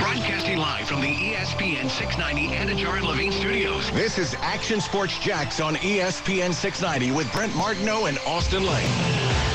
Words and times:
Broadcasting 0.00 0.56
live 0.56 0.88
from 0.88 1.02
the 1.02 1.14
ESPN 1.14 1.90
690 1.90 2.56
Anajar 2.56 2.96
and 2.96 3.06
Levine 3.06 3.32
studios. 3.32 3.90
This 3.90 4.16
is 4.16 4.34
Action 4.40 4.80
Sports 4.80 5.18
Jax 5.18 5.60
on 5.60 5.76
ESPN 5.76 6.54
690 6.54 7.14
with 7.14 7.30
Brent 7.34 7.54
Martineau 7.54 8.06
and 8.06 8.18
Austin 8.26 8.64
Lane. 8.64 9.49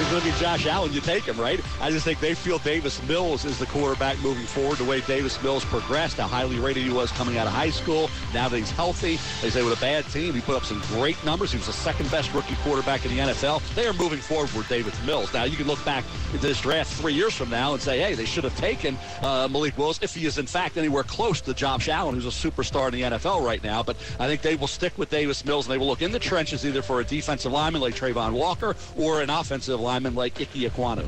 If 0.00 0.08
you 0.08 0.14
look 0.14 0.24
at 0.24 0.40
Josh 0.40 0.64
Allen, 0.64 0.94
you 0.94 1.02
take 1.02 1.24
him, 1.24 1.38
right? 1.38 1.60
I 1.78 1.90
just 1.90 2.06
think 2.06 2.20
they 2.20 2.34
feel 2.34 2.58
Davis 2.60 3.02
Mills 3.02 3.44
is 3.44 3.58
the 3.58 3.66
quarterback 3.66 4.18
moving 4.20 4.46
forward. 4.46 4.78
The 4.78 4.84
way 4.84 5.02
Davis 5.02 5.40
Mills 5.42 5.62
progressed, 5.62 6.16
how 6.16 6.26
highly 6.26 6.58
rated 6.58 6.84
he 6.84 6.90
was 6.90 7.12
coming 7.12 7.36
out 7.36 7.46
of 7.46 7.52
high 7.52 7.68
school. 7.68 8.08
Now 8.32 8.48
that 8.48 8.56
he's 8.56 8.70
healthy, 8.70 9.18
they 9.42 9.50
say 9.50 9.62
with 9.62 9.76
a 9.76 9.80
bad 9.80 10.06
team, 10.06 10.32
he 10.32 10.40
put 10.40 10.56
up 10.56 10.64
some 10.64 10.80
great 10.86 11.22
numbers. 11.22 11.52
He 11.52 11.58
was 11.58 11.66
the 11.66 11.74
second 11.74 12.10
best 12.10 12.32
rookie 12.32 12.54
quarterback 12.62 13.04
in 13.04 13.14
the 13.14 13.18
NFL. 13.18 13.62
They 13.74 13.86
are 13.86 13.92
moving 13.92 14.20
forward 14.20 14.50
with 14.54 14.66
Davis 14.70 14.94
Mills. 15.04 15.34
Now 15.34 15.44
you 15.44 15.54
can 15.54 15.66
look 15.66 15.84
back 15.84 16.02
at 16.32 16.40
this 16.40 16.62
draft 16.62 16.94
three 16.94 17.12
years 17.12 17.34
from 17.34 17.50
now 17.50 17.74
and 17.74 17.82
say, 17.82 17.98
hey, 17.98 18.14
they 18.14 18.24
should 18.24 18.44
have 18.44 18.56
taken 18.56 18.96
uh, 19.20 19.48
Malik 19.50 19.76
Willis 19.76 19.98
if 20.00 20.14
he 20.14 20.24
is 20.24 20.38
in 20.38 20.46
fact 20.46 20.78
anywhere 20.78 21.02
close 21.02 21.42
to 21.42 21.52
Josh 21.52 21.90
Allen, 21.90 22.14
who's 22.14 22.24
a 22.24 22.50
superstar 22.50 22.86
in 22.86 22.94
the 22.94 23.18
NFL 23.18 23.44
right 23.44 23.62
now. 23.62 23.82
But 23.82 23.96
I 24.18 24.26
think 24.26 24.40
they 24.40 24.56
will 24.56 24.66
stick 24.66 24.96
with 24.96 25.10
Davis 25.10 25.44
Mills 25.44 25.66
and 25.66 25.74
they 25.74 25.78
will 25.78 25.88
look 25.88 26.00
in 26.00 26.10
the 26.10 26.18
trenches 26.18 26.64
either 26.64 26.80
for 26.80 27.00
a 27.00 27.04
defensive 27.04 27.52
lineman 27.52 27.82
like 27.82 27.94
Travon 27.94 28.32
Walker 28.32 28.74
or 28.96 29.20
an 29.20 29.28
offensive 29.28 29.78
lineman 29.78 29.89
like 29.90 30.40
Ickey 30.40 30.68
Ekwonu. 30.68 31.04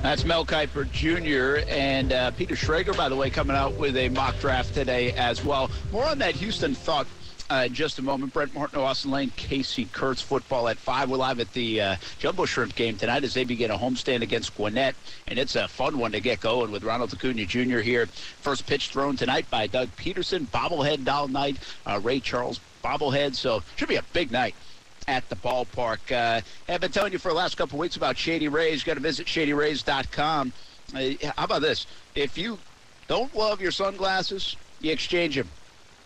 That's 0.00 0.24
Mel 0.24 0.46
Kiper 0.46 0.88
Jr. 0.92 1.68
and 1.68 2.12
uh, 2.12 2.30
Peter 2.30 2.54
Schrager, 2.54 2.96
by 2.96 3.08
the 3.08 3.16
way, 3.16 3.30
coming 3.30 3.56
out 3.56 3.74
with 3.74 3.96
a 3.96 4.08
mock 4.10 4.38
draft 4.38 4.72
today 4.72 5.12
as 5.14 5.44
well. 5.44 5.68
More 5.90 6.04
on 6.04 6.18
that 6.18 6.36
Houston 6.36 6.76
thought 6.76 7.08
uh, 7.50 7.64
in 7.66 7.74
just 7.74 7.98
a 7.98 8.02
moment. 8.02 8.32
Brent 8.32 8.54
Martin, 8.54 8.78
Austin 8.78 9.10
Lane, 9.10 9.32
Casey 9.36 9.86
Kurtz 9.86 10.22
football 10.22 10.68
at 10.68 10.78
5. 10.78 11.10
We're 11.10 11.16
live 11.16 11.40
at 11.40 11.52
the 11.52 11.80
uh, 11.80 11.96
Jumbo 12.20 12.44
Shrimp 12.44 12.76
game 12.76 12.96
tonight 12.96 13.24
as 13.24 13.34
they 13.34 13.42
begin 13.42 13.72
a 13.72 13.76
homestand 13.76 14.22
against 14.22 14.56
Gwinnett. 14.56 14.94
And 15.26 15.36
it's 15.36 15.56
a 15.56 15.66
fun 15.66 15.98
one 15.98 16.12
to 16.12 16.20
get 16.20 16.40
going 16.40 16.70
with 16.70 16.84
Ronald 16.84 17.12
Acuna 17.12 17.44
Jr. 17.44 17.80
here. 17.80 18.06
First 18.06 18.68
pitch 18.68 18.90
thrown 18.90 19.16
tonight 19.16 19.50
by 19.50 19.66
Doug 19.66 19.88
Pederson. 19.96 20.46
Bobblehead 20.46 21.04
doll 21.04 21.26
night. 21.26 21.56
Uh, 21.84 21.98
Ray 22.00 22.20
Charles 22.20 22.60
bobblehead. 22.84 23.34
So 23.34 23.64
should 23.74 23.88
be 23.88 23.96
a 23.96 24.04
big 24.12 24.30
night 24.30 24.54
at 25.08 25.28
the 25.30 25.36
ballpark. 25.36 26.12
Uh, 26.12 26.42
I've 26.68 26.82
been 26.82 26.92
telling 26.92 27.12
you 27.12 27.18
for 27.18 27.30
the 27.30 27.34
last 27.34 27.56
couple 27.56 27.78
weeks 27.78 27.96
about 27.96 28.16
Shady 28.16 28.46
Rays. 28.46 28.82
You 28.82 28.86
got 28.86 28.94
to 28.94 29.00
visit 29.00 29.26
shadyrays.com. 29.26 30.52
Uh, 30.94 31.00
how 31.36 31.44
about 31.44 31.62
this? 31.62 31.86
If 32.14 32.36
you 32.36 32.58
don't 33.08 33.34
love 33.34 33.60
your 33.60 33.72
sunglasses, 33.72 34.54
you 34.80 34.92
exchange 34.92 35.34
them 35.34 35.48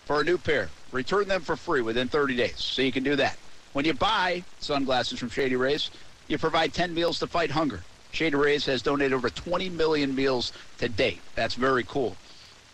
for 0.04 0.20
a 0.20 0.24
new 0.24 0.38
pair. 0.38 0.70
Return 0.92 1.26
them 1.26 1.42
for 1.42 1.56
free 1.56 1.82
within 1.82 2.08
30 2.08 2.36
days. 2.36 2.58
So 2.58 2.80
you 2.80 2.92
can 2.92 3.02
do 3.02 3.16
that. 3.16 3.36
When 3.72 3.84
you 3.84 3.92
buy 3.92 4.44
sunglasses 4.60 5.18
from 5.18 5.30
Shady 5.30 5.56
Rays, 5.56 5.90
you 6.28 6.38
provide 6.38 6.72
10 6.72 6.94
meals 6.94 7.18
to 7.18 7.26
fight 7.26 7.50
hunger. 7.50 7.82
Shady 8.12 8.36
Rays 8.36 8.64
has 8.66 8.82
donated 8.82 9.14
over 9.14 9.30
20 9.30 9.68
million 9.70 10.14
meals 10.14 10.52
to 10.78 10.88
date. 10.88 11.20
That's 11.34 11.54
very 11.54 11.82
cool. 11.82 12.16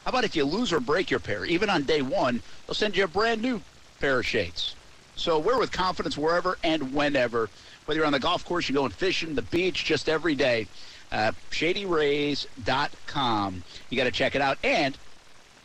How 0.04 0.10
about 0.10 0.24
if 0.24 0.36
you 0.36 0.44
lose 0.44 0.72
or 0.72 0.80
break 0.80 1.10
your 1.10 1.20
pair? 1.20 1.44
Even 1.46 1.70
on 1.70 1.84
day 1.84 2.02
one, 2.02 2.42
they'll 2.66 2.74
send 2.74 2.96
you 2.96 3.04
a 3.04 3.08
brand 3.08 3.40
new 3.40 3.62
pair 4.00 4.18
of 4.18 4.26
shades. 4.26 4.74
So 5.18 5.38
we're 5.40 5.58
with 5.58 5.72
confidence 5.72 6.16
wherever 6.16 6.56
and 6.62 6.94
whenever. 6.94 7.50
Whether 7.84 7.98
you're 7.98 8.06
on 8.06 8.12
the 8.12 8.20
golf 8.20 8.44
course, 8.44 8.68
you're 8.68 8.74
going 8.74 8.92
fishing, 8.92 9.34
the 9.34 9.42
beach, 9.42 9.84
just 9.84 10.08
every 10.08 10.36
day. 10.36 10.68
Uh, 11.10 11.32
ShadyRays.com. 11.50 13.64
You 13.90 13.96
got 13.96 14.04
to 14.04 14.12
check 14.12 14.36
it 14.36 14.42
out. 14.42 14.58
And, 14.62 14.96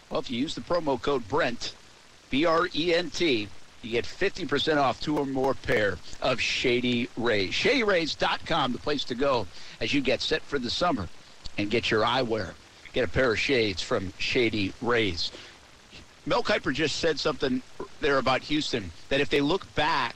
well, 0.10 0.20
if 0.20 0.32
you 0.32 0.40
use 0.40 0.56
the 0.56 0.62
promo 0.62 1.00
code 1.00 1.28
Brent, 1.28 1.76
B 2.32 2.46
R 2.46 2.68
E 2.74 2.96
N 2.96 3.12
T, 3.12 3.48
you 3.84 3.92
get 3.92 4.06
50% 4.06 4.78
off 4.78 5.00
two 5.00 5.20
or 5.20 5.26
more 5.26 5.54
pair 5.54 6.00
of 6.22 6.42
Shady 6.42 7.08
Rays. 7.16 7.52
ShadyRays.com, 7.52 8.72
the 8.72 8.80
place 8.80 9.04
to 9.04 9.14
go 9.14 9.46
as 9.80 9.94
you 9.94 10.02
get 10.02 10.20
set 10.22 10.42
for 10.42 10.58
the 10.58 10.72
summer 10.72 11.08
and 11.60 11.70
get 11.70 11.92
your 11.92 12.04
eyewear. 12.04 12.54
Get 12.94 13.04
a 13.04 13.08
pair 13.08 13.34
of 13.34 13.40
shades 13.40 13.84
from 13.84 14.14
Shady 14.18 14.74
Rays. 14.82 15.32
Mel 16.26 16.44
Kiper 16.44 16.74
just 16.74 16.98
said 16.98 17.20
something 17.20 17.62
there 18.00 18.18
about 18.18 18.42
Houston 18.44 18.92
that 19.10 19.20
if 19.20 19.30
they 19.30 19.42
look 19.42 19.74
back 19.76 20.16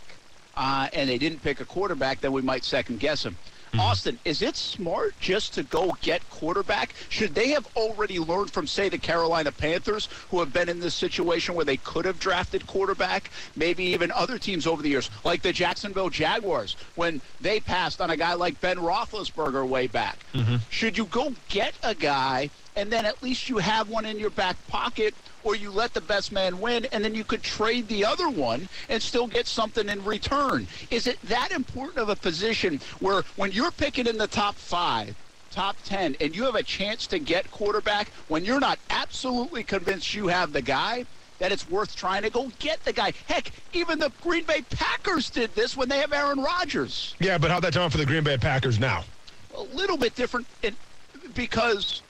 uh, 0.56 0.88
and 0.94 1.10
they 1.10 1.18
didn't 1.18 1.44
pick 1.44 1.60
a 1.60 1.66
quarterback, 1.66 2.22
then 2.22 2.32
we 2.32 2.42
might 2.42 2.64
second 2.64 3.00
guess 3.00 3.24
them. 3.24 3.38
Mm-hmm. 3.68 3.80
Austin, 3.82 4.20
is 4.24 4.42
it 4.42 4.56
smart 4.56 5.14
just 5.20 5.54
to 5.56 5.64
go 5.64 5.98
get 6.02 6.28
quarterback? 6.30 6.96
Should 7.10 7.36
they 7.36 7.50
have 7.50 7.68
already 7.76 8.18
learned 8.18 8.50
from, 8.50 8.66
say, 8.66 8.88
the 8.88 8.98
Carolina 8.98 9.52
Panthers, 9.52 10.08
who 10.32 10.40
have 10.40 10.54
been 10.54 10.70
in 10.70 10.80
this 10.80 10.96
situation 10.96 11.54
where 11.54 11.66
they 11.66 11.76
could 11.76 12.06
have 12.06 12.18
drafted 12.18 12.66
quarterback? 12.66 13.30
Maybe 13.58 13.84
even 13.84 14.10
other 14.12 14.40
teams 14.40 14.68
over 14.68 14.82
the 14.82 14.88
years, 14.88 15.10
like 15.26 15.42
the 15.42 15.52
Jacksonville 15.52 16.10
Jaguars, 16.10 16.78
when 16.96 17.20
they 17.42 17.60
passed 17.60 18.00
on 18.00 18.10
a 18.10 18.16
guy 18.16 18.36
like 18.36 18.62
Ben 18.62 18.78
Roethlisberger 18.78 19.68
way 19.68 19.88
back. 19.88 20.18
Mm-hmm. 20.34 20.56
Should 20.70 20.98
you 20.98 21.06
go 21.06 21.34
get 21.50 21.74
a 21.84 21.94
guy 21.94 22.50
and 22.78 22.92
then 22.92 23.06
at 23.06 23.22
least 23.24 23.50
you 23.50 23.58
have 23.58 23.90
one 23.90 24.06
in 24.06 24.20
your 24.20 24.30
back 24.30 24.56
pocket, 24.68 25.16
or 25.48 25.56
you 25.56 25.72
let 25.72 25.94
the 25.94 26.02
best 26.02 26.34
man 26.34 26.60
win, 26.60 26.86
and 26.92 27.02
then 27.06 27.16
you 27.16 27.24
could 27.24 27.42
trade 27.42 27.88
the 27.88 28.04
other 28.04 28.28
one 28.28 28.68
and 28.90 29.02
still 29.02 29.28
get 29.28 29.48
something 29.48 29.88
in 29.88 30.04
return. 30.04 30.68
Is 30.92 31.08
it 31.08 31.22
that 31.24 31.52
important 31.52 32.00
of 32.00 32.10
a 32.10 32.18
position 32.18 32.82
where 33.00 33.24
when 33.38 33.54
you're 33.54 33.72
picking 33.72 34.08
in 34.08 34.18
the 34.18 34.28
top 34.28 34.56
five, 34.56 35.16
top 35.50 35.78
10, 35.86 36.18
and 36.20 36.36
you 36.36 36.44
have 36.44 36.56
a 36.56 36.64
chance 36.64 37.08
to 37.08 37.18
get 37.18 37.50
quarterback 37.50 38.10
when 38.28 38.44
you're 38.44 38.60
not 38.60 38.78
absolutely 38.90 39.64
convinced 39.64 40.14
you 40.14 40.28
have 40.28 40.52
the 40.52 40.62
guy? 40.62 41.06
That 41.40 41.52
it's 41.52 41.70
worth 41.70 41.96
trying 41.96 42.24
to 42.24 42.32
go 42.32 42.52
get 42.58 42.84
the 42.84 42.92
guy. 42.92 43.14
Heck, 43.28 43.52
even 43.72 44.00
the 44.00 44.12
Green 44.24 44.44
Bay 44.44 44.64
Packers 44.72 45.30
did 45.30 45.54
this 45.54 45.78
when 45.78 45.88
they 45.88 46.00
have 46.00 46.12
Aaron 46.12 46.42
Rodgers. 46.42 47.16
Yeah, 47.20 47.38
but 47.38 47.52
how'd 47.52 47.64
that 47.64 47.74
turn 47.74 47.92
for 47.92 48.00
the 48.00 48.08
Green 48.08 48.24
Bay 48.24 48.38
Packers 48.38 48.80
now? 48.80 49.06
A 49.56 49.62
little 49.62 49.98
bit 49.98 50.16
different 50.16 50.48
in, 50.64 50.76
because 51.36 52.02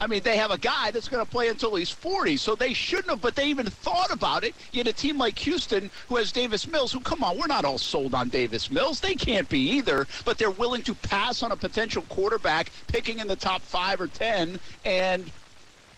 I 0.00 0.06
mean, 0.06 0.22
they 0.22 0.36
have 0.36 0.52
a 0.52 0.58
guy 0.58 0.92
that's 0.92 1.08
going 1.08 1.24
to 1.24 1.30
play 1.30 1.48
until 1.48 1.74
he's 1.74 1.90
40, 1.90 2.36
so 2.36 2.54
they 2.54 2.72
shouldn't 2.72 3.10
have, 3.10 3.20
but 3.20 3.34
they 3.34 3.46
even 3.46 3.66
thought 3.66 4.12
about 4.12 4.44
it. 4.44 4.54
Yet 4.72 4.86
a 4.86 4.92
team 4.92 5.18
like 5.18 5.36
Houston, 5.40 5.90
who 6.08 6.16
has 6.16 6.30
Davis 6.30 6.68
Mills, 6.68 6.92
who, 6.92 7.00
come 7.00 7.24
on, 7.24 7.36
we're 7.36 7.48
not 7.48 7.64
all 7.64 7.78
sold 7.78 8.14
on 8.14 8.28
Davis 8.28 8.70
Mills. 8.70 9.00
They 9.00 9.14
can't 9.14 9.48
be 9.48 9.58
either, 9.58 10.06
but 10.24 10.38
they're 10.38 10.52
willing 10.52 10.82
to 10.82 10.94
pass 10.94 11.42
on 11.42 11.50
a 11.50 11.56
potential 11.56 12.02
quarterback, 12.08 12.70
picking 12.86 13.18
in 13.18 13.26
the 13.26 13.36
top 13.36 13.60
five 13.60 14.00
or 14.00 14.06
10, 14.06 14.60
and 14.84 15.30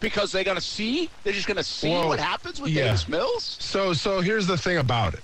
because 0.00 0.32
they're 0.32 0.44
going 0.44 0.56
to 0.56 0.62
see, 0.62 1.10
they're 1.22 1.34
just 1.34 1.46
going 1.46 1.58
to 1.58 1.62
see 1.64 1.90
Well, 1.90 2.08
what 2.08 2.18
happens 2.18 2.58
with 2.60 2.70
yeah. 2.70 2.84
Davis 2.84 3.06
Mills. 3.06 3.58
So 3.60 3.92
so 3.92 4.22
here's 4.22 4.46
the 4.46 4.56
thing 4.56 4.78
about 4.78 5.12
it, 5.12 5.20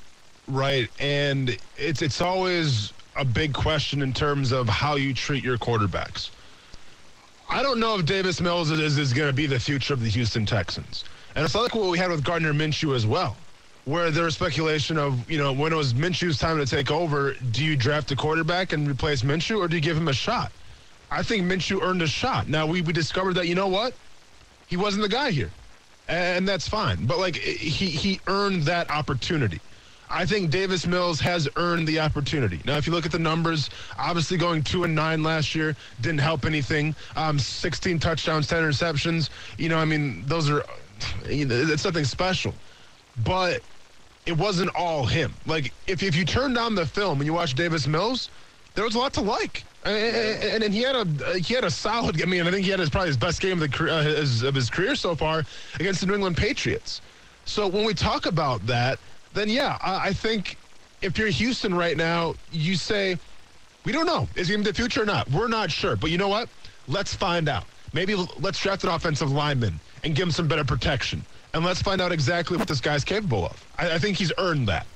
right? 0.48 0.88
And 1.00 1.56
it's 1.78 2.03
it's 2.03 2.20
always 2.20 2.92
a 3.16 3.25
big 3.25 3.54
question 3.54 4.03
in 4.03 4.12
terms 4.12 4.53
of 4.53 4.69
how 4.69 4.97
you 4.97 5.15
treat 5.15 5.42
your 5.42 5.56
quarterbacks. 5.56 6.28
I 7.49 7.62
don't 7.62 7.79
know 7.79 7.97
if 7.99 8.05
Davis 8.05 8.41
Mills 8.41 8.71
is, 8.71 8.99
is 8.99 9.12
going 9.12 9.29
to 9.29 9.33
be 9.33 9.47
the 9.47 9.61
future 9.61 9.95
of 9.95 10.03
the 10.03 10.09
Houston 10.09 10.45
Texans. 10.45 11.05
And 11.34 11.45
it's 11.45 11.55
like 11.55 11.75
what 11.75 11.91
we 11.91 11.99
had 11.99 12.11
with 12.11 12.25
Gardner 12.25 12.53
Minshew 12.53 12.95
as 12.95 13.07
well, 13.07 13.37
where 13.84 14.11
there 14.11 14.25
was 14.25 14.34
speculation 14.34 14.99
of, 14.99 15.31
you 15.31 15.39
know, 15.39 15.53
when 15.53 15.73
it 15.73 15.77
was 15.77 15.95
Minshew's 15.95 16.39
time 16.39 16.59
to 16.59 16.67
take 16.67 16.91
over, 16.91 17.34
do 17.53 17.65
you 17.65 17.77
draft 17.77 18.11
a 18.11 18.17
quarterback 18.17 18.73
and 18.73 18.89
replace 18.89 19.23
Minshew 19.23 19.59
or 19.59 19.69
do 19.69 19.77
you 19.77 19.83
give 19.83 19.97
him 19.97 20.09
a 20.09 20.12
shot? 20.12 20.51
I 21.11 21.23
think 21.23 21.45
Minshew 21.45 21.83
earned 21.83 22.03
a 22.03 22.07
shot. 22.07 22.49
Now, 22.49 22.67
we, 22.67 22.81
we 22.83 22.93
discovered 22.93 23.34
that, 23.34 23.47
you 23.47 23.55
know 23.55 23.69
what? 23.69 23.95
He 24.67 24.77
wasn't 24.77 25.03
the 25.03 25.09
guy 25.09 25.31
here. 25.31 25.51
And 26.09 26.49
that's 26.49 26.69
fine. 26.69 27.07
But, 27.07 27.19
like, 27.19 27.37
he, 27.37 27.87
he 27.87 28.21
earned 28.27 28.63
that 28.63 28.91
opportunity. 28.91 29.61
I 30.09 30.25
think 30.25 30.50
Davis 30.50 30.87
Mills 30.87 31.21
has 31.21 31.49
earned 31.56 31.87
the 31.89 32.00
opportunity. 32.00 32.61
Now, 32.65 32.77
if 32.77 32.87
you 32.87 32.93
look 32.93 33.06
at 33.06 33.12
the 33.12 33.19
numbers, 33.19 33.71
obviously 33.99 34.37
going 34.37 34.62
two 34.62 34.84
and 34.84 34.94
nine 34.94 35.22
last 35.22 35.55
year 35.55 35.77
didn't 36.00 36.21
help 36.21 36.44
anything. 36.44 36.94
Um, 37.17 37.39
16 37.39 37.99
touchdowns, 37.99 38.47
10 38.47 38.62
interceptions. 38.62 39.31
You 39.59 39.69
know, 39.69 39.78
I 39.78 39.84
mean, 39.84 40.25
those 40.27 40.49
are, 40.50 40.65
you 41.28 41.45
know, 41.45 41.55
it's 41.55 41.84
nothing 41.84 42.05
special. 42.05 42.55
But 43.25 43.62
it 44.27 44.37
wasn't 44.37 44.75
all 44.75 45.05
him. 45.05 45.34
Like, 45.47 45.72
if, 45.87 46.03
if 46.03 46.15
you 46.15 46.25
turned 46.25 46.59
on 46.59 46.75
the 46.75 46.87
film 46.87 47.19
and 47.19 47.27
you 47.27 47.33
watch 47.33 47.55
Davis 47.55 47.87
Mills, 47.87 48.31
there 48.75 48.84
was 48.84 48.95
a 48.95 48.99
lot 48.99 49.12
to 49.15 49.22
like. 49.22 49.65
And, 49.84 50.65
and, 50.65 50.75
he 50.75 50.83
had 50.83 50.97
a 50.97 51.39
he 51.39 51.55
had 51.55 51.62
a 51.62 51.71
solid. 51.71 52.21
I 52.21 52.27
mean, 52.27 52.45
I 52.45 52.50
think 52.50 52.65
he 52.65 52.72
had 52.72 52.81
his 52.81 52.91
probably 52.91 53.09
his 53.09 53.16
best 53.16 53.41
game 53.41 53.62
of 53.62 53.71
the 53.71 53.93
uh, 53.93 54.03
his, 54.03 54.42
of 54.42 54.53
his 54.53 54.69
career 54.69 54.97
so 54.97 55.15
far 55.15 55.45
against 55.78 56.01
the 56.01 56.07
New 56.07 56.15
England 56.15 56.36
Patriots. 56.36 57.01
So 57.45 57.69
when 57.69 57.84
we 57.84 57.95
talk 57.95 58.27
about 58.27 58.66
that, 58.66 58.98
then 59.36 59.48
yeah, 59.48 59.78
I, 59.80 60.09
I 60.09 60.12
think 60.12 60.56
if 61.03 61.18
you're 61.18 61.28
Houston 61.28 61.74
right 61.74 61.97
now, 61.97 62.34
you 62.50 62.74
say 62.74 63.18
we 63.84 63.92
don't 63.92 64.06
know 64.06 64.28
is 64.34 64.48
he 64.48 64.54
in 64.54 64.62
the 64.62 64.74
future 64.74 65.03
or 65.03 65.06
not. 65.06 65.30
We're 65.30 65.48
not 65.48 65.71
sure, 65.71 65.94
but 65.94 66.10
you 66.10 66.18
know 66.18 66.28
what? 66.28 66.48
Let's 66.88 67.15
find 67.15 67.48
out. 67.48 67.65
Maybe 67.92 68.15
let's 68.41 68.59
draft 68.60 68.84
an 68.84 68.91
offensive 68.91 69.30
lineman 69.30 69.78
and 70.03 70.15
give 70.15 70.24
him 70.24 70.33
some 70.33 70.48
better 70.48 70.65
protection, 70.65 71.24
and 71.54 71.65
let's 71.65 71.83
find 71.83 72.00
out 72.00 72.12
exactly 72.12 72.56
what 72.56 72.68
this 72.68 72.80
guy's 72.80 73.04
capable 73.04 73.47
of. 73.47 73.65
I, 73.78 73.92
I 73.92 73.98
think 73.98 74.16
he's 74.16 74.33
earned 74.38 74.68
that. 74.68 74.86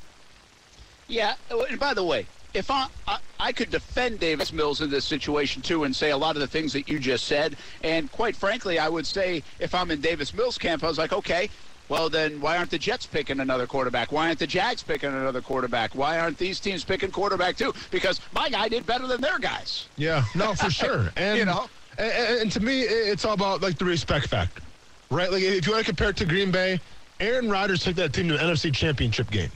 Yeah, 1.06 1.34
and 1.50 1.78
by 1.78 1.94
the 1.94 2.04
way, 2.04 2.26
if 2.54 2.70
I, 2.70 2.86
I 3.06 3.18
I 3.38 3.52
could 3.52 3.70
defend 3.70 4.20
Davis 4.20 4.52
Mills 4.52 4.80
in 4.80 4.90
this 4.90 5.04
situation 5.04 5.62
too 5.62 5.84
and 5.84 5.94
say 5.94 6.10
a 6.10 6.16
lot 6.16 6.36
of 6.36 6.40
the 6.40 6.46
things 6.46 6.72
that 6.72 6.88
you 6.88 6.98
just 6.98 7.26
said, 7.26 7.56
and 7.82 8.10
quite 8.12 8.36
frankly, 8.36 8.78
I 8.78 8.88
would 8.88 9.06
say 9.06 9.42
if 9.58 9.74
I'm 9.74 9.90
in 9.90 10.00
Davis 10.00 10.34
Mills 10.34 10.58
camp, 10.58 10.84
I 10.84 10.88
was 10.88 10.98
like, 10.98 11.12
okay, 11.12 11.50
well 11.90 12.08
then 12.08 12.40
why 12.40 12.56
aren't 12.56 12.70
the 12.70 12.78
Jets 12.78 13.04
picking 13.04 13.40
another 13.40 13.66
quarterback? 13.66 14.10
Why 14.12 14.28
aren't 14.28 14.38
the 14.38 14.46
Jags 14.46 14.82
picking 14.82 15.10
another 15.10 15.42
quarterback? 15.42 15.94
Why 15.94 16.18
aren't 16.18 16.38
these 16.38 16.58
teams 16.60 16.82
picking 16.84 17.10
quarterback 17.10 17.56
too? 17.58 17.74
Because 17.90 18.20
my 18.32 18.48
guy 18.48 18.68
did 18.68 18.86
better 18.86 19.06
than 19.06 19.20
their 19.20 19.38
guys. 19.38 19.88
Yeah, 19.96 20.24
no, 20.34 20.54
for 20.54 20.70
sure. 20.82 21.10
And 21.16 21.38
You 21.38 21.44
know? 21.44 21.68
And, 21.98 22.40
and- 22.42 22.52
to 22.52 22.60
me, 22.60 22.80
it's 22.82 23.26
all 23.26 23.34
about 23.34 23.60
like 23.60 23.76
the 23.76 23.84
respect 23.84 24.28
factor, 24.28 24.62
right? 25.10 25.30
Like 25.30 25.42
if 25.42 25.66
you 25.66 25.72
want 25.72 25.84
to 25.84 25.90
compare 25.90 26.08
it 26.10 26.16
to 26.16 26.24
Green 26.24 26.50
Bay, 26.50 26.80
Aaron 27.18 27.50
Rodgers 27.50 27.82
took 27.84 27.96
that 27.96 28.14
team 28.14 28.28
to 28.28 28.34
an 28.34 28.40
NFC 28.40 28.72
Championship 28.72 29.30
game, 29.30 29.50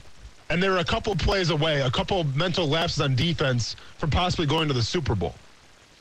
and 0.51 0.61
they 0.61 0.69
were 0.69 0.77
a 0.77 0.83
couple 0.85 1.15
plays 1.15 1.49
away, 1.49 1.81
a 1.81 1.89
couple 1.89 2.23
mental 2.35 2.67
lapses 2.67 3.01
on 3.01 3.15
defense 3.15 3.75
from 3.97 4.11
possibly 4.11 4.45
going 4.45 4.67
to 4.67 4.73
the 4.75 4.83
Super 4.83 5.15
Bowl. 5.15 5.33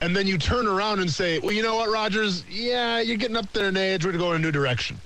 And 0.03 0.15
then 0.15 0.27
you 0.27 0.37
turn 0.37 0.67
around 0.67 1.01
and 1.01 1.09
say, 1.11 1.39
well, 1.39 1.53
you 1.53 1.63
know 1.63 1.77
what, 1.77 1.89
Rodgers? 1.89 2.45
Yeah, 2.51 3.01
you're 3.01 3.17
getting 3.17 3.37
up 3.37 3.51
there 3.55 3.69
in 3.69 3.77
age. 3.79 4.05
We're 4.05 4.11
going 4.13 4.21
to 4.21 4.27
go 4.27 4.33
in 4.33 4.43
a 4.43 4.45
new 4.45 4.53
direction. 4.53 4.99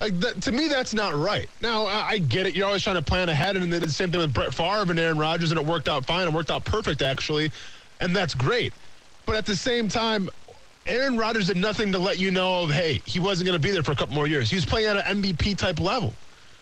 Like 0.00 0.20
that, 0.20 0.42
to 0.42 0.52
me, 0.52 0.68
that's 0.68 0.94
not 0.94 1.14
right. 1.14 1.48
Now 1.60 1.86
I, 1.86 2.08
I 2.10 2.18
get 2.18 2.46
it. 2.46 2.54
You're 2.54 2.66
always 2.66 2.82
trying 2.82 2.96
to 2.96 3.02
plan 3.02 3.28
ahead, 3.28 3.56
and 3.56 3.72
the 3.72 3.88
same 3.90 4.12
thing 4.12 4.20
with 4.20 4.32
Brett 4.32 4.54
Favre 4.54 4.90
and 4.90 4.98
Aaron 4.98 5.18
Rodgers, 5.18 5.50
and 5.50 5.58
it 5.58 5.66
worked 5.66 5.88
out 5.88 6.06
fine. 6.06 6.28
It 6.28 6.32
worked 6.32 6.50
out 6.50 6.64
perfect, 6.64 7.02
actually, 7.02 7.50
and 8.00 8.14
that's 8.14 8.34
great. 8.34 8.72
But 9.26 9.36
at 9.36 9.44
the 9.44 9.56
same 9.56 9.88
time, 9.88 10.30
Aaron 10.86 11.18
Rodgers 11.18 11.48
did 11.48 11.56
nothing 11.56 11.92
to 11.92 11.98
let 11.98 12.18
you 12.18 12.30
know 12.30 12.62
of, 12.62 12.70
hey, 12.70 13.02
he 13.04 13.20
wasn't 13.20 13.46
going 13.46 13.60
to 13.60 13.66
be 13.66 13.72
there 13.72 13.82
for 13.82 13.92
a 13.92 13.96
couple 13.96 14.14
more 14.14 14.26
years. 14.26 14.48
He 14.48 14.56
was 14.56 14.64
playing 14.64 14.86
at 14.86 15.06
an 15.06 15.22
MVP 15.22 15.58
type 15.58 15.80
level. 15.80 16.14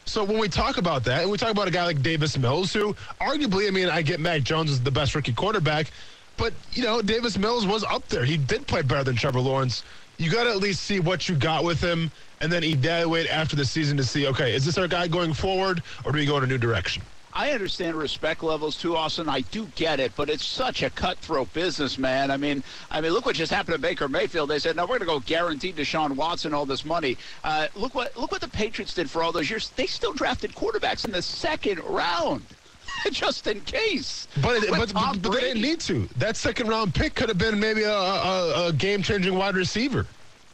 So 0.07 0.25
when 0.25 0.39
we 0.39 0.49
talk 0.49 0.79
about 0.79 1.05
that, 1.05 1.23
and 1.23 1.31
we 1.31 1.37
talk 1.37 1.51
about 1.51 1.69
a 1.69 1.71
guy 1.71 1.85
like 1.85 2.01
Davis 2.01 2.39
Mills, 2.39 2.73
who 2.73 2.95
arguably, 3.21 3.69
I 3.69 3.71
mean, 3.71 3.89
I 3.89 4.03
get 4.03 4.19
Mac 4.19 4.43
Jones 4.43 4.71
is 4.71 4.83
the 4.83 4.91
best 4.91 5.15
rookie 5.15 5.33
quarterback, 5.33 5.91
but 6.37 6.53
you 6.73 6.83
know, 6.83 7.03
Davis 7.03 7.37
Mills 7.37 7.67
was 7.67 7.85
up 7.85 8.09
there. 8.09 8.25
He 8.25 8.37
did 8.37 8.67
play 8.67 8.83
better 8.83 9.05
than 9.05 9.17
Trevor 9.17 9.41
Lawrence. 9.41 9.85
You 10.19 10.31
got 10.31 10.45
to 10.45 10.51
at 10.51 10.59
least 10.59 10.83
see 10.83 11.01
what 11.01 11.29
you 11.29 11.35
got 11.35 11.65
with 11.65 11.81
him, 11.81 12.11
and 12.41 12.53
then 12.53 12.65
evaluate 12.65 13.29
after 13.29 13.57
the 13.57 13.65
season 13.65 13.97
to 13.97 14.05
see, 14.05 14.27
okay, 14.27 14.55
is 14.55 14.65
this 14.65 14.79
our 14.79 14.89
guy 14.89 15.09
going 15.09 15.33
forward, 15.33 15.83
or 16.05 16.13
do 16.13 16.19
we 16.19 16.27
go 16.27 16.37
in 16.39 16.45
a 16.45 16.47
new 16.47 16.59
direction? 16.59 17.03
I 17.37 17.51
understand 17.51 17.97
respect 17.97 18.43
levels 18.43 18.79
too, 18.79 18.97
Austin. 18.97 19.29
I 19.29 19.43
do 19.43 19.67
get 19.75 20.01
it, 20.01 20.13
but 20.17 20.31
it's 20.31 20.45
such 20.45 20.83
a 20.83 20.89
cutthroat 20.89 21.53
business, 21.53 21.99
man. 21.99 22.31
I 22.31 22.39
mean, 22.39 22.65
I 22.91 23.03
mean, 23.03 23.13
look 23.13 23.27
what 23.27 23.37
just 23.37 23.53
happened 23.53 23.75
to 23.75 23.79
Baker 23.81 24.09
Mayfield. 24.09 24.49
They 24.49 24.59
said, 24.59 24.75
"No, 24.75 24.85
we're 24.85 24.99
going 24.99 25.01
to 25.01 25.07
go 25.07 25.21
guarantee 25.21 25.71
Deshaun 25.71 26.17
Watson 26.17 26.55
all 26.55 26.65
this 26.65 26.87
money." 26.87 27.19
Uh, 27.45 27.69
look 27.75 27.95
what 27.95 28.17
look 28.17 28.33
what 28.33 28.41
the 28.41 28.49
Patriots 28.49 28.95
did 28.95 29.11
for 29.11 29.23
all 29.23 29.33
those 29.33 29.51
years. 29.51 29.69
They 29.77 29.85
still 29.85 30.15
drafted 30.15 30.55
quarterbacks 30.55 31.05
in 31.05 31.13
the 31.13 31.21
second 31.21 31.81
round, 31.81 32.43
just 33.11 33.47
in 33.47 33.61
case. 33.63 34.29
But, 34.41 34.63
it, 34.63 34.71
but, 34.71 34.95
but, 34.95 35.21
but 35.21 35.33
they 35.33 35.41
didn't 35.41 35.61
need 35.61 35.81
to. 35.81 36.09
That 36.17 36.39
second 36.39 36.69
round 36.69 36.95
pick 36.95 37.15
could 37.15 37.29
have 37.29 37.39
been 37.39 37.61
maybe 37.61 37.83
a, 37.83 37.93
a, 37.93 38.69
a 38.69 38.73
game 38.73 39.03
changing 39.03 39.35
wide 39.35 39.57
receiver. 39.57 40.07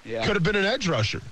Yeah. 0.05 0.27
Could 0.27 0.35
have 0.35 0.43
been 0.43 0.57
an 0.57 0.65
edge 0.65 0.89
rusher. 0.89 1.23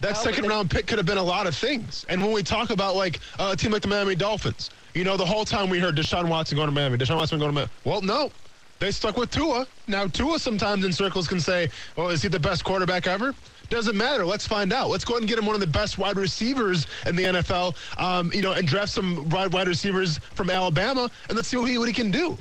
That 0.00 0.16
second 0.16 0.42
they- 0.42 0.48
round 0.48 0.70
pick 0.70 0.86
could 0.86 0.98
have 0.98 1.06
been 1.06 1.18
a 1.18 1.22
lot 1.22 1.46
of 1.46 1.56
things. 1.56 2.04
And 2.08 2.22
when 2.22 2.32
we 2.32 2.42
talk 2.42 2.70
about 2.70 2.96
like 2.96 3.20
uh, 3.38 3.50
a 3.52 3.56
team 3.56 3.72
like 3.72 3.82
the 3.82 3.88
Miami 3.88 4.14
Dolphins, 4.14 4.70
you 4.94 5.04
know, 5.04 5.16
the 5.16 5.26
whole 5.26 5.44
time 5.44 5.68
we 5.68 5.78
heard 5.78 5.96
Deshaun 5.96 6.28
Watson 6.28 6.56
going 6.56 6.68
to 6.68 6.72
Miami, 6.72 6.96
Deshaun 6.98 7.16
Watson 7.16 7.38
going 7.38 7.50
to 7.50 7.54
Miami. 7.54 7.70
Well, 7.84 8.00
no. 8.02 8.32
They 8.80 8.92
stuck 8.92 9.16
with 9.16 9.30
Tua. 9.30 9.66
Now, 9.88 10.06
Tua 10.06 10.38
sometimes 10.38 10.84
in 10.84 10.92
circles 10.92 11.26
can 11.26 11.40
say, 11.40 11.68
well, 11.96 12.10
is 12.10 12.22
he 12.22 12.28
the 12.28 12.38
best 12.38 12.62
quarterback 12.62 13.08
ever? 13.08 13.34
Doesn't 13.70 13.96
matter. 13.96 14.24
Let's 14.24 14.46
find 14.46 14.72
out. 14.72 14.88
Let's 14.88 15.04
go 15.04 15.14
ahead 15.14 15.22
and 15.22 15.28
get 15.28 15.36
him 15.36 15.46
one 15.46 15.56
of 15.56 15.60
the 15.60 15.66
best 15.66 15.98
wide 15.98 16.16
receivers 16.16 16.86
in 17.04 17.16
the 17.16 17.24
NFL, 17.24 17.74
um, 17.98 18.30
you 18.32 18.40
know, 18.40 18.52
and 18.52 18.68
draft 18.68 18.90
some 18.92 19.28
wide, 19.30 19.52
wide 19.52 19.66
receivers 19.66 20.18
from 20.34 20.48
Alabama, 20.48 21.10
and 21.28 21.34
let's 21.36 21.48
see 21.48 21.56
what 21.56 21.68
he, 21.68 21.76
what 21.76 21.88
he 21.88 21.92
can 21.92 22.12
do. 22.12 22.38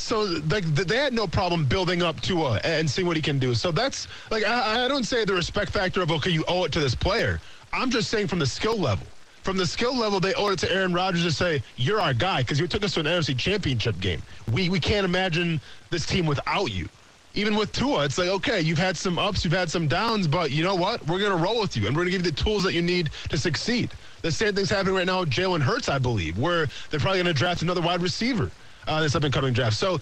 So 0.00 0.22
like 0.48 0.64
th- 0.74 0.88
they 0.88 0.96
had 0.96 1.12
no 1.12 1.26
problem 1.26 1.66
building 1.66 2.02
up 2.02 2.20
Tua 2.20 2.58
and 2.64 2.90
seeing 2.90 3.06
what 3.06 3.16
he 3.16 3.22
can 3.22 3.38
do. 3.38 3.54
So 3.54 3.70
that's 3.70 4.08
like 4.30 4.44
I, 4.44 4.86
I 4.86 4.88
don't 4.88 5.04
say 5.04 5.24
the 5.24 5.34
respect 5.34 5.70
factor 5.70 6.00
of 6.00 6.10
okay 6.10 6.30
you 6.30 6.42
owe 6.48 6.64
it 6.64 6.72
to 6.72 6.80
this 6.80 6.94
player. 6.94 7.38
I'm 7.72 7.90
just 7.90 8.10
saying 8.10 8.26
from 8.26 8.38
the 8.38 8.46
skill 8.46 8.78
level. 8.78 9.06
From 9.42 9.56
the 9.56 9.66
skill 9.66 9.96
level, 9.96 10.18
they 10.18 10.34
owe 10.34 10.48
it 10.48 10.58
to 10.60 10.72
Aaron 10.72 10.92
Rodgers 10.92 11.24
to 11.24 11.30
say 11.30 11.62
you're 11.76 12.00
our 12.00 12.14
guy 12.14 12.42
because 12.42 12.58
you 12.58 12.66
took 12.66 12.82
us 12.82 12.94
to 12.94 13.00
an 13.00 13.06
NFC 13.06 13.38
Championship 13.38 14.00
game. 14.00 14.22
We 14.50 14.70
we 14.70 14.80
can't 14.80 15.04
imagine 15.04 15.60
this 15.90 16.06
team 16.06 16.24
without 16.26 16.72
you. 16.72 16.88
Even 17.34 17.54
with 17.54 17.70
Tua, 17.72 18.04
it's 18.06 18.16
like 18.16 18.28
okay, 18.28 18.60
you've 18.62 18.78
had 18.78 18.96
some 18.96 19.18
ups, 19.18 19.44
you've 19.44 19.52
had 19.52 19.70
some 19.70 19.86
downs, 19.86 20.26
but 20.26 20.50
you 20.50 20.64
know 20.64 20.74
what? 20.74 21.06
We're 21.06 21.20
gonna 21.20 21.36
roll 21.36 21.60
with 21.60 21.76
you, 21.76 21.86
and 21.86 21.94
we're 21.94 22.02
gonna 22.02 22.10
give 22.12 22.24
you 22.24 22.32
the 22.32 22.42
tools 22.42 22.62
that 22.64 22.72
you 22.72 22.82
need 22.82 23.10
to 23.28 23.36
succeed. 23.36 23.90
The 24.22 24.32
same 24.32 24.54
thing's 24.54 24.70
happening 24.70 24.94
right 24.94 25.06
now 25.06 25.20
with 25.20 25.30
Jalen 25.30 25.60
Hurts, 25.60 25.88
I 25.90 25.98
believe, 25.98 26.38
where 26.38 26.68
they're 26.88 27.00
probably 27.00 27.20
gonna 27.20 27.34
draft 27.34 27.62
another 27.62 27.82
wide 27.82 28.02
receiver 28.02 28.50
uh, 28.86 29.00
this 29.00 29.14
up 29.14 29.24
and 29.24 29.32
coming 29.32 29.52
draft. 29.52 29.76
So 29.76 30.00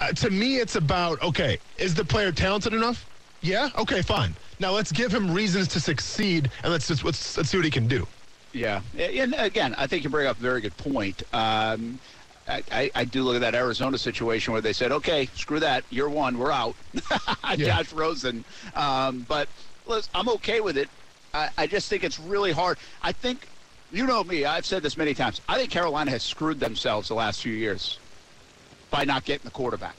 uh, 0.00 0.12
to 0.12 0.30
me, 0.30 0.56
it's 0.56 0.76
about 0.76 1.22
okay, 1.22 1.58
is 1.78 1.94
the 1.94 2.04
player 2.04 2.32
talented 2.32 2.74
enough? 2.74 3.06
Yeah. 3.40 3.70
Okay. 3.76 4.02
Fine. 4.02 4.34
Now 4.60 4.70
let's 4.72 4.92
give 4.92 5.12
him 5.12 5.32
reasons 5.32 5.68
to 5.68 5.80
succeed, 5.80 6.50
and 6.62 6.72
let's 6.72 6.86
just 6.88 7.04
let's, 7.04 7.36
let's 7.36 7.50
see 7.50 7.56
what 7.58 7.64
he 7.64 7.70
can 7.70 7.88
do. 7.88 8.06
Yeah, 8.52 8.82
and 8.98 9.34
again, 9.38 9.74
I 9.78 9.86
think 9.86 10.04
you 10.04 10.10
bring 10.10 10.26
up 10.26 10.38
a 10.38 10.40
very 10.40 10.60
good 10.60 10.76
point. 10.76 11.22
Um, 11.32 11.98
I, 12.46 12.62
I, 12.70 12.90
I 12.94 13.04
do 13.04 13.22
look 13.22 13.34
at 13.34 13.40
that 13.40 13.54
Arizona 13.54 13.96
situation 13.96 14.52
where 14.52 14.60
they 14.60 14.74
said, 14.74 14.92
"Okay, 14.92 15.26
screw 15.34 15.58
that, 15.60 15.84
you're 15.90 16.10
one, 16.10 16.38
we're 16.38 16.52
out." 16.52 16.76
Josh 17.56 17.92
Rosen, 17.92 18.44
um, 18.74 19.24
but 19.28 19.48
I'm 20.14 20.28
okay 20.28 20.60
with 20.60 20.76
it. 20.76 20.88
I, 21.34 21.48
I 21.56 21.66
just 21.66 21.88
think 21.88 22.04
it's 22.04 22.20
really 22.20 22.52
hard. 22.52 22.78
I 23.02 23.12
think, 23.12 23.48
you 23.92 24.06
know 24.06 24.24
me, 24.24 24.44
I've 24.44 24.64
said 24.64 24.82
this 24.82 24.96
many 24.96 25.14
times. 25.14 25.40
I 25.48 25.58
think 25.58 25.70
Carolina 25.70 26.10
has 26.10 26.22
screwed 26.22 26.58
themselves 26.58 27.08
the 27.08 27.14
last 27.14 27.42
few 27.42 27.52
years 27.52 27.98
by 28.90 29.04
not 29.04 29.24
getting 29.24 29.44
the 29.44 29.50
quarterback. 29.50 29.96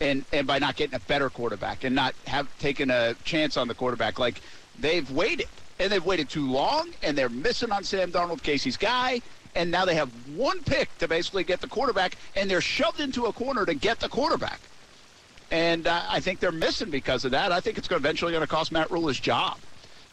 And, 0.00 0.24
and 0.32 0.46
by 0.46 0.58
not 0.58 0.76
getting 0.76 0.94
a 0.94 1.00
better 1.00 1.30
quarterback 1.30 1.84
and 1.84 1.94
not 1.94 2.14
have 2.26 2.46
taken 2.58 2.90
a 2.90 3.14
chance 3.24 3.56
on 3.56 3.68
the 3.68 3.74
quarterback, 3.74 4.18
like 4.18 4.40
they've 4.78 5.08
waited 5.10 5.48
and 5.78 5.90
they've 5.90 6.04
waited 6.04 6.28
too 6.28 6.48
long, 6.48 6.90
and 7.02 7.18
they're 7.18 7.28
missing 7.28 7.72
on 7.72 7.82
Sam 7.82 8.12
Darnold, 8.12 8.42
Casey's 8.42 8.76
guy, 8.76 9.20
and 9.56 9.70
now 9.70 9.84
they 9.84 9.96
have 9.96 10.08
one 10.36 10.62
pick 10.62 10.96
to 10.98 11.08
basically 11.08 11.42
get 11.42 11.60
the 11.60 11.66
quarterback, 11.66 12.16
and 12.36 12.48
they're 12.48 12.60
shoved 12.60 13.00
into 13.00 13.26
a 13.26 13.32
corner 13.32 13.66
to 13.66 13.74
get 13.74 13.98
the 13.98 14.08
quarterback. 14.08 14.60
And 15.50 15.88
uh, 15.88 16.02
I 16.08 16.20
think 16.20 16.38
they're 16.38 16.52
missing 16.52 16.90
because 16.90 17.24
of 17.24 17.32
that. 17.32 17.50
I 17.50 17.58
think 17.60 17.78
it's 17.78 17.90
eventually 17.90 18.30
going 18.30 18.42
to 18.42 18.48
cost 18.48 18.70
Matt 18.70 18.90
Rhule 18.90 19.08
his 19.08 19.18
job 19.18 19.58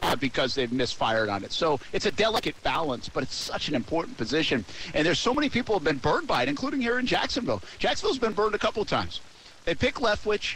uh, 0.01 0.15
because 0.15 0.56
they've 0.56 0.71
misfired 0.71 1.30
on 1.30 1.44
it. 1.44 1.51
So 1.51 1.80
it's 1.94 2.06
a 2.06 2.12
delicate 2.12 2.62
balance, 2.63 3.09
but 3.09 3.24
it's 3.24 3.36
such 3.36 3.68
an 3.69 3.75
important 3.75 4.18
position. 4.18 4.65
And 4.94 5.06
there's 5.06 5.19
so 5.19 5.33
many 5.33 5.50
people 5.50 5.75
have 5.75 5.83
been 5.83 5.98
burned 5.98 6.27
by 6.27 6.44
it, 6.44 6.50
including 6.50 6.81
here 6.81 7.00
in 7.00 7.06
Jacksonville. 7.06 7.62
Jacksonville's 7.80 8.19
been 8.19 8.33
burned 8.33 8.56
a 8.56 8.59
couple 8.59 8.83
times. 8.86 9.21
They 9.65 9.75
pick 9.75 9.95
Leftwich, 9.95 10.56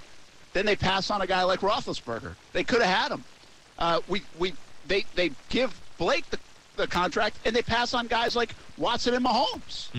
then 0.54 0.66
they 0.66 0.76
pass 0.76 1.12
on 1.12 1.22
a 1.22 1.28
guy 1.28 1.44
like 1.44 1.60
Roethlisberger. 1.60 2.34
They 2.54 2.64
could 2.64 2.82
have 2.82 2.96
had 3.04 3.12
him. 3.12 3.24
Uh, 3.78 4.00
we 4.08 4.22
we 4.40 4.54
they 4.88 5.06
they 5.16 5.32
give 5.50 5.80
Blake 5.98 6.30
the, 6.30 6.40
the 6.78 6.88
contract, 6.88 7.38
and 7.46 7.56
they 7.56 7.62
pass 7.62 7.94
on 7.94 8.08
guys 8.08 8.36
like 8.36 8.56
Watson 8.78 9.14
and 9.14 9.26
Mahomes. 9.26 9.90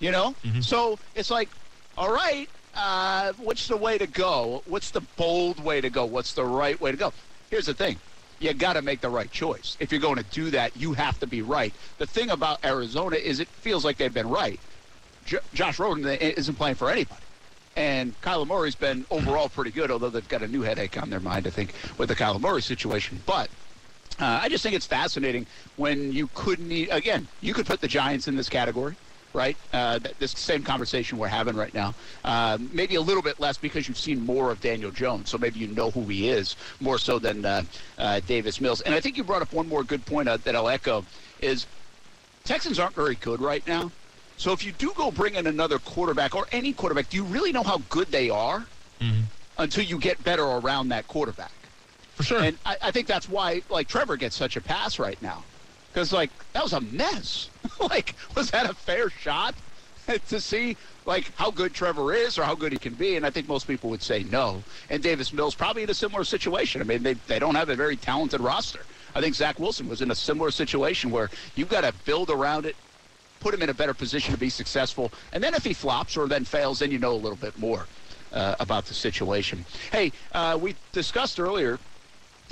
You 0.00 0.10
know, 0.10 0.34
so 0.62 0.98
it's 1.14 1.30
like, 1.30 1.48
all 1.96 2.10
right, 2.12 2.48
uh, 2.74 3.32
what's 3.38 3.68
the 3.68 3.76
way 3.76 3.98
to 3.98 4.06
go? 4.06 4.62
What's 4.66 4.90
the 4.90 5.02
bold 5.16 5.62
way 5.62 5.80
to 5.80 5.90
go? 5.90 6.04
What's 6.06 6.32
the 6.32 6.44
right 6.44 6.78
way 6.80 6.90
to 6.90 6.96
go? 6.96 7.12
Here's 7.50 7.66
the 7.66 7.74
thing. 7.74 7.98
You 8.40 8.54
got 8.54 8.72
to 8.72 8.82
make 8.82 9.02
the 9.02 9.10
right 9.10 9.30
choice. 9.30 9.76
If 9.80 9.92
you're 9.92 10.00
going 10.00 10.16
to 10.16 10.24
do 10.30 10.50
that, 10.50 10.74
you 10.76 10.94
have 10.94 11.20
to 11.20 11.26
be 11.26 11.42
right. 11.42 11.72
The 11.98 12.06
thing 12.06 12.30
about 12.30 12.64
Arizona 12.64 13.16
is 13.16 13.38
it 13.38 13.48
feels 13.48 13.84
like 13.84 13.98
they've 13.98 14.12
been 14.12 14.28
right. 14.28 14.58
J- 15.26 15.38
Josh 15.52 15.78
Rosen 15.78 16.06
isn't 16.06 16.54
playing 16.54 16.76
for 16.76 16.90
anybody. 16.90 17.20
And 17.76 18.18
Kyler 18.22 18.46
Murray's 18.46 18.74
been 18.74 19.04
overall 19.10 19.48
pretty 19.48 19.70
good, 19.70 19.90
although 19.90 20.08
they've 20.08 20.28
got 20.28 20.42
a 20.42 20.48
new 20.48 20.62
headache 20.62 21.00
on 21.00 21.10
their 21.10 21.20
mind, 21.20 21.46
I 21.46 21.50
think, 21.50 21.72
with 21.98 22.08
the 22.08 22.16
Kyler 22.16 22.40
Murray 22.40 22.62
situation. 22.62 23.20
But 23.26 23.50
uh, 24.18 24.40
I 24.42 24.48
just 24.48 24.62
think 24.62 24.74
it's 24.74 24.86
fascinating 24.86 25.46
when 25.76 26.10
you 26.12 26.28
couldn't, 26.34 26.70
again, 26.90 27.28
you 27.42 27.54
could 27.54 27.66
put 27.66 27.80
the 27.80 27.88
Giants 27.88 28.26
in 28.26 28.36
this 28.36 28.48
category, 28.48 28.96
right? 29.32 29.56
Uh, 29.72 29.98
th- 29.98 30.14
this 30.18 30.32
same 30.32 30.62
conversation 30.62 31.18
we're 31.18 31.28
having 31.28 31.56
right 31.56 31.74
now. 31.74 31.94
Uh, 32.24 32.58
maybe 32.72 32.96
a 32.96 33.00
little 33.00 33.22
bit 33.22 33.38
less 33.40 33.56
because 33.56 33.88
you've 33.88 33.98
seen 33.98 34.24
more 34.24 34.50
of 34.50 34.60
Daniel 34.60 34.90
Jones, 34.90 35.30
so 35.30 35.38
maybe 35.38 35.58
you 35.58 35.68
know 35.68 35.90
who 35.90 36.04
he 36.04 36.28
is 36.28 36.56
more 36.80 36.98
so 36.98 37.18
than 37.18 37.44
uh, 37.44 37.62
uh, 37.98 38.20
Davis 38.26 38.60
Mills. 38.60 38.80
And 38.82 38.94
I 38.94 39.00
think 39.00 39.16
you 39.16 39.24
brought 39.24 39.42
up 39.42 39.52
one 39.52 39.68
more 39.68 39.84
good 39.84 40.04
point 40.06 40.28
uh, 40.28 40.36
that 40.38 40.56
I'll 40.56 40.68
echo 40.68 41.04
is 41.40 41.66
Texans 42.44 42.78
aren't 42.78 42.94
very 42.94 43.14
good 43.16 43.40
right 43.40 43.66
now. 43.66 43.90
So 44.36 44.52
if 44.52 44.64
you 44.64 44.72
do 44.72 44.92
go 44.96 45.10
bring 45.10 45.34
in 45.34 45.46
another 45.46 45.78
quarterback 45.78 46.34
or 46.34 46.46
any 46.50 46.72
quarterback, 46.72 47.10
do 47.10 47.18
you 47.18 47.24
really 47.24 47.52
know 47.52 47.62
how 47.62 47.82
good 47.90 48.08
they 48.08 48.30
are 48.30 48.64
until 49.58 49.84
you 49.84 49.98
get 49.98 50.22
better 50.24 50.44
around 50.44 50.88
that 50.88 51.06
quarterback? 51.08 51.52
For 52.14 52.22
sure. 52.22 52.40
And 52.40 52.58
I, 52.64 52.76
I 52.82 52.90
think 52.90 53.06
that's 53.06 53.28
why, 53.28 53.62
like, 53.70 53.88
Trevor 53.88 54.16
gets 54.16 54.36
such 54.36 54.56
a 54.56 54.60
pass 54.60 54.98
right 54.98 55.20
now. 55.22 55.44
Because, 55.92 56.12
like, 56.12 56.30
that 56.52 56.62
was 56.62 56.72
a 56.72 56.80
mess. 56.80 57.50
like, 57.90 58.14
was 58.34 58.50
that 58.50 58.68
a 58.68 58.74
fair 58.74 59.10
shot 59.10 59.54
to 60.28 60.40
see, 60.40 60.76
like, 61.06 61.32
how 61.36 61.50
good 61.50 61.72
Trevor 61.72 62.12
is 62.12 62.38
or 62.38 62.42
how 62.42 62.54
good 62.54 62.72
he 62.72 62.78
can 62.78 62.94
be? 62.94 63.16
And 63.16 63.24
I 63.24 63.30
think 63.30 63.48
most 63.48 63.66
people 63.66 63.90
would 63.90 64.02
say 64.02 64.24
no. 64.24 64.62
And 64.90 65.02
Davis 65.02 65.32
Mills 65.32 65.54
probably 65.54 65.82
in 65.82 65.90
a 65.90 65.94
similar 65.94 66.24
situation. 66.24 66.80
I 66.80 66.84
mean, 66.84 67.02
they, 67.02 67.14
they 67.14 67.38
don't 67.38 67.54
have 67.54 67.68
a 67.68 67.76
very 67.76 67.96
talented 67.96 68.40
roster. 68.40 68.80
I 69.14 69.20
think 69.20 69.34
Zach 69.34 69.58
Wilson 69.58 69.88
was 69.88 70.02
in 70.02 70.10
a 70.10 70.14
similar 70.14 70.50
situation 70.50 71.10
where 71.10 71.30
you've 71.56 71.68
got 71.68 71.82
to 71.82 71.92
build 72.04 72.30
around 72.30 72.66
it, 72.66 72.76
put 73.40 73.54
him 73.54 73.62
in 73.62 73.70
a 73.70 73.74
better 73.74 73.94
position 73.94 74.32
to 74.34 74.38
be 74.38 74.50
successful. 74.50 75.10
And 75.32 75.42
then 75.42 75.54
if 75.54 75.64
he 75.64 75.72
flops 75.72 76.16
or 76.16 76.28
then 76.28 76.44
fails, 76.44 76.80
then 76.80 76.90
you 76.90 76.98
know 76.98 77.12
a 77.12 77.16
little 77.16 77.36
bit 77.36 77.58
more 77.58 77.86
uh, 78.32 78.56
about 78.60 78.84
the 78.84 78.94
situation. 78.94 79.64
Hey, 79.90 80.12
uh, 80.32 80.58
we 80.60 80.74
discussed 80.92 81.40
earlier 81.40 81.78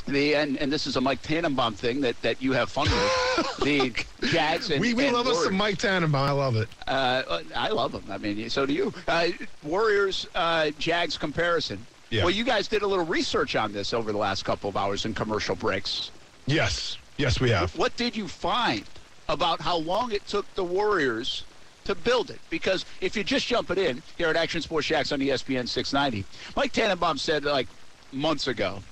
the 0.06 0.34
and, 0.34 0.56
and 0.58 0.72
this 0.72 0.86
is 0.86 0.96
a 0.96 1.00
Mike 1.00 1.22
Tannenbaum 1.22 1.74
thing 1.74 2.00
that, 2.00 2.20
that 2.22 2.42
you 2.42 2.52
have 2.52 2.70
fun 2.70 2.88
with. 2.90 3.58
the 3.62 4.04
Jags 4.28 4.70
and 4.70 4.80
we 4.80 4.94
we 4.94 5.06
and 5.06 5.16
love 5.16 5.26
us 5.26 5.44
some 5.44 5.54
Mike 5.54 5.78
Tannenbaum. 5.78 6.28
I 6.28 6.32
love 6.32 6.56
it. 6.56 6.68
Uh, 6.86 7.42
I 7.54 7.68
love 7.68 7.92
him. 7.92 8.04
I 8.10 8.18
mean, 8.18 8.48
so 8.50 8.66
do 8.66 8.72
you. 8.72 8.92
Uh, 9.06 9.28
Warriors 9.62 10.26
uh, 10.34 10.70
Jags 10.78 11.18
comparison. 11.18 11.84
Yeah. 12.10 12.24
Well, 12.24 12.30
you 12.30 12.44
guys 12.44 12.68
did 12.68 12.82
a 12.82 12.86
little 12.86 13.04
research 13.04 13.54
on 13.54 13.72
this 13.72 13.92
over 13.92 14.12
the 14.12 14.18
last 14.18 14.44
couple 14.44 14.70
of 14.70 14.76
hours 14.76 15.04
in 15.04 15.14
commercial 15.14 15.54
breaks. 15.54 16.10
Yes. 16.46 16.96
Yes, 17.18 17.40
we 17.40 17.50
have. 17.50 17.76
What 17.76 17.96
did 17.96 18.16
you 18.16 18.28
find 18.28 18.84
about 19.28 19.60
how 19.60 19.76
long 19.76 20.12
it 20.12 20.26
took 20.26 20.52
the 20.54 20.64
Warriors 20.64 21.44
to 21.84 21.94
build 21.94 22.30
it? 22.30 22.38
Because 22.48 22.86
if 23.00 23.16
you 23.16 23.24
just 23.24 23.46
jump 23.46 23.70
it 23.70 23.78
in 23.78 24.02
here 24.16 24.28
at 24.28 24.36
Action 24.36 24.62
Sports 24.62 24.86
Jax 24.86 25.12
on 25.12 25.20
ESPN 25.20 25.68
690, 25.68 26.24
Mike 26.56 26.72
Tannenbaum 26.72 27.18
said 27.18 27.44
like 27.44 27.66
months 28.12 28.46
ago, 28.46 28.82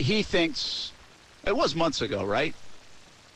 he 0.00 0.22
thinks 0.22 0.92
it 1.46 1.56
was 1.56 1.74
months 1.74 2.00
ago, 2.00 2.24
right? 2.24 2.54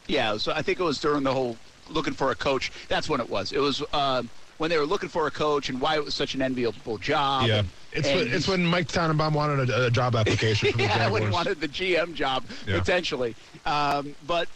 Yeah, 0.06 0.37
so 0.37 0.52
I 0.52 0.62
think 0.62 0.80
it 0.80 0.83
was 0.83 0.99
during 1.00 1.23
the 1.23 1.33
whole 1.33 1.56
looking 1.90 2.14
for 2.14 2.30
a 2.30 2.35
coach. 2.35 2.73
That's 2.88 3.09
when 3.09 3.21
it 3.21 3.28
was. 3.28 3.52
It 3.52 3.59
was 3.61 3.83
uh, 3.92 4.23
when 4.59 4.71
they 4.71 4.78
were 4.78 4.87
looking 4.87 5.09
for 5.09 5.26
a 5.26 5.30
coach 5.30 5.68
and 5.68 5.80
why 5.80 5.97
it 5.97 6.04
was 6.04 6.14
such 6.14 6.35
an 6.35 6.42
enviable 6.42 6.99
job. 6.99 7.47
Yeah. 7.49 7.59
and- 7.61 7.68
It's 7.92 8.09
and 8.09 8.18
when, 8.18 8.28
it's 8.33 8.49
when 8.49 8.66
Mike 8.66 8.88
Tannenbaum 8.88 9.35
wanted 9.35 9.71
a, 9.71 9.87
a 9.87 9.90
job 9.90 10.14
application 10.16 10.71
from 10.73 10.78
the 10.78 10.85
yeah, 10.88 11.09
when 11.11 11.23
he 11.23 11.26
Jaguars. 11.28 11.33
wanted 11.47 11.61
the 11.61 11.68
GM 11.68 12.14
job 12.14 12.44
Yeah. 12.66 12.78
potentially. 12.78 13.35
Um, 13.64 14.14
but 14.26 14.49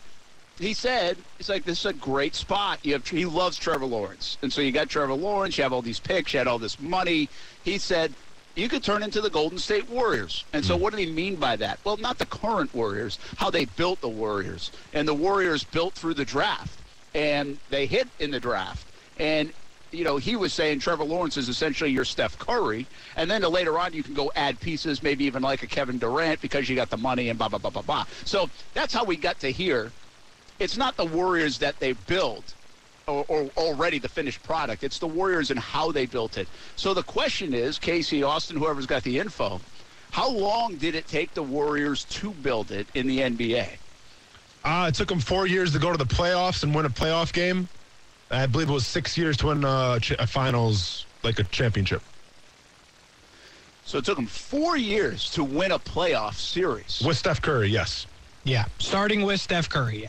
he 0.59 0.75
said 0.75 1.17
it's 1.39 1.49
like 1.49 1.65
this 1.65 1.81
is 1.81 1.87
a 1.87 1.93
great 1.93 2.35
spot. 2.35 2.81
You 2.83 2.95
have 2.95 3.07
he 3.07 3.25
loves 3.25 3.57
Trevor 3.57 3.87
Lawrence, 3.87 4.39
and 4.43 4.53
so 4.53 4.61
you 4.61 4.73
got 4.73 4.89
Trevor 4.89 5.15
Lawrence. 5.15 5.57
You 5.57 5.63
have 5.63 5.73
all 5.73 5.83
these 5.83 6.01
picks. 6.01 6.33
You 6.35 6.39
had 6.39 6.49
all 6.49 6.59
this 6.59 6.81
money. 6.81 7.29
He 7.63 7.79
said 7.79 8.13
you 8.59 8.69
could 8.69 8.83
turn 8.83 9.03
into 9.03 9.21
the 9.21 9.31
Golden 9.31 9.59
State 9.59 9.89
Warriors. 9.89 10.45
And 10.53 10.65
Hmm. 10.65 10.69
so 10.69 10.77
what 10.77 10.91
did 10.93 11.01
he 11.01 11.13
mean 11.13 11.37
by 11.37 11.57
that? 11.57 11.81
Well, 11.85 11.97
not 11.97 12.19
the 12.19 12.27
current 12.27 12.75
Warriors, 12.75 13.19
how 13.37 13.51
they 13.51 13.65
built 13.65 14.01
the 14.01 14.09
Warriors, 14.09 14.73
and 14.93 15.07
the 15.07 15.15
Warriors 15.15 15.65
built 15.65 15.95
through 15.95 16.15
the 16.15 16.25
draft, 16.25 16.83
and 17.15 17.61
they 17.69 17.87
hit 17.87 18.11
in 18.19 18.31
the 18.33 18.41
draft, 18.41 18.93
and 19.17 19.53
you 19.91 20.05
know, 20.05 20.19
he 20.19 20.37
was 20.37 20.53
saying 20.53 20.81
Trevor 20.81 21.05
Lawrence 21.05 21.39
is 21.39 21.49
essentially 21.49 21.91
your 21.91 22.05
Steph 22.05 22.37
Curry, 22.37 22.87
and 23.17 23.31
then 23.31 23.41
later 23.43 23.79
on 23.79 23.95
you 23.95 24.03
can 24.03 24.13
go 24.13 24.31
add 24.37 24.61
pieces, 24.61 25.03
maybe 25.03 25.25
even 25.25 25.43
like 25.43 25.63
a 25.63 25.67
Kevin 25.67 25.99
Durant 25.99 26.43
because 26.43 26.69
you 26.69 26.77
got 26.77 26.91
the 26.91 26.99
money 26.99 27.31
and 27.31 27.39
blah 27.39 27.49
blah 27.49 27.59
blah 27.59 27.71
blah 27.71 27.83
blah. 27.83 28.05
So 28.27 28.51
that's 28.75 28.93
how 28.93 29.05
we 29.05 29.17
got 29.17 29.39
to 29.41 29.51
here. 29.51 29.95
It's 30.59 30.77
not 30.77 30.97
the 30.97 31.07
Warriors 31.07 31.59
that 31.61 31.81
they 31.81 31.95
build, 31.95 32.55
or, 33.09 33.25
or 33.29 33.51
already 33.57 33.99
the 33.99 34.09
finished 34.09 34.43
product. 34.43 34.85
It's 34.85 34.99
the 34.99 35.07
Warriors 35.07 35.51
and 35.51 35.59
how 35.59 35.91
they 35.91 36.07
built 36.07 36.39
it. 36.39 36.47
So 36.77 36.95
the 36.95 37.03
question 37.03 37.55
is, 37.55 37.79
Casey 37.79 38.23
Austin, 38.23 38.57
whoever's 38.57 38.87
got 38.87 39.03
the 39.03 39.19
info, 39.19 39.61
how 40.11 40.31
long 40.31 40.77
did 40.77 40.95
it 40.95 41.07
take 41.09 41.35
the 41.35 41.43
Warriors 41.43 42.05
to 42.05 42.31
build 42.31 42.71
it 42.71 42.87
in 42.95 43.07
the 43.07 43.21
NBA? 43.21 43.69
Uh, 44.65 44.87
it 44.89 44.95
took 44.95 45.09
them 45.09 45.21
four 45.21 45.47
years 45.47 45.73
to 45.73 45.79
go 45.79 45.91
to 45.91 45.99
the 45.99 46.05
playoffs 46.05 46.63
and 46.63 46.75
win 46.75 46.85
a 46.85 46.91
playoff 46.91 47.33
game. 47.33 47.69
I 48.31 48.47
believe 48.47 48.69
it 48.69 48.73
was 48.73 48.87
six 48.87 49.17
years 49.17 49.37
to 49.39 49.47
win 49.47 49.65
uh, 49.65 49.99
ch- 49.99 50.13
a 50.13 50.27
finals, 50.27 51.07
like 51.23 51.39
a 51.39 51.45
championship. 51.45 52.03
So 53.85 53.99
it 53.99 54.05
took 54.05 54.17
them 54.17 54.27
four 54.27 54.77
years 54.77 55.31
to 55.31 55.43
win 55.43 55.73
a 55.73 55.79
playoff 55.79 56.35
series. 56.35 57.01
With 57.01 57.17
Steph 57.17 57.41
Curry, 57.41 57.69
yes. 57.69 58.07
Yeah, 58.45 58.67
starting 58.79 59.23
with 59.23 59.41
Steph 59.41 59.71
Curry. 59.71 60.03
Yeah. 60.03 60.09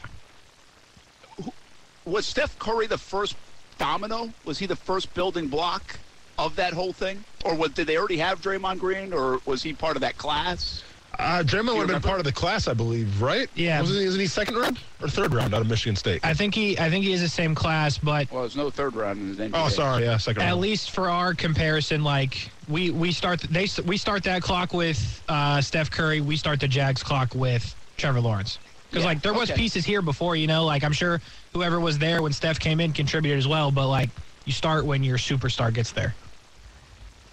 Was 2.10 2.26
Steph 2.26 2.58
Curry 2.60 2.88
the 2.88 2.98
first 2.98 3.36
domino? 3.78 4.32
Was 4.46 4.60
he 4.60 4.66
the 4.66 4.76
first 4.76 5.14
building 5.14 5.48
block 5.48 6.00
of 6.38 6.56
that 6.56 6.74
whole 6.74 6.94
thing, 6.94 7.24
or 7.46 7.54
was, 7.56 7.72
did 7.72 7.88
they 7.88 7.98
already 7.98 8.18
have 8.18 8.42
Draymond 8.42 8.80
Green, 8.80 9.12
or 9.14 9.40
was 9.46 9.62
he 9.64 9.74
part 9.74 9.96
of 9.98 10.02
that 10.02 10.18
class? 10.18 10.84
Uh, 11.18 11.44
Draymond 11.44 11.76
would 11.76 11.90
have 11.90 12.02
been 12.02 12.02
part 12.02 12.20
of 12.20 12.24
the 12.24 12.32
class, 12.32 12.70
I 12.70 12.74
believe, 12.74 13.22
right? 13.22 13.50
Yeah. 13.54 13.82
Wasn't 13.82 14.00
he, 14.00 14.06
isn't 14.06 14.20
he 14.22 14.26
second 14.28 14.56
round 14.56 14.80
or 15.02 15.10
third 15.10 15.34
round 15.34 15.54
out 15.54 15.60
of 15.60 15.68
Michigan 15.68 15.98
State? 15.98 16.22
I 16.24 16.34
think 16.34 16.56
he, 16.56 16.80
I 16.80 16.90
think 16.90 17.04
he 17.04 17.12
is 17.12 17.20
the 17.20 17.28
same 17.28 17.54
class, 17.56 17.98
but 17.98 18.32
Well, 18.32 18.44
there's 18.44 18.56
no 18.56 18.70
third 18.70 18.96
round 18.96 19.20
in 19.20 19.36
the 19.36 19.44
NBA. 19.50 19.66
oh, 19.66 19.68
sorry. 19.68 20.06
Yeah, 20.06 20.16
second 20.16 20.44
at 20.44 20.50
round. 20.52 20.62
least 20.62 20.92
for 20.92 21.10
our 21.10 21.34
comparison, 21.34 22.06
like 22.06 22.50
we 22.70 22.92
we 22.92 23.12
start 23.12 23.42
they 23.42 23.68
we 23.86 23.98
start 23.98 24.24
that 24.24 24.42
clock 24.42 24.74
with 24.74 25.22
uh, 25.28 25.60
Steph 25.60 25.92
Curry. 25.92 26.22
We 26.22 26.38
start 26.38 26.62
the 26.62 26.70
Jags 26.70 27.04
clock 27.04 27.36
with 27.36 27.76
Trevor 27.98 28.22
Lawrence. 28.22 28.58
Because 28.90 29.04
Yeah, 29.04 29.10
like 29.10 29.22
there 29.22 29.34
was 29.34 29.52
okay. 29.52 29.60
pieces 29.60 29.86
here 29.86 30.02
before, 30.02 30.36
you 30.36 30.48
know, 30.48 30.66
like 30.66 30.84
I'm 30.84 30.92
sure 30.94 31.22
whoever 31.54 31.80
was 31.80 32.00
there 32.00 32.22
when 32.22 32.34
Steph 32.34 32.60
came 32.60 32.80
in 32.80 32.92
contributed 32.92 33.38
as 33.38 33.48
well. 33.48 33.72
But 33.72 33.88
like 33.88 34.10
you 34.46 34.52
start 34.52 34.86
when 34.86 35.04
your 35.04 35.18
superstar 35.18 35.72
gets 35.74 35.92
there. 35.92 36.16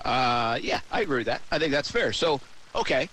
Uh, 0.05 0.59
yeah, 0.63 0.81
I 0.93 1.01
agree 1.01 1.19
with 1.19 1.27
that. 1.27 1.43
I 1.51 1.59
think 1.59 1.73
that's 1.73 1.91
fair. 1.91 2.13
So, 2.13 2.41
okay, 2.75 3.09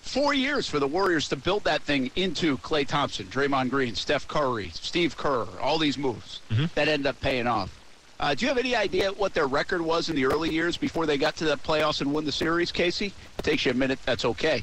four 0.00 0.32
years 0.32 0.68
for 0.68 0.78
the 0.78 0.86
Warriors 0.86 1.28
to 1.28 1.36
build 1.36 1.64
that 1.64 1.82
thing 1.82 2.10
into 2.16 2.56
Klay 2.58 2.86
Thompson, 2.86 3.26
Draymond 3.26 3.68
Green, 3.68 3.94
Steph 3.94 4.26
Curry, 4.28 4.70
Steve 4.72 5.16
Kerr, 5.16 5.46
all 5.60 5.76
these 5.78 5.98
moves 5.98 6.40
that 6.74 6.88
end 6.88 7.06
up 7.06 7.20
paying 7.20 7.46
off. 7.46 7.78
Uh, 8.18 8.34
do 8.34 8.44
you 8.44 8.48
have 8.48 8.58
any 8.58 8.76
idea 8.76 9.10
what 9.12 9.34
their 9.34 9.48
record 9.48 9.82
was 9.82 10.08
in 10.08 10.14
the 10.14 10.24
early 10.24 10.48
years 10.48 10.76
before 10.76 11.06
they 11.06 11.18
got 11.18 11.34
to 11.36 11.44
the 11.44 11.56
playoffs 11.56 12.00
and 12.00 12.12
won 12.12 12.24
the 12.24 12.30
series, 12.32 12.70
Casey? 12.70 13.12
It 13.38 13.42
takes 13.42 13.66
you 13.66 13.72
a 13.72 13.74
minute. 13.74 13.98
That's 14.06 14.24
okay. 14.24 14.62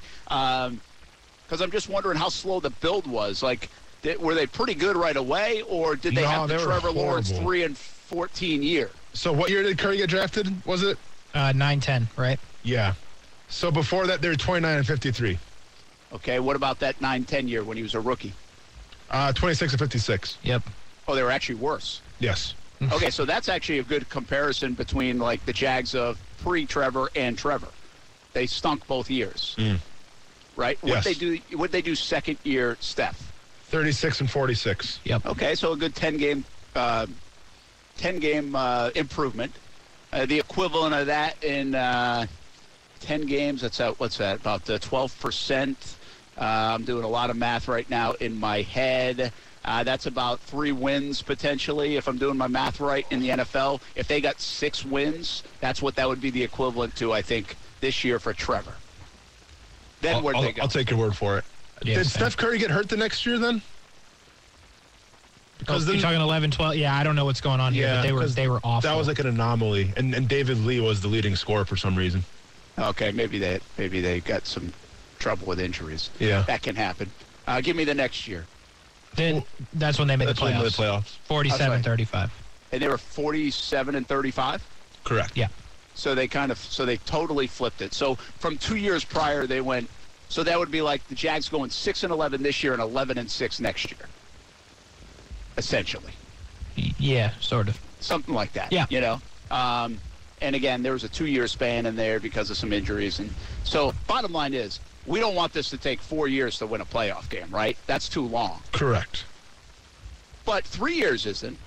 Because 1.49 1.61
I'm 1.61 1.71
just 1.71 1.89
wondering 1.89 2.15
how 2.15 2.29
slow 2.29 2.59
the 2.59 2.69
build 2.69 3.07
was. 3.07 3.41
Like, 3.41 3.69
did, 4.03 4.21
were 4.21 4.35
they 4.35 4.45
pretty 4.45 4.75
good 4.75 4.95
right 4.95 5.15
away, 5.15 5.63
or 5.63 5.95
did 5.95 6.13
they 6.13 6.21
No, 6.21 6.27
have 6.27 6.47
the 6.47 6.57
they 6.57 6.63
Trevor 6.63 6.91
Lawrence 6.91 7.31
three 7.31 7.63
and 7.63 7.75
14 7.75 8.61
year? 8.61 8.91
So 9.13 9.33
what 9.33 9.49
year 9.49 9.63
did 9.63 9.79
Curry 9.79 9.97
get 9.97 10.11
drafted? 10.11 10.53
Was 10.67 10.83
it? 10.83 10.99
Uh, 11.33 11.51
9-10, 11.55 12.05
right? 12.15 12.39
Yeah. 12.61 12.93
So 13.47 13.71
before 13.71 14.05
that, 14.05 14.21
they 14.21 14.29
were 14.29 14.35
29 14.35 14.77
and 14.77 14.85
53. 14.85 15.39
Okay, 16.13 16.39
what 16.39 16.55
about 16.55 16.79
that 16.79 16.99
9-10 16.99 17.49
year 17.49 17.63
when 17.63 17.77
he 17.77 17.83
was 17.83 17.95
a 17.95 17.99
rookie? 17.99 18.33
Uh, 19.09 19.33
26 19.33 19.73
and 19.73 19.79
56. 19.79 20.37
Yep. 20.43 20.61
Oh, 21.07 21.15
they 21.15 21.23
were 21.23 21.31
actually 21.31 21.55
worse. 21.55 22.01
Yes. 22.19 22.53
Okay, 22.93 23.09
so 23.09 23.25
that's 23.25 23.49
actually 23.49 23.79
a 23.79 23.83
good 23.83 24.07
comparison 24.07 24.73
between 24.73 25.19
like 25.19 25.45
the 25.45 25.51
Jags 25.51 25.93
of 25.95 26.17
pre-Trevor 26.41 27.09
and 27.13 27.37
Trevor. 27.37 27.67
They 28.31 28.45
stunk 28.45 28.87
both 28.87 29.09
years, 29.09 29.57
right? 30.59 30.77
What 30.81 30.89
Yes. 30.91 31.03
they 31.05 31.13
do? 31.15 31.39
What 31.55 31.71
they 31.71 31.81
do? 31.81 31.95
Second 31.95 32.37
year, 32.43 32.77
Steph. 32.81 33.31
36 33.69 34.19
and 34.21 34.29
46. 34.29 34.99
Yep. 35.05 35.25
Okay, 35.25 35.55
so 35.55 35.71
a 35.71 35.77
good 35.77 35.95
ten 35.95 36.17
game, 36.17 36.43
uh, 36.75 37.07
ten 37.97 38.19
game 38.19 38.55
uh, 38.55 38.89
improvement. 38.95 39.53
Uh, 40.11 40.25
the 40.25 40.37
equivalent 40.39 40.93
of 40.95 41.07
that 41.07 41.41
in 41.43 41.73
uh, 41.75 42.25
ten 42.99 43.21
games. 43.21 43.61
That's 43.61 43.79
out. 43.79 43.99
What's 43.99 44.17
that? 44.17 44.37
About 44.41 44.65
twelve 44.81 45.17
percent. 45.19 45.95
Uh, 46.37 46.43
I'm 46.75 46.83
doing 46.83 47.03
a 47.03 47.07
lot 47.07 47.29
of 47.29 47.37
math 47.37 47.67
right 47.67 47.89
now 47.89 48.13
in 48.13 48.39
my 48.39 48.61
head. 48.61 49.31
Uh, 49.65 49.83
that's 49.83 50.05
about 50.05 50.39
three 50.39 50.71
wins 50.71 51.21
potentially, 51.21 51.97
if 51.97 52.07
I'm 52.07 52.17
doing 52.17 52.37
my 52.37 52.47
math 52.47 52.79
right 52.79 53.05
in 53.11 53.19
the 53.19 53.29
NFL. 53.29 53.81
If 53.95 54.07
they 54.07 54.21
got 54.21 54.39
six 54.39 54.85
wins, 54.85 55.43
that's 55.59 55.81
what 55.81 55.95
that 55.95 56.07
would 56.07 56.21
be 56.21 56.29
the 56.29 56.41
equivalent 56.41 56.95
to, 56.95 57.11
I 57.11 57.21
think, 57.21 57.57
this 57.81 58.03
year 58.05 58.19
for 58.19 58.33
Trevor. 58.33 58.73
Then 60.01 60.15
I'll, 60.15 60.21
where'd 60.21 60.35
I'll- 60.35 60.41
they 60.43 60.51
go? 60.53 60.61
I'll 60.63 60.67
take 60.67 60.89
your 60.89 60.99
word 60.99 61.15
for 61.15 61.37
it. 61.37 61.43
Yeah, 61.83 61.95
Did. 61.95 62.07
Steph 62.07 62.35
Curry 62.35 62.57
get 62.57 62.71
hurt 62.71 62.89
the 62.89 62.97
next 62.97 63.25
year 63.25 63.37
then? 63.39 63.61
Because 65.59 65.85
then- 65.85 65.95
you're 65.95 66.01
talking 66.01 66.21
11, 66.21 66.51
12. 66.51 66.75
Yeah, 66.75 66.95
I 66.95 67.03
don't 67.03 67.15
know 67.15 67.25
what's 67.25 67.41
going 67.41 67.59
on 67.59 67.73
here, 67.73 67.87
but 67.95 68.01
they 68.03 68.11
were 68.13 68.21
'cause 68.21 68.35
they 68.35 68.47
were 68.47 68.59
awful. 68.63 68.89
That 68.89 68.97
was 68.97 69.07
like 69.07 69.19
an 69.19 69.27
anomaly, 69.27 69.93
and, 69.97 70.13
and 70.13 70.27
David 70.27 70.57
Lee 70.59 70.79
was 70.79 71.01
the 71.01 71.07
leading 71.07 71.35
scorer 71.35 71.65
for 71.65 71.75
some 71.75 71.95
reason. 71.95 72.23
Okay, 72.77 73.11
maybe 73.11 73.39
they 73.39 73.59
maybe 73.77 73.99
they 73.99 74.21
got 74.21 74.45
some 74.47 74.71
trouble 75.19 75.47
with 75.47 75.59
injuries. 75.59 76.09
Yeah. 76.19 76.43
that 76.43 76.61
can 76.61 76.75
happen. 76.77 77.11
Uh, 77.45 77.59
give 77.61 77.75
me 77.75 77.83
the 77.83 77.93
next 77.93 78.25
year, 78.27 78.45
Then 79.15 79.43
that's 79.73 79.97
when 79.99 80.07
they 80.07 80.15
made 80.15 80.27
That's 80.29 80.39
the 80.39 80.45
when 80.45 80.53
playoffs. 80.53 80.75
the 80.77 80.83
playoffs. 80.83 81.17
47, 81.25 81.81
35. 81.83 82.31
and 82.71 82.81
they 82.81 82.87
were 82.87 82.97
47 82.97 83.95
and 83.95 84.07
35. 84.07 84.63
Correct. 85.03 85.35
Yeah. 85.35 85.47
So 85.99 86.15
they 86.15 86.27
kind 86.29 86.49
of 86.51 86.57
so 86.57 86.85
they 86.85 86.95
totally 86.97 87.45
flipped 87.45 87.81
it. 87.81 87.93
So 87.93 88.15
from 88.15 88.57
two 88.57 88.77
years 88.77 89.03
prior, 89.03 89.45
they 89.45 89.59
went. 89.59 89.89
So 90.29 90.43
that 90.43 90.57
would 90.57 90.71
be 90.71 90.81
like 90.81 91.05
the 91.09 91.15
Jags 91.15 91.49
going 91.49 91.69
six 91.71 92.03
and 92.03 92.13
11 92.13 92.41
this 92.41 92.63
year 92.63 92.71
and 92.73 92.81
11 92.81 93.17
and 93.17 93.29
six 93.29 93.59
next 93.59 93.91
year. 93.91 94.07
Essentially, 95.57 96.13
Yeah, 96.97 97.31
sort 97.41 97.67
of. 97.67 97.77
something 97.99 98.33
like 98.33 98.53
that. 98.53 98.71
Yeah. 98.71 98.85
You 98.89 99.01
know. 99.01 99.21
Um, 99.51 99.99
and 100.41 100.55
again, 100.55 100.83
there 100.83 100.93
was 100.93 101.03
a 101.03 101.09
two-year 101.09 101.47
span 101.47 101.85
in 101.85 101.97
there 101.97 102.21
because 102.21 102.49
of 102.49 102.55
some 102.55 102.71
injuries, 102.71 103.19
and 103.19 103.29
so 103.65 103.93
bottom 104.07 104.31
line 104.31 104.53
is, 104.53 104.79
we 105.05 105.19
don't 105.19 105.35
want 105.35 105.51
this 105.51 105.69
to 105.71 105.77
take 105.77 105.99
four 105.99 106.29
years 106.29 106.57
to 106.59 106.65
win 106.65 106.79
a 106.79 106.85
playoff 106.85 107.29
game, 107.29 107.47
right? 107.49 107.75
That's 107.87 108.07
too 108.07 108.25
long. 108.25 108.61
Correct. 108.71 109.25
But 110.45 110.63
three 110.63 110.95
years 110.95 111.25
isn't. 111.25 111.57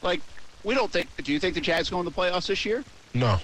Like, 0.00 0.22
we 0.66 0.74
don't 0.74 0.90
think. 0.90 1.06
Do 1.22 1.32
you 1.32 1.38
think 1.38 1.54
the 1.54 1.60
Jags 1.60 1.88
go 1.88 2.00
in 2.00 2.04
the 2.04 2.10
playoffs 2.10 2.48
this 2.48 2.64
year? 2.66 2.84
No. 3.14 3.38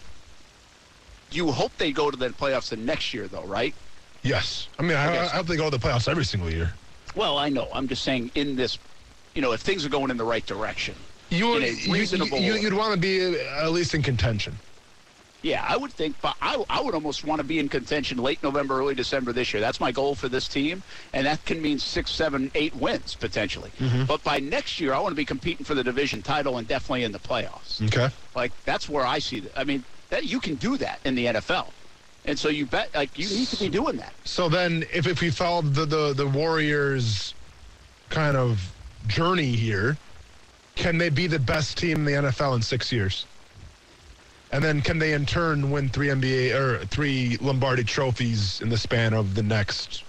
You 1.31 1.51
hope 1.51 1.71
they 1.79 1.93
go 1.93 2.11
to 2.11 2.17
the 2.17 2.29
playoffs 2.31 2.69
the 2.69 2.77
next 2.77 3.15
year, 3.15 3.29
though, 3.29 3.45
right? 3.45 3.75
Yes. 4.23 4.69
I 4.79 4.83
mean, 4.83 4.97
I, 4.97 5.07
Okay. 5.09 5.19
I 5.19 5.29
hope 5.29 5.47
they 5.47 5.57
go 5.57 5.71
to 5.71 5.77
the 5.79 5.83
playoffs 5.83 6.09
every 6.09 6.25
single 6.25 6.51
year. 6.51 6.75
Well, 7.15 7.39
I 7.39 7.49
know. 7.49 7.69
I'm 7.73 7.87
just 7.87 8.03
saying, 8.03 8.33
in 8.35 8.57
this, 8.57 8.79
you 9.35 9.41
know, 9.41 9.53
if 9.53 9.61
things 9.61 9.87
are 9.87 9.89
going 9.89 10.11
in 10.11 10.17
the 10.17 10.25
right 10.25 10.45
direction. 10.45 10.95
You 11.31 11.49
would, 11.49 11.63
In 11.63 12.21
a 12.21 12.41
you, 12.41 12.55
you'd 12.55 12.75
want 12.75 12.93
to 12.93 13.01
be 13.01 13.41
uh, 13.41 13.65
at 13.65 13.73
least 13.73 13.95
in 13.95 14.03
contention. 14.03 14.59
Yeah, 15.43 15.65
I 15.69 15.77
would 15.77 15.93
think, 15.93 16.17
but 16.23 16.37
I, 16.41 16.65
I 16.71 16.81
would 16.81 16.95
almost 16.95 17.25
want 17.25 17.41
to 17.41 17.45
be 17.45 17.59
in 17.59 17.69
contention 17.69 18.19
late 18.19 18.43
November, 18.43 18.79
early 18.79 18.95
December 18.95 19.33
this 19.33 19.53
year. 19.53 19.61
That's 19.61 19.81
my 19.81 19.91
goal 19.91 20.15
for 20.15 20.29
this 20.29 20.47
team, 20.47 20.83
and 21.13 21.27
that 21.27 21.45
can 21.45 21.61
mean 21.61 21.81
six, 21.81 22.13
seven, 22.13 22.51
eight 22.55 22.75
wins 22.77 23.17
potentially. 23.17 23.71
Mm-hmm. 23.79 24.05
But 24.05 24.23
by 24.23 24.39
next 24.39 24.81
year, 24.81 24.95
I 24.95 25.01
want 25.01 25.13
to 25.13 25.17
be 25.17 25.25
competing 25.25 25.65
for 25.65 25.75
the 25.75 25.83
division 25.83 26.23
title 26.23 26.59
and 26.59 26.69
definitely 26.69 27.03
in 27.03 27.13
the 27.13 27.19
playoffs. 27.19 27.85
Okay. 27.87 28.15
Like 28.37 28.53
that's 28.65 28.89
where 28.89 29.05
I 29.05 29.19
see. 29.19 29.41
The, 29.41 29.59
I 29.59 29.65
mean, 29.65 29.85
that 30.11 30.25
you 30.25 30.41
can 30.41 30.55
do 30.57 30.77
that 30.77 31.01
in 31.05 31.15
the 31.15 31.27
NFL. 31.27 31.69
And 32.25 32.39
so 32.39 32.49
you 32.49 32.67
bet 32.67 32.95
like 32.95 33.19
you 33.19 33.29
need 33.29 33.49
to 33.49 33.57
be 33.59 33.69
doing 33.69 33.97
that. 33.97 34.13
So 34.25 34.49
then, 34.49 34.85
if, 34.93 35.09
if 35.09 35.21
we 35.21 35.31
follow 35.31 35.63
the, 35.63 35.85
the, 35.85 36.13
the 36.13 36.27
Warriors' 36.27 37.35
kind 38.11 38.37
of 38.37 38.73
journey 39.09 39.57
here, 39.57 39.97
can 40.77 40.99
they 40.99 41.09
be 41.09 41.27
the 41.27 41.39
best 41.39 41.77
team 41.77 41.99
in 41.99 42.05
the 42.05 42.31
NFL 42.31 42.55
in 42.55 42.63
six 42.63 42.93
years? 42.93 43.27
And 44.53 44.63
then 44.63 44.83
can 44.83 44.99
they 44.99 45.15
in 45.15 45.25
turn 45.25 45.71
win 45.71 45.89
three 45.89 46.09
NBA 46.09 46.55
or 46.55 46.85
three 46.87 47.39
Lombardi 47.41 47.85
trophies 47.85 48.61
in 48.61 48.69
the 48.69 48.77
span 48.77 49.15
of 49.15 49.35
the 49.35 49.43
next, 49.43 50.05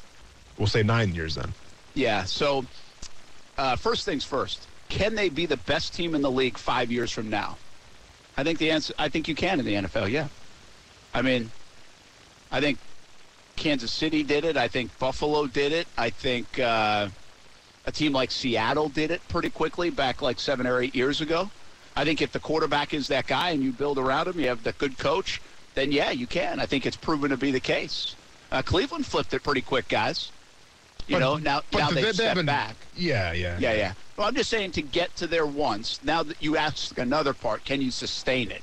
we'll 0.58 0.68
say 0.68 0.84
nine 0.84 1.16
years 1.16 1.36
then? 1.36 1.54
Yeah. 1.94 2.26
So 2.26 2.66
uh, 3.58 3.78
first 3.78 4.06
things 4.06 4.26
first, 4.26 4.68
can 4.90 5.16
they 5.16 5.30
be 5.30 5.46
the 5.46 5.58
best 5.58 5.94
team 5.94 6.14
in 6.14 6.22
the 6.22 6.30
league 6.30 6.58
five 6.58 6.92
years 6.92 7.10
from 7.10 7.30
now? 7.30 7.58
I 8.36 8.44
think 8.44 8.60
the 8.60 8.70
answer. 8.70 8.94
I 9.00 9.10
think 9.10 9.28
you 9.28 9.36
can 9.36 9.60
in 9.60 9.66
the 9.66 9.76
NFL. 9.76 10.10
Yeah. 10.10 10.28
I 11.14 11.22
mean, 11.22 11.50
I 12.52 12.60
think 12.60 12.80
Kansas 13.56 13.92
City 13.92 14.24
did 14.24 14.44
it. 14.44 14.58
I 14.58 14.68
think 14.68 14.98
Buffalo 15.00 15.46
did 15.48 15.72
it. 15.72 15.88
I 15.98 16.10
think 16.10 16.60
uh, 16.60 17.08
a 17.86 17.92
team 17.92 18.12
like 18.12 18.32
Seattle 18.32 18.90
did 18.90 19.12
it 19.12 19.22
pretty 19.30 19.50
quickly 19.50 19.90
back 19.90 20.22
like 20.22 20.40
seven 20.40 20.68
or 20.68 20.82
eight 20.82 20.96
years 20.96 21.22
ago. 21.22 21.50
I 21.96 22.04
think 22.06 22.22
if 22.22 22.32
the 22.32 22.40
quarterback 22.40 22.94
is 22.94 23.08
that 23.10 23.28
guy 23.28 23.50
and 23.52 23.64
you 23.64 23.72
build 23.72 23.98
around 23.98 24.28
him, 24.28 24.40
you 24.40 24.48
have 24.48 24.64
the 24.64 24.72
good 24.74 24.98
coach, 24.98 25.42
then 25.76 25.92
yeah, 25.92 26.12
you 26.12 26.28
can. 26.28 26.60
I 26.60 26.66
think 26.66 26.86
it's 26.86 26.96
proven 26.98 27.30
to 27.30 27.38
be 27.38 27.52
the 27.52 27.60
case. 27.60 28.16
Uh, 28.52 28.62
Cleveland 28.62 29.06
flipped 29.06 29.34
it 29.34 29.44
pretty 29.44 29.62
quick, 29.62 29.88
guys. 29.88 30.32
You 31.08 31.16
But- 31.16 31.20
know, 31.20 31.38
now 31.38 31.62
now 31.74 31.90
they- 31.90 31.96
they, 31.96 32.02
they 32.04 32.14
step 32.14 32.28
haven't- 32.30 32.46
back. 32.46 32.76
Yeah, 32.96 33.34
yeah. 33.34 33.58
Yeah, 33.60 33.74
yeah. 33.74 33.94
Well, 34.18 34.28
I'm 34.28 34.36
just 34.36 34.50
saying 34.50 34.72
to 34.74 34.82
get 34.82 35.16
to 35.18 35.28
there 35.28 35.46
once. 35.46 36.00
Now 36.04 36.24
that 36.24 36.38
you 36.42 36.56
ask 36.58 36.98
another 36.98 37.34
part, 37.34 37.66
can 37.66 37.82
you 37.82 37.90
sustain 37.92 38.52
it? 38.52 38.62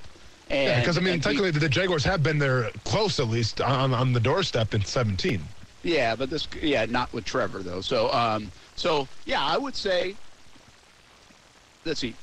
And 0.49 0.83
Because 0.83 0.97
I 0.99 1.01
mean, 1.01 1.21
technically, 1.21 1.51
the 1.53 1.69
Jaguars 1.69 2.05
have 2.05 2.23
been 2.23 2.39
there 2.39 2.71
close, 2.85 3.21
at 3.21 3.29
least 3.29 3.61
on 3.61 3.93
on 3.95 4.13
the 4.13 4.21
doorstep 4.21 4.75
in 4.75 4.85
17. 4.85 5.41
yeah, 5.83 6.17
but 6.17 6.31
this, 6.31 6.47
yeah, 6.61 6.87
not 6.87 7.13
with 7.13 7.25
Trevor 7.25 7.63
though. 7.63 7.81
So, 7.81 8.13
um, 8.13 8.51
so 8.77 9.07
yeah, 9.27 9.45
I 9.45 9.57
would 9.59 9.77
say. 9.77 10.17
Let's 11.85 12.01
see, 12.01 12.15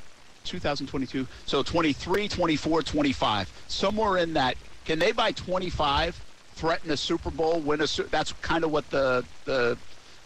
2022. 0.47 1.27
So 1.45 1.63
23, 1.63 2.27
24, 2.27 2.83
25, 2.83 3.63
somewhere 3.67 4.17
in 4.17 4.33
that. 4.33 4.55
Can 4.85 4.99
they 4.99 5.11
by 5.11 5.31
25 5.33 6.19
threaten 6.55 6.91
a 6.91 6.97
Super 6.97 7.29
Bowl? 7.29 7.59
Win 7.59 7.81
a? 7.81 7.87
That's 8.09 8.33
kind 8.41 8.63
of 8.63 8.71
what 8.71 8.89
the 8.89 9.25
the 9.45 9.77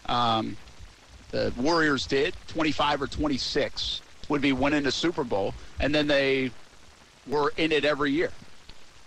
um, 0.06 0.56
the 1.32 1.52
Warriors 1.58 2.06
did. 2.06 2.36
25 2.48 3.02
or 3.02 3.08
26 3.08 4.02
would 4.30 4.42
be 4.42 4.54
winning 4.54 4.86
a 4.86 4.92
Super 4.92 5.24
Bowl, 5.24 5.54
and 5.80 5.94
then 5.94 6.08
they 6.08 6.52
were 7.28 7.54
in 7.58 7.72
it 7.72 7.86
every 7.86 8.12
year. 8.12 8.32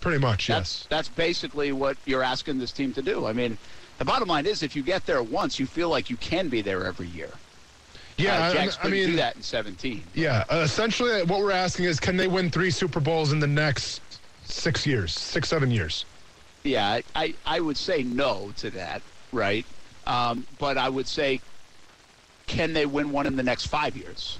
Pretty 0.01 0.19
much, 0.19 0.47
That's 0.47 0.81
yes. 0.81 0.87
that's 0.89 1.09
basically 1.09 1.71
what 1.71 1.97
you're 2.05 2.21
asking 2.21 2.59
this 2.59 2.71
team 2.71 2.93
to 2.93 3.01
do. 3.01 3.25
I 3.25 3.33
mean, 3.33 3.57
the 3.97 4.05
bottom 4.05 4.27
line 4.27 4.45
is, 4.45 4.61
if 4.61 4.75
you 4.75 4.83
get 4.83 5.05
there 5.05 5.23
once, 5.23 5.59
you 5.59 5.65
feel 5.65 5.89
like 5.89 6.09
you 6.09 6.17
can 6.17 6.47
be 6.49 6.61
there 6.61 6.85
every 6.85 7.07
year. 7.07 7.31
Yeah, 8.17 8.47
uh, 8.47 8.53
I- 8.53 8.87
I, 8.87 8.89
mean, 8.89 9.07
do 9.07 9.15
that 9.17 9.35
in 9.35 9.41
17. 9.41 10.03
yeah. 10.13 10.45
Uh, 10.49 10.57
essentially, 10.57 11.23
what 11.23 11.39
we're 11.39 11.51
asking 11.51 11.85
is, 11.85 11.99
can 11.99 12.15
they 12.15 12.27
win 12.27 12.49
three 12.49 12.71
Super 12.71 12.99
Bowls 12.99 13.31
in 13.33 13.39
the 13.39 13.47
next 13.47 14.01
six 14.45 14.87
years, 14.87 15.13
six, 15.13 15.49
seven 15.49 15.69
years? 15.69 16.05
Yeah, 16.63 17.01
I, 17.15 17.35
I, 17.45 17.59
would 17.59 17.77
say 17.77 18.03
no 18.03 18.51
to 18.57 18.69
that, 18.71 19.01
right? 19.31 19.65
Um, 20.07 20.47
but 20.59 20.77
I 20.77 20.87
would 20.89 21.07
say, 21.07 21.41
can 22.47 22.73
they 22.73 22.85
win 22.85 23.11
one 23.11 23.27
in 23.27 23.35
the 23.35 23.43
next 23.43 23.67
five 23.67 23.97
years? 23.97 24.39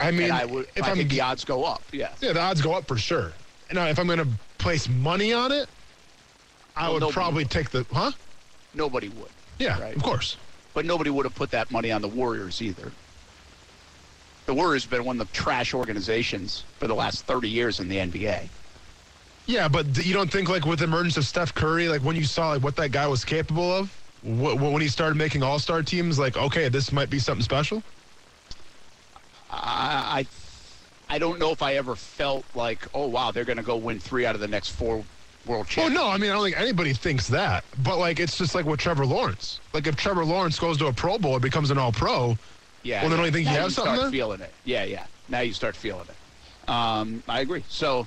I 0.00 0.10
mean, 0.10 0.24
and 0.24 0.32
I 0.32 0.44
would. 0.44 0.68
if 0.74 0.84
I 0.84 0.94
think 0.94 1.10
the 1.10 1.20
odds 1.20 1.44
go 1.44 1.64
up. 1.64 1.82
Yeah. 1.92 2.10
yeah, 2.20 2.32
the 2.32 2.40
odds 2.40 2.62
go 2.62 2.72
up 2.72 2.86
for 2.86 2.96
sure. 2.96 3.32
Now, 3.72 3.86
if 3.86 3.98
I'm 3.98 4.06
going 4.06 4.20
to 4.20 4.28
place 4.58 4.88
money 4.88 5.32
on 5.32 5.52
it, 5.52 5.68
I 6.76 6.88
Well, 6.88 7.00
would 7.00 7.12
probably 7.12 7.44
would. 7.44 7.50
take 7.50 7.70
the 7.70 7.84
huh? 7.92 8.12
Nobody 8.74 9.08
would, 9.08 9.30
Yeah, 9.58 9.80
Right. 9.80 9.94
of 9.96 10.02
course. 10.02 10.36
But 10.78 10.86
nobody 10.86 11.10
would 11.10 11.26
have 11.26 11.34
put 11.34 11.50
that 11.50 11.72
money 11.72 11.90
on 11.90 12.00
the 12.00 12.06
Warriors 12.06 12.62
either. 12.62 12.92
The 14.46 14.54
Warriors 14.54 14.84
have 14.84 14.92
been 14.92 15.04
one 15.04 15.20
of 15.20 15.26
the 15.26 15.34
trash 15.34 15.74
organizations 15.74 16.62
for 16.78 16.86
the 16.86 16.94
last 16.94 17.24
30 17.24 17.48
years 17.48 17.80
in 17.80 17.88
the 17.88 17.96
NBA. 17.96 18.46
Yeah, 19.48 19.66
but 19.66 20.06
you 20.06 20.14
don't 20.14 20.30
think 20.30 20.48
like 20.48 20.66
with 20.66 20.78
the 20.78 20.84
emergence 20.84 21.16
of 21.16 21.24
Steph 21.24 21.52
Curry, 21.52 21.88
like 21.88 22.02
when 22.02 22.14
you 22.14 22.22
saw 22.22 22.50
like 22.50 22.62
what 22.62 22.76
that 22.76 22.92
guy 22.92 23.08
was 23.08 23.24
capable 23.24 23.72
of, 23.72 23.88
wh- 24.22 24.52
wh- 24.52 24.72
when 24.72 24.80
he 24.80 24.86
started 24.86 25.16
making 25.16 25.42
All 25.42 25.58
Star 25.58 25.82
teams, 25.82 26.16
like 26.16 26.36
okay, 26.36 26.68
this 26.68 26.92
might 26.92 27.10
be 27.10 27.18
something 27.18 27.42
special. 27.42 27.82
I, 29.50 30.26
I 31.10 31.16
I 31.16 31.18
don't 31.18 31.40
know 31.40 31.50
if 31.50 31.60
I 31.60 31.74
ever 31.74 31.96
felt 31.96 32.44
like, 32.54 32.86
oh 32.94 33.08
wow, 33.08 33.32
they're 33.32 33.44
going 33.44 33.56
to 33.56 33.64
go 33.64 33.76
win 33.76 33.98
three 33.98 34.24
out 34.24 34.36
of 34.36 34.40
the 34.40 34.46
next 34.46 34.68
four 34.68 35.02
world 35.48 35.66
Oh 35.68 35.72
championships. 35.72 36.00
no, 36.00 36.08
I 36.10 36.18
mean 36.18 36.30
I 36.30 36.34
don't 36.34 36.44
think 36.44 36.60
anybody 36.60 36.92
thinks 36.92 37.26
that, 37.28 37.64
but 37.82 37.98
like 37.98 38.20
it's 38.20 38.36
just 38.38 38.54
like 38.54 38.64
with 38.66 38.78
Trevor 38.80 39.06
Lawrence. 39.06 39.60
Like 39.72 39.86
if 39.86 39.96
Trevor 39.96 40.24
Lawrence 40.24 40.58
goes 40.58 40.76
to 40.78 40.86
a 40.86 40.92
Pro 40.92 41.18
Bowl 41.18 41.32
or 41.32 41.40
becomes 41.40 41.70
an 41.70 41.78
All 41.78 41.92
Pro, 41.92 42.36
Yeah. 42.82 43.00
Well, 43.02 43.10
then 43.10 43.18
yeah. 43.18 43.24
you 43.26 43.32
think 43.32 43.46
you 43.48 43.52
now 43.54 43.62
have 43.62 43.72
something 43.72 43.94
start 43.94 44.00
there? 44.00 44.10
feeling 44.20 44.40
it. 44.40 44.52
Yeah, 44.64 44.84
yeah. 44.84 45.06
Now 45.28 45.40
you 45.40 45.52
start 45.52 45.74
feeling 45.76 46.06
it. 46.08 46.70
Um, 46.70 47.22
I 47.28 47.40
agree. 47.40 47.64
So, 47.68 48.06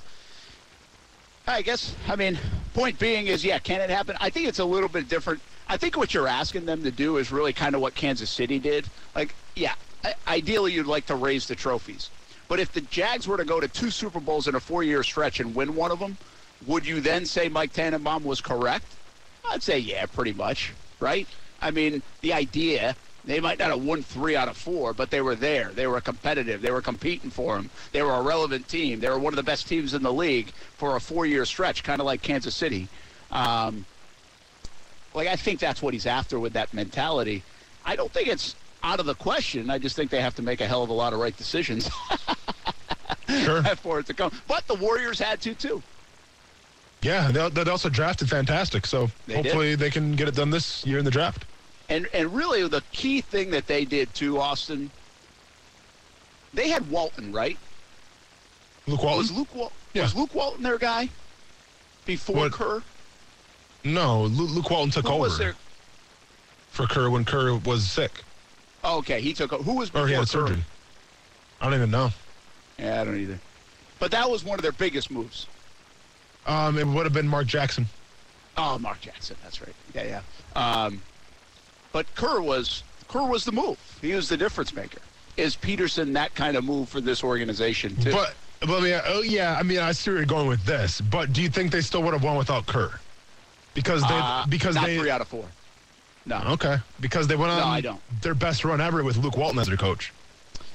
I 1.46 1.62
guess, 1.62 1.94
I 2.08 2.16
mean, 2.16 2.38
point 2.74 2.98
being 2.98 3.26
is, 3.26 3.44
yeah, 3.44 3.58
can 3.58 3.80
it 3.80 3.90
happen? 3.90 4.16
I 4.20 4.30
think 4.30 4.46
it's 4.48 4.60
a 4.60 4.64
little 4.64 4.88
bit 4.88 5.08
different. 5.08 5.40
I 5.68 5.76
think 5.76 5.96
what 5.96 6.14
you're 6.14 6.28
asking 6.28 6.66
them 6.66 6.82
to 6.84 6.90
do 6.90 7.16
is 7.16 7.32
really 7.32 7.52
kind 7.52 7.74
of 7.74 7.80
what 7.80 7.94
Kansas 7.94 8.30
City 8.30 8.58
did. 8.58 8.86
Like, 9.16 9.34
yeah, 9.56 9.74
I- 10.04 10.14
ideally 10.28 10.72
you'd 10.72 10.86
like 10.86 11.06
to 11.06 11.14
raise 11.16 11.46
the 11.48 11.56
trophies. 11.56 12.10
But 12.48 12.60
if 12.60 12.72
the 12.72 12.82
Jags 12.82 13.26
were 13.26 13.36
to 13.36 13.44
go 13.44 13.58
to 13.60 13.66
two 13.68 13.90
Super 13.90 14.20
Bowls 14.20 14.46
in 14.46 14.54
a 14.54 14.60
four-year 14.60 15.02
stretch 15.02 15.40
and 15.40 15.54
win 15.54 15.74
one 15.74 15.90
of 15.90 15.98
them, 15.98 16.16
would 16.66 16.86
you 16.86 17.00
then 17.00 17.26
say 17.26 17.48
Mike 17.48 17.72
Tannenbaum 17.72 18.24
was 18.24 18.40
correct? 18.40 18.86
I'd 19.48 19.62
say 19.62 19.78
yeah, 19.78 20.06
pretty 20.06 20.32
much, 20.32 20.72
right? 21.00 21.26
I 21.60 21.70
mean, 21.70 22.02
the 22.20 22.32
idea 22.32 22.96
they 23.24 23.40
might 23.40 23.58
not 23.58 23.70
have 23.70 23.84
won 23.84 24.02
three 24.02 24.34
out 24.34 24.48
of 24.48 24.56
four, 24.56 24.92
but 24.92 25.10
they 25.10 25.20
were 25.20 25.36
there. 25.36 25.70
They 25.72 25.86
were 25.86 26.00
competitive. 26.00 26.60
They 26.60 26.72
were 26.72 26.82
competing 26.82 27.30
for 27.30 27.56
them. 27.56 27.70
They 27.92 28.02
were 28.02 28.14
a 28.14 28.22
relevant 28.22 28.68
team. 28.68 28.98
They 28.98 29.08
were 29.08 29.18
one 29.18 29.32
of 29.32 29.36
the 29.36 29.44
best 29.44 29.68
teams 29.68 29.94
in 29.94 30.02
the 30.02 30.12
league 30.12 30.48
for 30.76 30.96
a 30.96 31.00
four-year 31.00 31.44
stretch, 31.44 31.84
kind 31.84 32.00
of 32.00 32.06
like 32.06 32.22
Kansas 32.22 32.54
City. 32.54 32.88
Um, 33.30 33.86
like 35.14 35.28
I 35.28 35.36
think 35.36 35.60
that's 35.60 35.80
what 35.80 35.94
he's 35.94 36.06
after 36.06 36.40
with 36.40 36.54
that 36.54 36.74
mentality. 36.74 37.42
I 37.84 37.94
don't 37.96 38.10
think 38.12 38.28
it's 38.28 38.56
out 38.82 38.98
of 38.98 39.06
the 39.06 39.14
question. 39.14 39.70
I 39.70 39.78
just 39.78 39.94
think 39.94 40.10
they 40.10 40.20
have 40.20 40.34
to 40.36 40.42
make 40.42 40.60
a 40.60 40.66
hell 40.66 40.82
of 40.82 40.90
a 40.90 40.94
lot 40.94 41.12
of 41.12 41.20
right 41.20 41.36
decisions 41.36 41.88
sure. 43.28 43.62
for 43.76 44.00
it 44.00 44.06
to 44.06 44.14
come. 44.14 44.32
But 44.48 44.66
the 44.66 44.74
Warriors 44.74 45.18
had 45.18 45.40
to 45.42 45.54
too. 45.54 45.82
Yeah, 47.02 47.30
they, 47.30 47.48
they 47.50 47.70
also 47.70 47.88
drafted 47.88 48.28
fantastic, 48.30 48.86
so 48.86 49.10
They 49.26 49.34
did. 49.36 49.44
hopefully 49.46 49.74
they 49.74 49.90
can 49.90 50.12
get 50.14 50.28
it 50.28 50.34
done 50.34 50.50
this 50.50 50.84
year 50.86 50.98
in 50.98 51.04
the 51.04 51.10
draft. 51.10 51.44
And 51.88 52.08
and 52.14 52.32
really 52.34 52.66
the 52.68 52.82
key 52.92 53.20
thing 53.20 53.50
that 53.50 53.66
they 53.66 53.84
did 53.84 54.12
too, 54.14 54.38
Austin. 54.40 54.90
They 56.54 56.68
had 56.68 56.88
Walton, 56.90 57.32
right? 57.32 57.58
Luke 58.86 59.02
Walton. 59.02 59.18
Was? 59.18 59.32
Luke 59.32 59.54
Wal- 59.54 59.72
Yeah. 59.94 60.02
was 60.02 60.14
Luke 60.14 60.34
Walton 60.34 60.62
their 60.62 60.78
guy 60.78 61.08
before 62.06 62.36
What- 62.36 62.52
Kerr? 62.52 62.82
No, 63.84 64.22
Lu- 64.22 64.46
Luke 64.46 64.70
Walton 64.70 64.90
took 64.90 65.06
Who 65.06 65.12
over 65.14 65.28
their? 65.30 65.56
for 66.70 66.86
Kerr 66.86 67.10
when 67.10 67.24
Kerr 67.24 67.54
was 67.56 67.88
sick 67.90 68.22
Oh, 68.84 68.98
okay, 68.98 69.20
he 69.20 69.32
took. 69.34 69.52
o- 69.52 69.62
Who 69.62 69.74
was 69.74 69.90
before 69.90 70.04
or 70.06 70.08
he 70.08 70.14
had 70.14 70.20
Kerr? 70.22 70.26
surgery. 70.26 70.64
I 71.60 71.64
don't 71.66 71.74
even 71.74 71.90
know. 71.90 72.12
Yeah, 72.78 73.00
I 73.00 73.04
don't 73.04 73.18
either. 73.18 73.38
But 73.98 74.10
that 74.12 74.28
was 74.30 74.42
one 74.44 74.58
of 74.58 74.62
their 74.62 74.72
biggest 74.72 75.10
moves. 75.10 75.46
Um, 76.46 76.78
it 76.78 76.86
would 76.86 77.04
have 77.04 77.12
been 77.12 77.28
Mark 77.28 77.46
Jackson. 77.46 77.86
Oh, 78.56 78.78
Mark 78.78 79.00
Jackson. 79.00 79.36
That's 79.42 79.60
right. 79.60 79.74
Yeah, 79.94 80.22
yeah. 80.56 80.82
Um, 80.84 81.02
but 81.92 82.12
Kerr 82.14 82.40
was 82.40 82.82
Kerr 83.08 83.26
was 83.26 83.44
the 83.44 83.52
move. 83.52 83.78
He 84.00 84.12
was 84.14 84.28
the 84.28 84.36
difference 84.36 84.74
maker. 84.74 84.98
Is 85.36 85.56
Pederson 85.56 86.12
that 86.14 86.34
kind 86.34 86.56
of 86.56 86.64
move 86.64 86.88
for 86.88 87.00
this 87.00 87.24
organization 87.24 87.96
too? 87.96 88.12
But, 88.12 88.34
but 88.60 88.70
I 88.70 88.80
mean, 88.80 89.00
oh 89.06 89.22
yeah, 89.22 89.56
I 89.58 89.62
mean, 89.62 89.78
I 89.78 89.92
see 89.92 90.10
where 90.10 90.18
you're 90.18 90.26
going 90.26 90.46
with 90.48 90.64
this. 90.64 91.00
But 91.00 91.32
do 91.32 91.40
you 91.42 91.48
think 91.48 91.72
they 91.72 91.80
still 91.80 92.02
would 92.02 92.12
have 92.12 92.22
won 92.24 92.36
without 92.36 92.66
Kerr? 92.66 92.90
Because 93.74 94.02
they, 94.02 94.08
Uh, 94.10 94.44
because 94.48 94.74
they, 94.74 94.98
three 94.98 95.10
out 95.10 95.20
of 95.22 95.28
four. 95.28 95.46
No. 96.26 96.40
okay, 96.50 96.76
because 97.00 97.26
they 97.26 97.34
went 97.34 97.50
on 97.50 97.58
No, 97.58 97.66
I 97.66 97.80
don't. 97.80 98.00
their 98.20 98.34
best 98.34 98.64
run 98.64 98.80
ever 98.80 99.02
with 99.02 99.16
Luke 99.16 99.36
Walton 99.36 99.58
as 99.58 99.66
their 99.66 99.76
coach. 99.76 100.12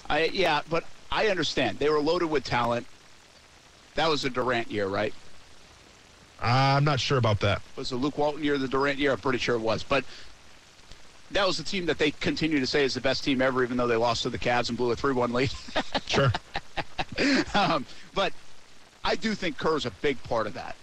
I 0.10 0.26
yeah, 0.26 0.62
but 0.70 0.84
I 1.12 1.28
understand 1.28 1.80
they 1.80 1.90
were 1.90 2.00
loaded 2.00 2.28
with 2.30 2.44
talent. 2.44 2.86
That 3.96 4.10
was 4.10 4.26
a 4.26 4.30
Durant 4.30 4.70
year, 4.72 4.88
right? 4.88 5.14
I'm 6.42 6.84
not 6.84 7.00
sure 7.00 7.18
about 7.18 7.40
that. 7.42 7.62
Was 7.76 7.90
the 7.90 7.96
Luke 7.96 8.18
Walton 8.18 8.44
year 8.44 8.58
the 8.58 8.68
Durant 8.68 9.00
year? 9.00 9.12
I'm 9.12 9.18
pretty 9.18 9.40
sure 9.40 9.56
it 9.56 9.62
was. 9.62 9.84
But 9.84 10.04
that 11.32 11.46
was 11.46 11.58
the 11.58 11.64
team 11.64 11.86
that 11.88 11.98
they 11.98 12.12
continue 12.12 12.60
to 12.60 12.68
say 12.68 12.84
is 12.84 12.94
the 12.94 13.02
best 13.02 13.24
team 13.24 13.42
ever, 13.42 13.64
even 13.64 13.78
though 13.78 13.88
they 13.88 13.96
lost 13.96 14.24
to 14.24 14.30
the 14.30 14.38
Cavs 14.38 14.70
and 14.70 14.78
blew 14.78 14.92
a 14.92 14.96
3-1 14.96 15.34
lead. 15.34 15.52
Sure. 16.08 16.32
um, 17.54 17.86
but 18.14 18.32
I 19.04 19.16
do 19.16 19.34
think 19.36 19.58
Kerr's 19.58 19.86
a 19.86 19.92
big 19.92 20.22
part 20.24 20.48
of 20.48 20.54
that. 20.54 20.76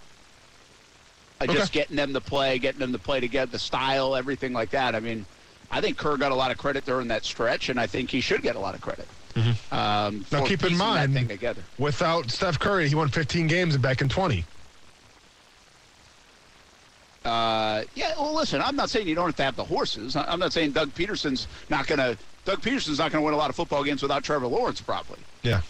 Uh, 1.41 1.47
Just 1.47 1.73
getting 1.73 1.97
them 1.97 2.13
to 2.13 2.21
play, 2.21 2.59
getting 2.59 2.81
them 2.81 2.93
to 2.93 2.99
play 2.99 3.21
together, 3.21 3.51
the 3.53 3.59
style, 3.59 4.15
everything 4.15 4.53
like 4.53 4.71
that. 4.71 4.95
I 4.95 5.01
mean, 5.01 5.25
I 5.71 5.81
think 5.81 5.97
Kerr 5.97 6.17
got 6.17 6.31
a 6.31 6.35
lot 6.35 6.51
of 6.51 6.59
credit 6.59 6.85
during 6.85 7.09
that 7.09 7.25
stretch, 7.25 7.69
and 7.69 7.81
I 7.81 7.87
think 7.87 8.11
he 8.11 8.21
should 8.21 8.43
get 8.43 8.55
a 8.57 8.61
lot 8.61 8.75
of 8.75 8.81
credit. 8.81 9.09
Um, 9.37 9.43
Mm-hmm. 9.43 10.35
Now, 10.37 10.45
keep 10.45 10.63
in 10.65 10.77
mind-. 10.77 11.57
Without 11.79 12.31
Steph 12.31 12.59
Curry, 12.59 12.89
he 12.89 12.95
won 12.95 13.09
15 13.09 13.47
games 13.49 13.77
back 13.77 14.01
in 14.01 14.09
20. 14.09 14.45
Uh, 17.25 17.85
yeah, 17.95 18.13
well, 18.19 18.35
listen, 18.35 18.61
I'm 18.61 18.77
not 18.77 18.91
saying 18.91 19.09
you 19.09 19.15
don't 19.15 19.27
have 19.27 19.37
to 19.37 19.43
have 19.45 19.57
the 19.57 19.65
horses. 19.65 20.15
I- 20.15 20.25
I'm 20.25 20.39
not 20.39 20.53
saying 20.53 20.73
Doug 20.73 20.95
Pederson's 20.95 21.47
not 21.71 21.87
going 21.87 21.99
to. 21.99 22.19
Doug 22.45 22.61
Pederson's 22.61 22.99
not 22.99 23.11
going 23.11 23.23
to 23.23 23.25
win 23.25 23.33
a 23.33 23.39
lot 23.39 23.49
of 23.49 23.57
football 23.57 23.83
games 23.83 24.03
without 24.03 24.23
Trevor 24.23 24.47
Lawrence, 24.47 24.81
probably. 24.83 25.19
Yeah. 25.43 25.63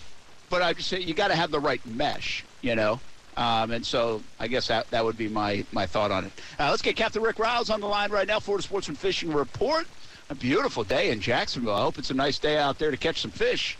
But 0.50 0.62
I 0.62 0.72
just 0.72 0.88
say 0.88 0.98
you 1.00 1.14
got 1.14 1.28
to 1.28 1.36
have 1.36 1.52
the 1.52 1.60
right 1.60 1.84
mesh, 1.86 2.44
you 2.62 2.74
know. 2.74 2.98
Um, 3.36 3.70
and 3.70 3.84
so 3.86 4.22
I 4.40 4.48
guess 4.48 4.68
that 4.68 4.88
that 4.90 5.04
would 5.04 5.16
be 5.16 5.28
my 5.28 5.64
my 5.72 5.86
thought 5.86 6.10
on 6.10 6.24
it. 6.24 6.32
Uh, 6.58 6.70
let's 6.70 6.82
get 6.82 6.96
Captain 6.96 7.22
Rick 7.22 7.36
Ryals 7.36 7.72
on 7.72 7.80
the 7.80 7.86
line 7.86 8.10
right 8.10 8.26
now. 8.26 8.40
Florida 8.40 8.62
Sportsman 8.62 8.96
Fishing 8.96 9.32
Report. 9.32 9.86
A 10.30 10.34
beautiful 10.34 10.84
day 10.84 11.10
in 11.10 11.20
Jacksonville. 11.20 11.74
I 11.74 11.82
hope 11.82 11.98
it's 11.98 12.10
a 12.10 12.14
nice 12.14 12.38
day 12.38 12.56
out 12.56 12.78
there 12.78 12.90
to 12.90 12.96
catch 12.96 13.20
some 13.20 13.30
fish. 13.30 13.76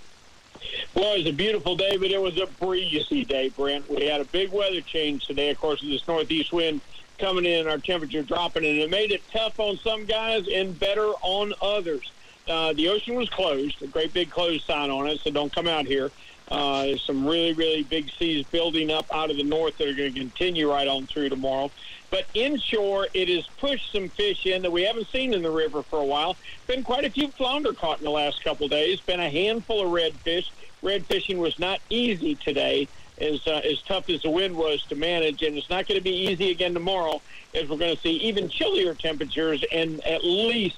Well, 0.94 1.14
it 1.14 1.18
was 1.18 1.26
a 1.26 1.32
beautiful 1.32 1.74
day, 1.76 1.96
but 1.96 2.10
it 2.10 2.20
was 2.20 2.38
a 2.38 2.46
breezy 2.46 3.24
day, 3.24 3.48
Brent. 3.48 3.88
We 3.90 4.06
had 4.06 4.20
a 4.20 4.24
big 4.24 4.52
weather 4.52 4.80
change 4.80 5.26
today, 5.26 5.50
of 5.50 5.58
course, 5.58 5.80
with 5.80 5.90
this 5.90 6.06
northeast 6.06 6.52
wind 6.52 6.80
coming 7.24 7.46
in, 7.46 7.66
our 7.66 7.78
temperature 7.78 8.22
dropping, 8.22 8.66
and 8.66 8.78
it 8.78 8.90
made 8.90 9.10
it 9.10 9.22
tough 9.32 9.58
on 9.58 9.78
some 9.78 10.04
guys 10.04 10.46
and 10.46 10.78
better 10.78 11.06
on 11.22 11.54
others. 11.62 12.12
Uh, 12.46 12.74
the 12.74 12.86
ocean 12.90 13.14
was 13.14 13.30
closed, 13.30 13.80
a 13.80 13.86
great 13.86 14.12
big 14.12 14.30
closed 14.30 14.62
sign 14.66 14.90
on 14.90 15.08
it, 15.08 15.18
so 15.20 15.30
don't 15.30 15.50
come 15.50 15.66
out 15.66 15.86
here. 15.86 16.10
Uh, 16.50 16.82
there's 16.82 17.02
some 17.02 17.26
really, 17.26 17.54
really 17.54 17.82
big 17.82 18.10
seas 18.18 18.44
building 18.48 18.90
up 18.90 19.06
out 19.10 19.30
of 19.30 19.38
the 19.38 19.42
north 19.42 19.78
that 19.78 19.88
are 19.88 19.94
going 19.94 20.12
to 20.12 20.20
continue 20.20 20.70
right 20.70 20.86
on 20.86 21.06
through 21.06 21.30
tomorrow. 21.30 21.70
But 22.10 22.26
inshore, 22.34 23.08
it 23.14 23.30
has 23.30 23.46
pushed 23.56 23.90
some 23.92 24.10
fish 24.10 24.44
in 24.44 24.60
that 24.60 24.70
we 24.70 24.82
haven't 24.82 25.08
seen 25.08 25.32
in 25.32 25.40
the 25.40 25.50
river 25.50 25.82
for 25.82 26.00
a 26.00 26.04
while. 26.04 26.36
Been 26.66 26.82
quite 26.82 27.06
a 27.06 27.10
few 27.10 27.28
flounder 27.28 27.72
caught 27.72 28.00
in 28.00 28.04
the 28.04 28.10
last 28.10 28.44
couple 28.44 28.68
days. 28.68 29.00
Been 29.00 29.20
a 29.20 29.30
handful 29.30 29.80
of 29.80 29.90
redfish. 29.90 30.50
Red 30.82 31.06
fishing 31.06 31.38
was 31.38 31.58
not 31.58 31.80
easy 31.88 32.34
today, 32.34 32.86
as 33.18 33.46
uh, 33.46 33.60
as 33.64 33.80
tough 33.82 34.10
as 34.10 34.22
the 34.22 34.30
wind 34.30 34.56
was 34.56 34.82
to 34.84 34.94
manage, 34.94 35.42
and 35.42 35.56
it's 35.56 35.70
not 35.70 35.86
going 35.86 35.98
to 35.98 36.04
be 36.04 36.28
easy 36.28 36.50
again 36.50 36.74
tomorrow, 36.74 37.20
as 37.54 37.68
we're 37.68 37.76
going 37.76 37.94
to 37.94 38.00
see 38.00 38.12
even 38.16 38.48
chillier 38.48 38.94
temperatures 38.94 39.64
and 39.72 40.04
at 40.04 40.24
least 40.24 40.76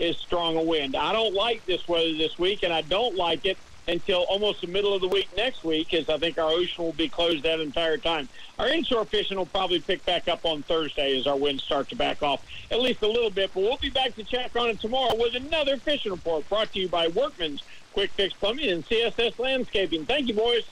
as 0.00 0.16
strong 0.16 0.56
a 0.56 0.62
wind. 0.62 0.94
I 0.94 1.12
don't 1.12 1.34
like 1.34 1.64
this 1.66 1.86
weather 1.88 2.14
this 2.14 2.38
week, 2.38 2.62
and 2.62 2.72
I 2.72 2.82
don't 2.82 3.16
like 3.16 3.46
it 3.46 3.58
until 3.88 4.20
almost 4.24 4.60
the 4.60 4.66
middle 4.66 4.92
of 4.94 5.00
the 5.00 5.08
week 5.08 5.28
next 5.36 5.64
week, 5.64 5.94
as 5.94 6.08
I 6.08 6.18
think 6.18 6.38
our 6.38 6.50
ocean 6.50 6.84
will 6.84 6.92
be 6.92 7.08
closed 7.08 7.42
that 7.44 7.58
entire 7.58 7.96
time. 7.96 8.28
Our 8.58 8.68
inshore 8.68 9.06
fishing 9.06 9.38
will 9.38 9.46
probably 9.46 9.80
pick 9.80 10.04
back 10.04 10.28
up 10.28 10.44
on 10.44 10.62
Thursday 10.62 11.18
as 11.18 11.26
our 11.26 11.36
winds 11.36 11.62
start 11.62 11.88
to 11.88 11.96
back 11.96 12.22
off 12.22 12.44
at 12.70 12.80
least 12.80 13.02
a 13.02 13.08
little 13.08 13.30
bit. 13.30 13.50
But 13.54 13.62
we'll 13.62 13.78
be 13.78 13.90
back 13.90 14.14
to 14.16 14.24
check 14.24 14.54
on 14.56 14.68
it 14.68 14.80
tomorrow 14.80 15.16
with 15.16 15.34
another 15.34 15.78
fishing 15.78 16.12
report 16.12 16.48
brought 16.48 16.72
to 16.74 16.78
you 16.78 16.88
by 16.88 17.08
Workman's 17.08 17.62
Quick 17.94 18.10
Fix 18.10 18.34
Plumbing 18.34 18.70
and 18.70 18.86
CSS 18.86 19.38
Landscaping. 19.38 20.04
Thank 20.04 20.28
you, 20.28 20.34
boys. 20.34 20.64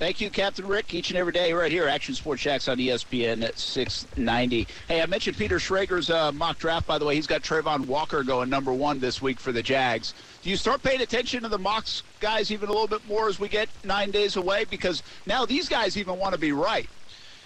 Thank 0.00 0.18
you, 0.18 0.30
Captain 0.30 0.66
Rick, 0.66 0.94
each 0.94 1.10
and 1.10 1.18
every 1.18 1.30
day 1.34 1.52
right 1.52 1.70
here, 1.70 1.86
Action 1.86 2.14
Sports 2.14 2.40
Jax 2.40 2.68
on 2.68 2.78
ESPN 2.78 3.44
at 3.44 3.58
690. 3.58 4.66
Hey, 4.88 5.02
I 5.02 5.04
mentioned 5.04 5.36
Peter 5.36 5.58
Schrager's 5.58 6.08
uh, 6.08 6.32
mock 6.32 6.58
draft, 6.58 6.86
by 6.86 6.96
the 6.98 7.04
way. 7.04 7.14
He's 7.16 7.26
got 7.26 7.42
Travon 7.42 7.84
Walker 7.84 8.22
going 8.22 8.48
number 8.48 8.72
one 8.72 8.98
this 8.98 9.20
week 9.20 9.38
for 9.38 9.52
the 9.52 9.62
Jags. 9.62 10.14
Do 10.42 10.48
you 10.48 10.56
start 10.56 10.82
paying 10.82 11.02
attention 11.02 11.42
to 11.42 11.50
the 11.50 11.58
mocks 11.58 12.02
guys 12.18 12.50
even 12.50 12.70
a 12.70 12.72
little 12.72 12.86
bit 12.88 13.06
more 13.06 13.28
as 13.28 13.38
we 13.38 13.46
get 13.46 13.68
nine 13.84 14.10
days 14.10 14.36
away? 14.36 14.64
Because 14.64 15.02
now 15.26 15.44
these 15.44 15.68
guys 15.68 15.98
even 15.98 16.18
want 16.18 16.32
to 16.32 16.40
be 16.40 16.52
right, 16.52 16.88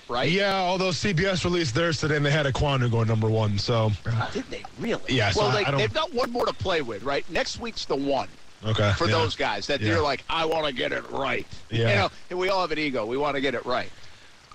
right? 0.08 0.30
Yeah, 0.30 0.54
although 0.60 0.90
CBS 0.90 1.42
released 1.44 1.74
theirs 1.74 1.98
today 1.98 2.14
and 2.14 2.24
they 2.24 2.30
had 2.30 2.46
Ekwonu 2.46 2.88
going 2.88 3.08
number 3.08 3.28
one. 3.28 3.58
So, 3.58 3.90
Did 4.32 4.44
they 4.50 4.62
really? 4.78 5.02
Yeah, 5.12 5.32
so 5.32 5.40
Well, 5.40 5.48
I- 5.50 5.54
they, 5.56 5.64
I 5.64 5.70
don't- 5.72 5.80
they've 5.80 5.92
got 5.92 6.14
one 6.14 6.30
more 6.30 6.46
to 6.46 6.52
play 6.54 6.82
with, 6.82 7.02
right? 7.02 7.28
Next 7.32 7.58
week's 7.58 7.84
the 7.84 7.96
one. 7.96 8.28
Okay. 8.66 8.92
for 8.96 9.06
yeah. 9.06 9.12
those 9.12 9.36
guys 9.36 9.66
that 9.66 9.80
Yeah. 9.80 9.88
you're 9.88 10.02
like, 10.02 10.24
I 10.28 10.44
want 10.44 10.66
to 10.66 10.72
get 10.72 10.92
it 10.92 11.08
right. 11.10 11.46
Yeah. 11.70 11.78
You 11.78 11.94
know, 11.94 12.10
and 12.30 12.38
we 12.38 12.48
all 12.48 12.60
have 12.60 12.72
an 12.72 12.78
ego. 12.78 13.06
We 13.06 13.16
want 13.16 13.34
to 13.36 13.40
get 13.40 13.54
it 13.54 13.64
right. 13.64 13.90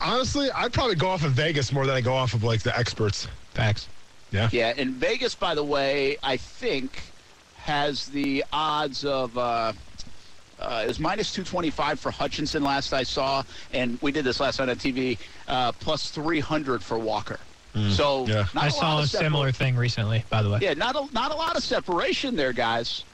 Honestly, 0.02 0.50
I'd 0.52 0.74
probably 0.74 0.96
go 0.96 1.10
off 1.10 1.24
of 1.24 1.32
Vegas 1.34 1.72
more 1.72 1.86
than 1.86 1.96
I 1.96 2.02
go 2.02 2.14
off 2.14 2.34
of 2.34 2.44
like 2.44 2.62
the 2.62 2.78
experts. 2.78 3.28
Facts. 3.54 3.88
Yeah. 4.32 4.50
Yeah, 4.52 4.74
and 4.78 4.96
Vegas, 4.96 5.36
by 5.36 5.56
the 5.56 5.64
way, 5.64 6.18
I 6.24 6.38
think 6.38 7.02
has 7.58 8.08
the 8.08 8.46
odds 8.54 9.06
of. 9.06 9.38
Uh, 9.38 9.74
uh, 10.60 10.82
it 10.84 10.88
was 10.90 11.00
minus 11.00 11.32
225 11.32 12.02
for 12.02 12.12
Hutchinson 12.12 12.64
last 12.64 12.92
I 12.92 13.04
saw, 13.04 13.44
and 13.72 13.98
we 14.02 14.12
did 14.12 14.26
this 14.26 14.42
last 14.42 14.60
night 14.60 14.68
on 14.68 14.76
TV, 14.76 15.18
uh, 15.48 15.72
plus 15.72 16.10
300 16.12 16.84
for 16.84 17.00
Walker. 17.00 17.40
So 17.92 18.26
yeah. 18.26 18.46
not 18.54 18.64
I 18.64 18.68
a 18.68 18.72
saw 18.72 19.00
a 19.00 19.04
of 19.04 19.10
similar 19.10 19.52
thing 19.52 19.78
recently, 19.78 20.26
by 20.30 20.42
the 20.42 20.50
way. 20.50 20.60
Yeah, 20.62 20.74
not 20.74 20.96
a, 20.96 21.08
not 21.14 21.32
a 21.32 21.36
lot 21.36 21.56
of 21.56 21.64
separation 21.64 22.36
there, 22.36 22.52
guys. 22.52 23.06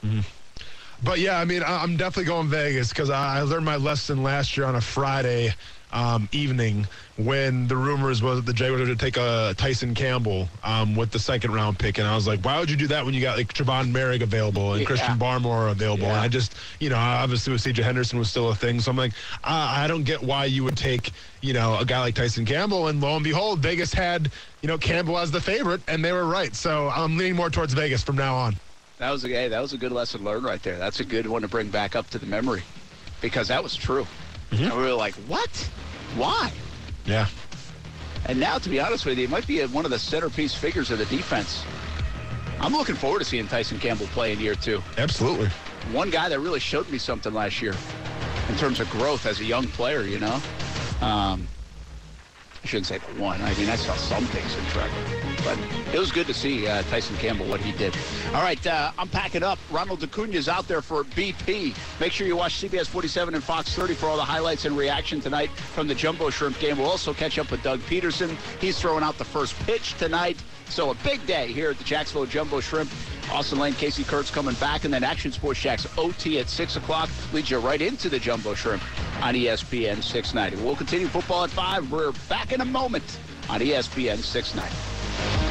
But 1.02 1.18
yeah, 1.18 1.38
I 1.38 1.44
mean, 1.44 1.62
I'm 1.66 1.96
definitely 1.96 2.24
going 2.24 2.48
Vegas 2.48 2.88
because 2.88 3.10
I 3.10 3.42
learned 3.42 3.64
my 3.64 3.76
lesson 3.76 4.22
last 4.22 4.56
year 4.56 4.66
on 4.66 4.76
a 4.76 4.80
Friday 4.80 5.54
um, 5.92 6.28
evening 6.32 6.86
when 7.16 7.68
the 7.68 7.76
rumors 7.76 8.22
was 8.22 8.38
that 8.38 8.46
the 8.46 8.52
Jaguars 8.52 8.80
were 8.80 8.86
going 8.86 8.98
to 8.98 9.04
take 9.04 9.16
a 9.16 9.54
Tyson 9.56 9.94
Campbell 9.94 10.48
um, 10.64 10.96
with 10.96 11.10
the 11.10 11.18
second 11.18 11.52
round 11.52 11.78
pick, 11.78 11.98
and 11.98 12.06
I 12.08 12.14
was 12.14 12.26
like, 12.26 12.44
why 12.44 12.58
would 12.58 12.70
you 12.70 12.76
do 12.76 12.86
that 12.88 13.04
when 13.04 13.14
you 13.14 13.20
got 13.20 13.36
like 13.38 13.52
Trevon 13.52 13.92
Moehrig 13.92 14.22
available 14.22 14.72
and 14.72 14.80
Yeah. 14.80 14.86
Christian 14.86 15.18
Barmore 15.18 15.70
available? 15.70 16.06
And 16.06 16.16
I 16.16 16.28
just, 16.28 16.54
you 16.80 16.90
know, 16.90 16.96
obviously 16.96 17.52
with 17.52 17.62
CJ 17.62 17.82
Henderson 17.84 18.18
was 18.18 18.28
still 18.28 18.50
a 18.50 18.54
thing, 18.54 18.80
so 18.80 18.90
I'm 18.90 18.96
like, 18.96 19.12
I, 19.44 19.84
I 19.84 19.86
don't 19.86 20.02
get 20.04 20.22
why 20.22 20.46
you 20.46 20.64
would 20.64 20.76
take, 20.76 21.12
you 21.40 21.52
know, 21.52 21.78
a 21.78 21.84
guy 21.84 22.00
like 22.00 22.14
Tyson 22.14 22.44
Campbell, 22.44 22.88
and 22.88 23.00
lo 23.00 23.14
and 23.14 23.24
behold, 23.24 23.60
Vegas 23.60 23.92
had, 23.92 24.32
you 24.62 24.66
know, 24.66 24.78
Campbell 24.78 25.18
as 25.18 25.30
the 25.30 25.40
favorite, 25.40 25.82
and 25.88 26.04
they 26.04 26.12
were 26.12 26.26
right. 26.26 26.54
So 26.54 26.88
I'm 26.88 27.16
leaning 27.16 27.36
more 27.36 27.48
towards 27.50 27.74
Vegas 27.74 28.02
from 28.02 28.16
now 28.16 28.34
on. 28.34 28.56
That 28.98 29.10
was 29.10 29.24
a 29.24 29.28
hey, 29.28 29.48
that 29.48 29.60
was 29.60 29.72
a 29.72 29.78
good 29.78 29.92
lesson 29.92 30.24
learned 30.24 30.44
right 30.44 30.62
there. 30.62 30.78
That's 30.78 31.00
a 31.00 31.04
good 31.04 31.26
one 31.26 31.42
to 31.42 31.48
bring 31.48 31.68
back 31.68 31.94
up 31.94 32.08
to 32.10 32.18
the 32.18 32.26
memory, 32.26 32.62
because 33.20 33.48
that 33.48 33.62
was 33.62 33.76
true. 33.76 34.06
And 34.50 34.72
we 34.72 34.82
were 34.82 34.92
like, 34.92 35.14
what? 35.26 35.50
Why? 36.16 36.50
Yeah. 37.04 37.26
And 38.26 38.40
now, 38.40 38.58
to 38.58 38.68
be 38.68 38.80
honest 38.80 39.04
with 39.04 39.18
you, 39.18 39.24
it 39.24 39.30
might 39.30 39.46
be 39.46 39.64
one 39.66 39.84
of 39.84 39.90
the 39.90 39.98
centerpiece 39.98 40.54
figures 40.54 40.90
of 40.90 40.98
the 40.98 41.04
defense. 41.06 41.64
I'm 42.58 42.72
looking 42.72 42.94
forward 42.94 43.18
to 43.18 43.24
seeing 43.24 43.46
Tyson 43.46 43.78
Campbell 43.78 44.06
play 44.08 44.32
in 44.32 44.40
year 44.40 44.54
two. 44.54 44.82
Absolutely. 44.96 45.48
One 45.92 46.10
guy 46.10 46.28
that 46.28 46.40
really 46.40 46.58
showed 46.58 46.88
me 46.88 46.96
something 46.98 47.34
last 47.34 47.60
year 47.60 47.74
in 48.48 48.56
terms 48.56 48.80
of 48.80 48.88
growth 48.90 49.26
as 49.26 49.40
a 49.40 49.44
young 49.44 49.66
player, 49.68 50.02
you 50.02 50.18
know? 50.18 50.40
Um, 51.02 51.46
I 52.66 52.68
shouldn't 52.68 52.86
say 52.86 52.98
the 52.98 53.22
one. 53.22 53.40
I 53.42 53.54
mean, 53.54 53.68
I 53.68 53.76
saw 53.76 53.94
some 53.94 54.24
things 54.24 54.52
in 54.56 54.64
Trevor. 54.72 54.92
But 55.44 55.94
it 55.94 56.00
was 56.00 56.10
good 56.10 56.26
to 56.26 56.34
see 56.34 56.66
uh, 56.66 56.82
Tyson 56.90 57.16
Campbell, 57.18 57.46
what 57.46 57.60
he 57.60 57.70
did. 57.70 57.96
All 58.34 58.42
right, 58.42 58.66
uh, 58.66 58.90
I'm 58.98 59.08
packing 59.08 59.44
up. 59.44 59.60
Ronald 59.70 60.02
Acuna's 60.02 60.48
out 60.48 60.66
there 60.66 60.82
for 60.82 61.04
BP. 61.04 61.76
Make 62.00 62.10
sure 62.10 62.26
you 62.26 62.36
watch 62.36 62.60
CBS 62.60 62.88
47 62.88 63.36
and 63.36 63.44
Fox 63.44 63.72
30 63.72 63.94
for 63.94 64.06
all 64.06 64.16
the 64.16 64.24
highlights 64.24 64.64
and 64.64 64.76
reaction 64.76 65.20
tonight 65.20 65.50
from 65.50 65.86
the 65.86 65.94
Jumbo 65.94 66.28
Shrimp 66.28 66.58
game. 66.58 66.76
We'll 66.78 66.90
also 66.90 67.14
catch 67.14 67.38
up 67.38 67.52
with 67.52 67.62
Doug 67.62 67.78
Pederson. 67.82 68.36
He's 68.60 68.80
throwing 68.80 69.04
out 69.04 69.16
the 69.16 69.24
first 69.24 69.56
pitch 69.60 69.94
tonight. 69.96 70.42
So 70.68 70.90
a 70.90 70.94
big 71.04 71.24
day 71.24 71.52
here 71.52 71.70
at 71.70 71.78
the 71.78 71.84
Jacksonville 71.84 72.26
Jumbo 72.26 72.58
Shrimp. 72.58 72.90
Austin 73.32 73.58
Lane, 73.58 73.74
Casey 73.74 74.04
Kurtz 74.04 74.30
coming 74.30 74.54
back, 74.54 74.84
and 74.84 74.92
then 74.92 75.04
Action 75.04 75.32
Sports 75.32 75.60
Jax 75.60 75.86
OT 75.98 76.38
at 76.38 76.48
6 76.48 76.76
o'clock 76.76 77.10
leads 77.32 77.50
you 77.50 77.58
right 77.58 77.82
into 77.82 78.08
the 78.08 78.18
Jumbo 78.18 78.54
Shrimp 78.54 78.82
on 79.22 79.34
ESPN 79.34 80.02
690. 80.02 80.64
We'll 80.64 80.76
continue 80.76 81.08
football 81.08 81.44
at 81.44 81.50
5. 81.50 81.90
We're 81.90 82.12
back 82.28 82.52
in 82.52 82.60
a 82.60 82.64
moment 82.64 83.18
on 83.48 83.60
ESPN 83.60 84.18
690. 84.18 85.45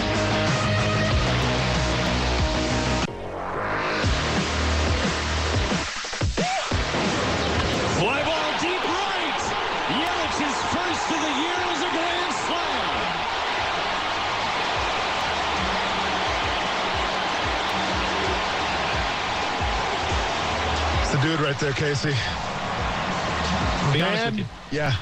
The 21.16 21.22
dude 21.22 21.40
right 21.40 21.58
there, 21.60 21.72
Casey. 21.74 22.10
To 22.10 23.94
be 23.94 24.02
honest 24.02 24.26
with 24.26 24.38
you, 24.40 24.46
Yeah. 24.72 24.96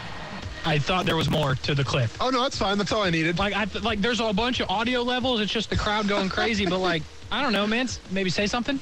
I 0.65 0.79
thought 0.79 1.05
there 1.05 1.17
was 1.17 1.29
more 1.29 1.55
to 1.55 1.75
the 1.75 1.83
clip. 1.83 2.09
Oh 2.21 2.29
no, 2.29 2.41
that's 2.43 2.57
fine. 2.57 2.77
That's 2.77 2.91
all 2.93 3.01
I 3.03 3.09
needed. 3.09 3.37
Like 3.37 3.53
I 3.53 3.65
like 3.81 3.99
there's 3.99 4.21
a 4.21 4.31
bunch 4.31 4.61
of 4.61 4.69
audio 4.69 5.01
levels. 5.01 5.41
It's 5.41 5.51
just 5.51 5.69
the 5.69 5.75
crowd 5.75 6.07
going 6.07 6.29
crazy. 6.29 6.65
but 6.65 6.77
like 6.79 7.03
I 7.31 7.41
don't 7.41 7.51
know, 7.51 7.67
man. 7.67 7.89
Maybe 8.11 8.29
say 8.29 8.47
something. 8.47 8.79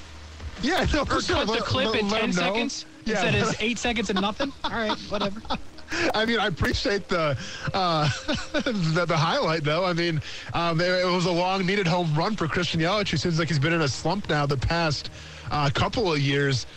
Yeah, 0.62 0.86
no, 0.94 1.02
Or 1.02 1.06
for 1.08 1.22
sure. 1.22 1.38
cut 1.38 1.48
the 1.48 1.64
clip 1.64 1.88
let- 1.94 2.00
in 2.02 2.10
let 2.10 2.22
ten 2.22 2.30
know. 2.32 2.36
seconds 2.36 2.86
Yeah, 3.06 3.26
instead 3.26 3.36
of 3.42 3.56
eight 3.62 3.80
seconds 3.80 4.10
and 4.12 4.22
nothing. 4.22 4.54
All 4.64 4.72
right, 4.72 4.96
whatever. 5.10 5.42
I 6.14 6.26
mean, 6.26 6.40
I 6.40 6.48
appreciate 6.48 7.08
the 7.08 7.36
uh, 7.74 8.10
the, 8.54 9.06
the 9.08 9.18
highlight, 9.18 9.64
though. 9.64 9.84
I 9.84 9.94
mean, 9.94 10.22
um, 10.54 10.80
it, 10.80 10.86
it 10.88 11.06
was 11.08 11.26
a 11.26 11.32
long 11.32 11.66
needed 11.66 11.88
home 11.88 12.14
run 12.14 12.36
for 12.36 12.48
Christian 12.48 12.80
Yelich, 12.80 13.10
who 13.10 13.18
seems 13.18 13.40
like 13.40 13.48
he's 13.48 13.60
been 13.60 13.74
in 13.74 13.82
a 13.82 13.88
slump 13.88 14.30
now 14.30 14.46
the 14.46 14.56
past 14.58 15.10
uh, 15.50 15.70
couple 15.74 16.14
of 16.14 16.20
years. 16.20 16.68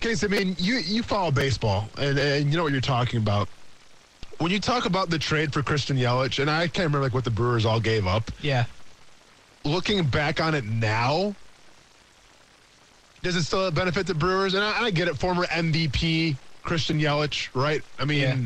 Case, 0.00 0.22
I 0.24 0.26
mean, 0.28 0.54
you 0.58 0.76
you 0.76 1.02
follow 1.02 1.30
baseball, 1.30 1.88
and, 1.98 2.18
and 2.18 2.50
you 2.50 2.56
know 2.56 2.62
what 2.62 2.72
you're 2.72 2.80
talking 2.80 3.18
about. 3.18 3.48
When 4.38 4.50
you 4.52 4.60
talk 4.60 4.84
about 4.84 5.08
the 5.08 5.18
trade 5.18 5.52
for 5.52 5.62
Christian 5.62 5.96
Yelich, 5.96 6.38
and 6.38 6.50
I 6.50 6.68
can't 6.68 6.86
remember 6.88 7.00
like 7.00 7.14
what 7.14 7.24
the 7.24 7.30
Brewers 7.30 7.64
all 7.64 7.80
gave 7.80 8.06
up. 8.06 8.30
Yeah. 8.42 8.64
looking 9.64 10.04
back 10.04 10.40
on 10.40 10.54
it 10.54 10.64
now, 10.64 11.34
does 13.22 13.36
it 13.36 13.42
still 13.44 13.70
benefit 13.70 14.06
the 14.06 14.14
Brewers? 14.14 14.54
And 14.54 14.62
I, 14.62 14.84
I 14.84 14.90
get 14.90 15.08
it, 15.08 15.16
former 15.16 15.44
MVP 15.46 16.36
Christian 16.62 17.00
Yelich, 17.00 17.48
right? 17.54 17.82
I 17.98 18.04
mean, 18.04 18.20
Yeah. 18.20 18.36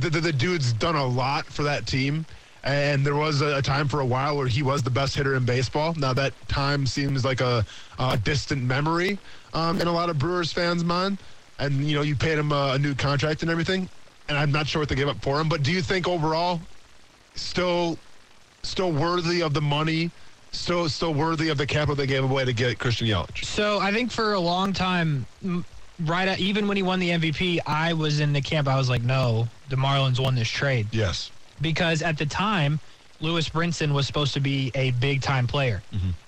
the, 0.00 0.10
the 0.10 0.20
the 0.20 0.32
dude's 0.32 0.72
done 0.72 0.96
a 0.96 1.06
lot 1.06 1.44
for 1.46 1.62
that 1.64 1.86
team. 1.86 2.24
And 2.66 3.04
there 3.04 3.14
was 3.14 3.42
a, 3.42 3.58
a 3.58 3.62
time 3.62 3.88
for 3.88 4.00
a 4.00 4.06
while 4.06 4.38
where 4.38 4.46
he 4.46 4.62
was 4.62 4.82
the 4.82 4.88
best 4.90 5.14
hitter 5.14 5.34
in 5.34 5.44
baseball. 5.44 5.92
Now 5.98 6.14
that 6.14 6.32
time 6.48 6.86
seems 6.86 7.22
like 7.22 7.42
a, 7.42 7.66
a 7.98 8.16
distant 8.16 8.62
memory 8.62 9.18
um, 9.54 9.80
in 9.80 9.86
a 9.86 9.92
lot 9.92 10.10
of 10.10 10.18
Brewers 10.18 10.52
fans' 10.52 10.84
mind. 10.84 11.18
And 11.58 11.84
you 11.88 11.94
know, 11.94 12.02
you 12.02 12.16
paid 12.16 12.38
him 12.38 12.52
a, 12.52 12.72
a 12.74 12.78
new 12.78 12.94
contract 12.94 13.42
and 13.42 13.50
everything. 13.50 13.88
And 14.28 14.36
I'm 14.38 14.50
not 14.50 14.66
sure 14.66 14.80
what 14.80 14.88
they 14.88 14.94
gave 14.94 15.08
up 15.08 15.20
for 15.22 15.40
him. 15.40 15.48
But 15.48 15.62
do 15.62 15.70
you 15.72 15.82
think 15.82 16.08
overall, 16.08 16.60
still, 17.34 17.98
still 18.62 18.92
worthy 18.92 19.42
of 19.42 19.54
the 19.54 19.60
money? 19.60 20.10
Still, 20.52 20.88
still 20.88 21.12
worthy 21.12 21.48
of 21.48 21.58
the 21.58 21.66
capital 21.66 21.94
they 21.96 22.06
gave 22.06 22.22
away 22.24 22.44
to 22.44 22.52
get 22.52 22.78
Christian 22.78 23.08
Yelich. 23.08 23.44
So 23.44 23.80
I 23.80 23.92
think 23.92 24.12
for 24.12 24.34
a 24.34 24.40
long 24.40 24.72
time, 24.72 25.26
right 26.04 26.28
at, 26.28 26.38
even 26.38 26.68
when 26.68 26.76
he 26.76 26.82
won 26.84 27.00
the 27.00 27.10
MVP, 27.10 27.58
I 27.66 27.92
was 27.92 28.20
in 28.20 28.32
the 28.32 28.40
camp. 28.40 28.68
I 28.68 28.76
was 28.76 28.88
like, 28.88 29.02
no, 29.02 29.48
the 29.68 29.74
Marlins 29.76 30.20
won 30.20 30.36
this 30.36 30.48
trade 30.48 30.86
Yes. 30.92 31.32
because 31.60 32.02
at 32.02 32.18
the 32.18 32.26
time, 32.26 32.78
Lewis 33.20 33.48
Brinson 33.48 33.92
was 33.92 34.06
supposed 34.06 34.32
to 34.34 34.40
be 34.40 34.70
a 34.76 34.92
big 34.92 35.22
time 35.22 35.46
player. 35.48 35.82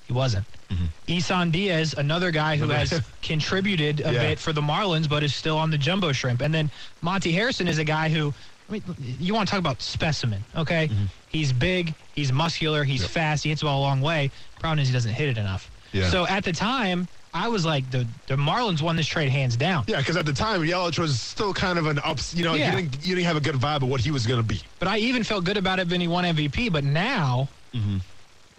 He 0.06 0.12
wasn't. 0.12 0.44
Mm-hmm. 0.70 0.85
Isan 1.12 1.50
Diaz, 1.50 1.94
another 1.96 2.31
guy 2.31 2.57
who 2.57 2.68
has 2.68 3.00
contributed 3.22 4.00
a 4.00 4.12
Yeah. 4.12 4.22
bit 4.22 4.38
for 4.38 4.52
the 4.52 4.61
Marlins, 4.61 5.09
but 5.09 5.22
is 5.22 5.35
still 5.35 5.57
on 5.59 5.70
the 5.70 5.79
jumbo 5.79 6.12
shrimp. 6.12 6.40
And 6.40 6.52
then 6.52 6.70
Monte 7.02 7.31
Harrison 7.33 7.68
is 7.68 7.79
a 7.79 7.85
guy 7.85 8.09
who, 8.09 8.35
I 8.68 8.72
mean, 8.72 8.83
you 9.20 9.33
want 9.33 9.46
to 9.48 9.50
talk 9.50 9.61
about 9.61 9.81
specimen, 9.81 10.44
okay? 10.57 10.88
Mm-hmm. 10.88 11.05
He's 11.29 11.52
big, 11.52 11.94
he's 12.14 12.33
muscular, 12.33 12.83
he's 12.83 13.07
fast, 13.07 13.44
he 13.44 13.50
hits 13.50 13.61
the 13.61 13.66
ball 13.66 13.81
a 13.81 13.83
long 13.83 14.00
way. 14.00 14.31
Problem 14.59 14.81
is 14.81 14.88
he 14.88 14.92
doesn't 14.94 15.12
hit 15.14 15.29
it 15.29 15.38
enough. 15.38 15.70
Yeah. 15.92 16.11
So 16.11 16.26
at 16.26 16.42
the 16.42 16.52
time, 16.52 17.07
I 17.33 17.48
was 17.48 17.64
like, 17.66 17.88
the 17.90 18.07
the 18.29 18.35
Marlins 18.37 18.81
won 18.81 18.96
this 18.96 19.07
trade 19.07 19.29
hands 19.29 19.57
down. 19.57 19.85
Yeah, 19.87 19.98
because 19.98 20.16
at 20.16 20.24
the 20.24 20.33
time 20.33 20.62
Yelich 20.62 20.98
was 20.98 21.20
still 21.20 21.52
kind 21.52 21.79
of 21.79 21.87
an 21.87 21.98
ups. 22.02 22.35
You 22.35 22.44
know, 22.44 22.55
Yeah. 22.55 22.70
you 22.74 22.83
didn't 22.83 23.07
you 23.07 23.14
didn't 23.14 23.26
have 23.26 23.37
a 23.37 23.40
good 23.40 23.57
vibe 23.57 23.83
of 23.83 23.88
what 23.90 24.00
he 24.00 24.11
was 24.11 24.26
going 24.26 24.40
to 24.40 24.46
be. 24.46 24.62
But 24.79 24.88
I 24.88 24.96
even 24.98 25.22
felt 25.22 25.44
good 25.44 25.59
about 25.59 25.79
it 25.79 25.88
when 25.90 26.00
he 26.00 26.09
won 26.09 26.24
MVP. 26.24 26.72
But 26.72 26.83
now, 26.85 27.48
mm-hmm. 27.74 27.98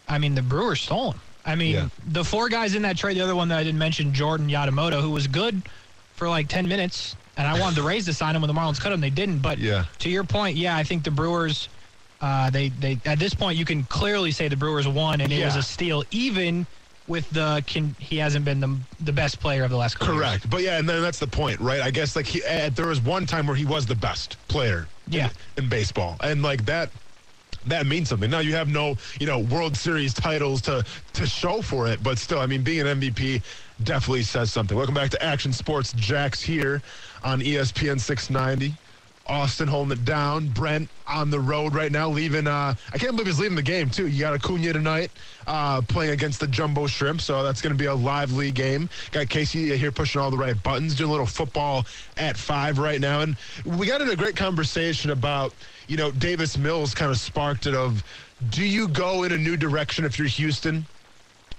I 0.08 0.20
mean, 0.20 0.36
the 0.36 0.44
Brewers 0.44 0.80
stole 0.82 1.14
him. 1.14 1.20
I 1.48 1.56
mean, 1.56 1.74
Yeah. 1.76 1.90
the 2.10 2.24
four 2.24 2.50
guys 2.50 2.76
in 2.76 2.82
that 2.84 2.98
trade, 2.98 3.16
the 3.18 3.22
other 3.22 3.36
one 3.36 3.48
that 3.48 3.58
I 3.58 3.64
didn't 3.64 3.80
mention, 3.80 4.14
Jordan 4.14 4.50
Yamamoto, 4.50 5.02
who 5.02 5.10
was 5.12 5.26
good 5.28 5.64
for 6.16 6.28
like 6.30 6.50
10 6.50 6.68
minutes. 6.68 7.16
And 7.38 7.48
I 7.48 7.58
wanted 7.60 7.76
the 7.78 7.84
Rays 7.84 8.06
to 8.06 8.14
sign 8.14 8.36
him 8.36 8.42
when 8.42 8.48
the 8.54 8.60
Marlins 8.60 8.80
cut 8.80 8.92
him. 8.92 9.00
They 9.00 9.10
didn't. 9.10 9.40
But 9.40 9.58
Yeah. 9.58 9.86
to 10.00 10.10
your 10.10 10.24
point, 10.26 10.58
yeah, 10.58 10.76
I 10.76 10.84
think 10.84 11.04
the 11.04 11.12
Brewers, 11.12 11.70
uh, 12.20 12.50
they, 12.50 12.70
they 12.70 13.00
at 13.06 13.18
this 13.20 13.34
point, 13.34 13.58
you 13.58 13.64
can 13.66 13.84
clearly 13.84 14.32
say 14.32 14.48
the 14.50 14.56
Brewers 14.58 14.88
won, 14.88 15.22
and 15.22 15.32
it 15.32 15.46
was 15.46 15.56
a 15.56 15.64
steal, 15.64 16.04
even 16.12 16.68
with 17.08 17.30
the 17.30 17.64
can, 17.68 17.96
he 18.00 18.18
hasn't 18.18 18.44
been 18.44 18.60
the, 18.60 18.76
the 19.00 19.14
best 19.14 19.40
player 19.40 19.64
of 19.64 19.70
the 19.70 19.78
last 19.78 19.98
couple 19.98 20.16
years. 20.16 20.26
Correct. 20.28 20.50
But 20.50 20.64
yeah, 20.64 20.78
and 20.80 20.90
then 20.90 21.02
that's 21.02 21.20
the 21.20 21.28
point, 21.28 21.60
right? 21.62 21.80
I 21.80 21.90
guess 21.92 22.18
like 22.18 22.26
he, 22.26 22.44
uh, 22.44 22.70
there 22.74 22.88
was 22.88 23.00
one 23.00 23.26
time 23.26 23.48
where 23.48 23.56
he 23.56 23.64
was 23.64 23.86
the 23.86 23.96
best 23.96 24.36
player 24.50 24.88
Yeah. 25.08 25.30
in, 25.56 25.64
in 25.64 25.70
baseball. 25.70 26.18
And 26.20 26.42
like 26.44 26.66
that 26.66 26.90
that 27.68 27.86
means 27.86 28.10
something. 28.10 28.30
Now 28.30 28.40
you 28.40 28.54
have 28.54 28.68
no, 28.68 28.98
you 29.20 29.28
know, 29.28 29.40
World 29.40 29.76
Series 29.76 30.14
titles 30.14 30.62
to 30.64 30.86
to 31.14 31.26
show 31.26 31.62
for 31.62 31.88
it, 31.88 32.02
but 32.04 32.18
still, 32.18 32.40
I 32.40 32.46
mean, 32.46 32.64
being 32.64 32.88
an 32.88 33.00
MVP 33.00 33.42
definitely 33.84 34.24
says 34.24 34.52
something. 34.52 34.76
Welcome 34.76 34.96
back 34.96 35.12
to 35.12 35.24
Action 35.24 35.54
Sports. 35.54 35.94
Jax 35.94 36.42
here 36.42 36.82
on 37.24 37.42
ESPN 37.42 38.00
690. 38.00 38.76
Austin 39.28 39.68
holding 39.68 39.98
it 39.98 40.06
down. 40.06 40.48
Brent 40.50 40.90
on 41.08 41.30
the 41.30 41.40
road 41.40 41.74
right 41.74 41.92
now, 41.92 42.10
leaving. 42.10 42.48
Uh, 42.48 42.74
I 42.94 42.98
can't 42.98 43.12
believe 43.12 43.28
he's 43.28 43.40
leaving 43.40 43.56
the 43.56 43.62
game 43.62 43.90
too. 43.90 44.08
You 44.08 44.22
got 44.22 44.34
Acuna 44.34 44.74
tonight, 44.74 45.12
uh, 45.46 45.82
playing 45.82 46.12
against 46.12 46.40
the 46.40 46.48
Jumbo 46.48 46.88
Shrimp, 46.88 47.22
so 47.22 47.44
that's 47.44 47.62
going 47.62 47.74
to 47.74 47.78
be 47.78 47.86
a 47.86 47.96
lively 47.96 48.52
game. 48.52 48.90
Got 49.12 49.30
Casey 49.30 49.76
here 49.78 49.92
pushing 49.92 50.22
all 50.22 50.32
the 50.32 50.38
right 50.38 50.62
buttons, 50.64 50.96
doing 50.96 51.10
a 51.10 51.12
little 51.12 51.26
football 51.26 51.86
at 52.18 52.38
five 52.38 52.80
right 52.80 53.00
now, 53.00 53.22
and 53.22 53.36
we 53.66 53.88
got 53.88 54.02
in 54.02 54.10
a 54.10 54.16
great 54.16 54.36
conversation 54.36 55.12
about, 55.12 55.54
you 55.88 55.98
know, 55.98 56.12
Davis 56.12 56.58
Mills 56.58 56.94
kind 56.94 57.12
of 57.12 57.18
sparked 57.18 57.68
it 57.68 57.74
of, 57.74 58.04
do 58.50 58.64
you 58.64 58.88
go 58.88 59.24
in 59.24 59.32
a 59.32 59.38
new 59.38 59.58
direction 59.58 60.06
if 60.06 60.18
you're 60.20 60.28
Houston? 60.28 60.86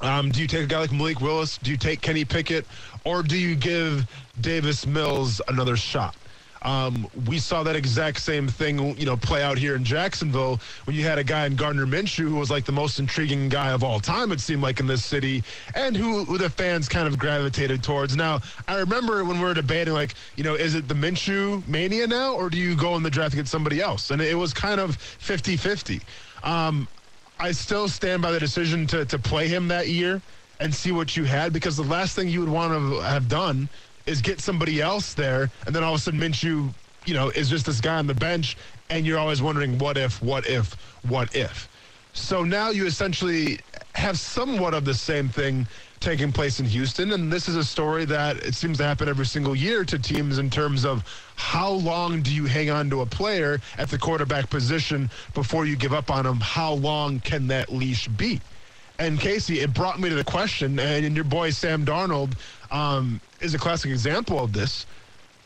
Um, 0.01 0.31
do 0.31 0.41
you 0.41 0.47
take 0.47 0.63
a 0.63 0.67
guy 0.67 0.79
like 0.79 0.93
Malik 0.93 1.21
Willis? 1.21 1.59
Do 1.59 1.73
you 1.73 1.77
take 1.77 2.01
Kenny 2.01 2.25
Pickett? 2.25 2.67
Or 3.05 3.23
do 3.23 3.37
you 3.37 3.57
give 3.57 4.07
Davis 4.41 4.87
Mills 4.87 5.41
another 5.49 5.77
shot? 5.77 6.15
Um, 6.63 7.07
we 7.27 7.39
saw 7.39 7.63
that 7.63 7.77
exact 7.77 8.21
same 8.21 8.49
thing, 8.49 8.99
you 8.99 9.07
know, 9.07 9.17
play 9.17 9.43
out 9.43 9.59
here 9.59 9.77
in 9.77 9.85
Jacksonville 9.85 10.61
when 10.85 10.97
you 10.97 11.05
had 11.05 11.19
a 11.19 11.25
guy 11.25 11.47
in 11.47 11.57
Gardner 11.57 11.87
Minshew 11.87 12.29
who 12.29 12.37
was 12.37 12.51
like 12.51 12.65
the 12.65 12.73
most 12.73 12.99
intriguing 12.99 13.49
guy 13.49 13.71
of 13.71 13.85
all 13.85 14.01
time, 14.01 14.33
it 14.33 14.41
seemed 14.41 14.63
like 14.63 14.81
in 14.81 14.87
this 14.87 15.05
city, 15.05 15.43
and 15.75 15.97
who, 15.97 16.25
who 16.25 16.39
the 16.39 16.51
fans 16.51 16.89
kind 16.89 17.07
of 17.07 17.19
gravitated 17.19 17.83
towards. 17.83 18.17
Now, 18.17 18.41
I 18.67 18.77
remember 18.79 19.25
when 19.25 19.39
we 19.39 19.45
were 19.45 19.55
debating, 19.55 19.95
like, 19.95 20.15
you 20.37 20.45
know, 20.45 20.55
is 20.55 20.75
it 20.75 20.89
the 20.89 20.95
Minshew 20.95 21.67
mania 21.69 22.07
now, 22.07 22.35
or 22.35 22.51
do 22.51 22.59
you 22.59 22.75
go 22.77 22.97
in 22.97 23.03
the 23.03 23.11
draft 23.11 23.33
to 23.33 23.37
get 23.37 23.49
somebody 23.49 23.81
else? 23.81 24.11
And 24.11 24.21
it 24.21 24.37
was 24.37 24.53
kind 24.53 24.81
of 24.81 24.97
50 24.97 25.57
50. 25.57 26.01
Um, 26.43 26.89
I 27.41 27.53
still 27.53 27.89
stand 27.89 28.21
by 28.21 28.33
the 28.33 28.41
decision 28.41 28.87
to 28.89 29.05
to 29.05 29.19
play 29.19 29.49
him 29.49 29.69
that 29.69 29.89
year 29.89 30.21
and 30.61 30.75
see 30.75 30.91
what 30.91 31.17
you 31.17 31.25
had 31.25 31.53
because 31.53 31.77
the 31.77 31.85
last 31.85 32.17
thing 32.17 32.29
you 32.29 32.41
would 32.41 32.49
want 32.49 32.73
to 32.73 33.01
have 33.01 33.29
done 33.29 33.69
is 34.09 34.23
get 34.23 34.41
somebody 34.41 34.81
else 34.81 35.15
there 35.15 35.51
and 35.67 35.75
then 35.75 35.85
all 35.85 35.95
of 35.95 36.01
a 36.01 36.03
sudden 36.03 36.19
Minshew, 36.19 36.73
you 37.05 37.15
know, 37.15 37.29
is 37.31 37.49
just 37.49 37.67
this 37.67 37.81
guy 37.81 37.97
on 37.97 38.07
the 38.07 38.15
bench 38.15 38.57
and 38.91 39.07
you're 39.07 39.19
always 39.19 39.43
wondering 39.43 39.79
what 39.79 39.97
if, 39.97 40.23
what 40.23 40.47
if, 40.47 40.73
what 41.09 41.35
if. 41.37 41.69
So 42.15 42.43
now 42.43 42.71
you 42.71 42.87
essentially 42.87 43.61
have 43.95 44.19
somewhat 44.19 44.75
of 44.75 44.85
the 44.85 44.95
same 44.95 45.29
thing 45.29 45.67
taking 46.01 46.33
place 46.33 46.61
in 46.61 46.67
Houston. 46.67 47.13
And 47.13 47.33
this 47.33 47.49
is 47.49 47.57
a 47.57 47.65
story 47.65 48.05
that 48.07 48.37
it 48.39 48.55
seems 48.55 48.79
to 48.79 48.85
happen 48.85 49.09
every 49.09 49.27
single 49.27 49.55
year 49.55 49.85
to 49.85 49.99
teams 49.99 50.39
in 50.39 50.49
terms 50.49 50.85
of 50.85 51.05
how 51.37 51.71
long 51.71 52.23
do 52.23 52.33
you 52.33 52.47
hang 52.47 52.71
on 52.71 52.89
to 52.91 53.01
a 53.01 53.07
player 53.07 53.61
at 53.79 53.89
the 53.89 53.99
quarterback 53.99 54.49
position 54.49 55.11
before 55.35 55.67
you 55.67 55.77
give 55.77 55.93
up 55.93 56.11
on 56.11 56.25
him? 56.25 56.37
How 56.41 56.73
long 56.73 57.21
can 57.21 57.49
that 57.49 57.73
leash 57.73 58.09
be? 58.09 58.41
And 58.99 59.21
Casey, 59.21 59.61
it 59.61 59.73
brought 59.73 60.01
me 60.01 60.09
to 60.09 60.15
the 60.15 60.25
question, 60.25 60.79
and 60.81 61.15
your 61.15 61.25
boy 61.25 61.51
Sam 61.51 61.85
Darnold 61.85 62.33
um, 62.73 63.21
is 63.41 63.55
a 63.55 63.59
classic 63.59 63.91
example 63.93 64.41
of 64.41 64.53
this. 64.53 64.87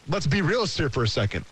Let's 0.08 0.26
be 0.26 0.40
realistic 0.40 0.80
here 0.80 0.90
for 0.90 1.02
a 1.02 1.08
second. 1.08 1.44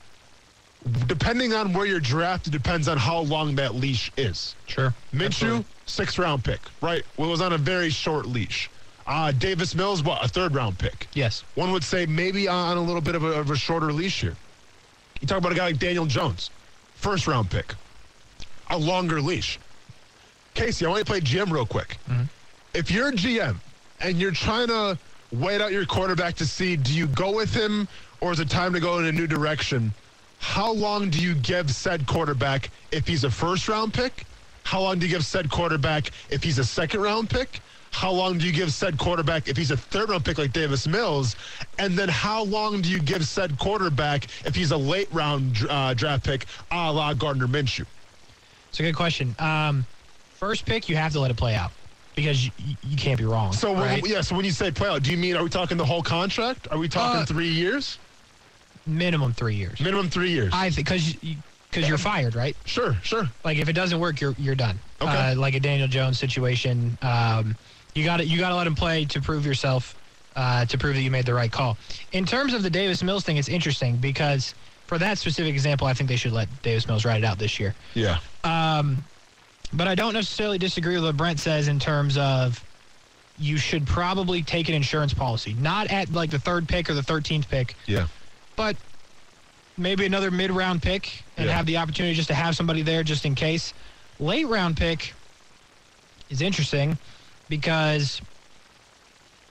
Depending 1.06 1.52
on 1.52 1.74
where 1.74 1.84
you're 1.84 2.00
drafted, 2.00 2.52
depends 2.52 2.88
on 2.88 2.96
how 2.96 3.18
long 3.20 3.54
that 3.56 3.74
leash 3.74 4.10
is. 4.16 4.54
Sure. 4.66 4.94
Minshew, 5.12 5.62
sixth 5.84 6.18
round 6.18 6.42
pick, 6.42 6.60
right? 6.80 7.04
Well, 7.18 7.28
it 7.28 7.32
was 7.32 7.42
on 7.42 7.52
a 7.52 7.58
very 7.58 7.90
short 7.90 8.24
leash. 8.24 8.70
Uh, 9.06 9.32
Davis 9.32 9.74
Mills, 9.74 10.02
what, 10.02 10.24
a 10.24 10.28
third 10.28 10.54
round 10.54 10.78
pick? 10.78 11.06
Yes. 11.12 11.44
One 11.54 11.70
would 11.72 11.84
say 11.84 12.06
maybe 12.06 12.48
on 12.48 12.78
a 12.78 12.82
little 12.82 13.02
bit 13.02 13.14
of 13.14 13.24
a, 13.24 13.40
of 13.40 13.50
a 13.50 13.56
shorter 13.56 13.92
leash 13.92 14.22
here. 14.22 14.36
You 15.20 15.28
talk 15.28 15.36
about 15.36 15.52
a 15.52 15.54
guy 15.54 15.66
like 15.66 15.78
Daniel 15.78 16.06
Jones, 16.06 16.50
first 16.94 17.26
round 17.26 17.50
pick, 17.50 17.74
a 18.70 18.78
longer 18.78 19.20
leash. 19.20 19.58
Casey, 20.60 20.84
I 20.84 20.90
want 20.90 20.98
you 20.98 21.04
to 21.04 21.10
play 21.10 21.20
GM 21.20 21.50
real 21.50 21.64
quick. 21.64 21.96
If 22.74 22.90
you're 22.90 23.08
a 23.08 23.12
GM 23.12 23.56
and 24.00 24.20
you're 24.20 24.30
trying 24.30 24.68
to 24.68 24.98
wait 25.32 25.62
out 25.62 25.72
your 25.72 25.86
quarterback 25.86 26.34
to 26.34 26.44
see 26.44 26.76
do 26.76 26.92
you 26.92 27.06
go 27.06 27.34
with 27.34 27.54
him 27.54 27.88
or 28.20 28.30
is 28.30 28.40
it 28.40 28.50
time 28.50 28.74
to 28.74 28.80
go 28.80 28.98
in 28.98 29.06
a 29.06 29.12
new 29.12 29.26
direction? 29.26 29.94
How 30.38 30.70
long 30.70 31.08
do 31.08 31.18
you 31.18 31.34
give 31.34 31.70
said 31.70 32.06
quarterback 32.06 32.68
if 32.92 33.06
he's 33.06 33.24
a 33.24 33.30
first 33.30 33.70
round 33.70 33.94
pick? 33.94 34.26
How 34.64 34.82
long 34.82 34.98
do 34.98 35.06
you 35.06 35.12
give 35.12 35.24
said 35.24 35.50
quarterback 35.50 36.10
if 36.28 36.42
he's 36.42 36.58
a 36.58 36.64
second 36.64 37.00
round 37.00 37.30
pick? 37.30 37.60
How 37.90 38.12
long 38.12 38.36
do 38.36 38.46
you 38.46 38.52
give 38.52 38.70
said 38.70 38.98
quarterback 38.98 39.48
if 39.48 39.56
he's 39.56 39.70
a 39.70 39.78
third 39.78 40.10
round 40.10 40.26
pick 40.26 40.36
like 40.36 40.52
Davis 40.52 40.86
Mills? 40.86 41.36
And 41.78 41.98
then 41.98 42.10
how 42.10 42.44
long 42.44 42.82
do 42.82 42.90
you 42.90 43.00
give 43.00 43.26
said 43.26 43.58
quarterback 43.58 44.26
if 44.44 44.54
he's 44.54 44.72
a 44.72 44.76
late 44.76 45.08
round 45.10 45.56
uh, 45.70 45.94
draft 45.94 46.24
pick 46.26 46.44
a 46.70 46.92
la 46.92 47.14
Gardner 47.14 47.48
Minshew? 47.48 47.86
It's 48.68 48.78
a 48.78 48.82
good 48.82 48.94
question. 48.94 49.34
Um, 49.38 49.86
first 50.40 50.64
pick, 50.64 50.88
you 50.88 50.96
have 50.96 51.12
to 51.12 51.20
let 51.20 51.31
it 51.31 51.37
play 51.37 51.55
out 51.55 51.70
because 52.16 52.46
you, 52.46 52.50
you 52.83 52.96
can't 52.96 53.18
be 53.18 53.26
wrong. 53.26 53.53
So 53.53 53.72
when- 53.72 53.83
right? 53.83 54.07
yeah, 54.09 54.22
so 54.22 54.35
when 54.35 54.46
you 54.46 54.50
say 54.50 54.70
play 54.70 54.88
out, 54.88 55.03
do 55.03 55.11
you 55.11 55.18
mean 55.18 55.37
are 55.37 55.44
we 55.44 55.50
talking 55.50 55.76
the 55.76 55.85
whole 55.85 56.03
contract? 56.03 56.66
Are 56.70 56.79
we 56.79 56.88
talking 56.88 57.20
Uh, 57.22 57.26
three 57.26 57.50
years? 57.53 57.98
minimum 58.87 59.33
three 59.35 59.55
years. 59.55 59.79
Minimum 59.79 60.09
three 60.09 60.31
years. 60.31 60.50
I 60.55 60.70
think 60.70 60.88
because 60.88 61.14
because 61.70 61.87
you're 61.88 61.98
fired, 61.98 62.35
right? 62.35 62.57
sure, 62.64 62.96
sure. 63.03 63.29
Like 63.44 63.59
if 63.59 63.68
it 63.68 63.74
doesn't 63.74 64.00
work, 64.00 64.20
you're 64.20 64.35
you're 64.38 64.55
done. 64.57 64.79
Okay. 65.03 65.12
Uh, 65.12 65.37
like 65.37 65.55
a 65.55 65.61
Daniel 65.61 65.87
Jones 65.87 66.18
situation, 66.18 66.96
um, 67.03 67.55
you 67.94 68.05
got 68.05 68.16
to 68.16 68.24
you 68.24 68.38
got 68.38 68.48
to 68.48 68.57
let 68.57 68.66
him 68.66 68.74
play 68.74 69.05
to 69.05 69.20
prove 69.20 69.44
yourself, 69.44 69.94
uh, 70.35 70.64
to 70.64 70.79
prove 70.79 70.94
that 70.96 71.03
you 71.03 71.11
made 71.11 71.26
the 71.26 71.35
right 71.35 71.53
call. 71.53 71.76
In 72.12 72.24
terms 72.24 72.55
of 72.55 72.62
the 72.62 72.70
Davis 72.70 73.03
Mills 73.03 73.22
thing, 73.22 73.37
it's 73.37 73.48
interesting 73.50 73.96
because 73.98 74.55
for 74.87 74.98
that 74.98 75.18
specific 75.18 75.53
example, 75.53 75.87
I 75.87 75.92
think 75.94 76.09
they 76.09 76.16
should 76.16 76.33
let 76.33 76.48
Davis 76.62 76.88
Mills 76.88 77.05
ride 77.05 77.18
it 77.18 77.24
out 77.24 77.38
this 77.38 77.61
year. 77.61 77.74
Yeah. 77.94 78.18
But 79.72 79.87
I 79.88 79.94
don't 79.94 80.14
necessarily 80.14 80.59
disagree 80.59 80.94
with 80.94 81.04
what 81.04 81.16
Brent 81.16 81.38
says 81.40 81.68
in 81.68 81.78
terms 81.78 82.18
of 82.18 82.62
you 83.38 83.56
should 83.56 83.87
probably 83.87 84.42
take 84.42 84.68
an 84.68 84.74
insurance 84.74 85.14
policy, 85.14 85.54
not 85.54 85.87
at 85.90 86.12
like 86.12 86.30
the 86.30 86.38
third 86.38 86.68
pick 86.68 86.90
or 86.90 86.94
the 86.94 87.02
13th 87.02 87.48
pick, 87.48 87.74
Yeah. 87.87 88.06
but 88.56 88.76
maybe 89.78 90.04
another 90.04 90.30
mid 90.30 90.50
round 90.50 90.83
pick 90.83 91.22
and 91.37 91.46
Yeah. 91.46 91.56
have 91.56 91.66
the 91.66 91.78
opportunity 91.78 92.14
just 92.14 92.28
to 92.28 92.35
have 92.35 92.54
somebody 92.56 92.83
there 92.83 93.02
just 93.02 93.24
in 93.24 93.35
case. 93.35 93.72
Late 94.18 94.46
round 94.46 94.76
pick 94.76 95.14
is 96.28 96.42
interesting 96.42 96.98
because 97.48 98.20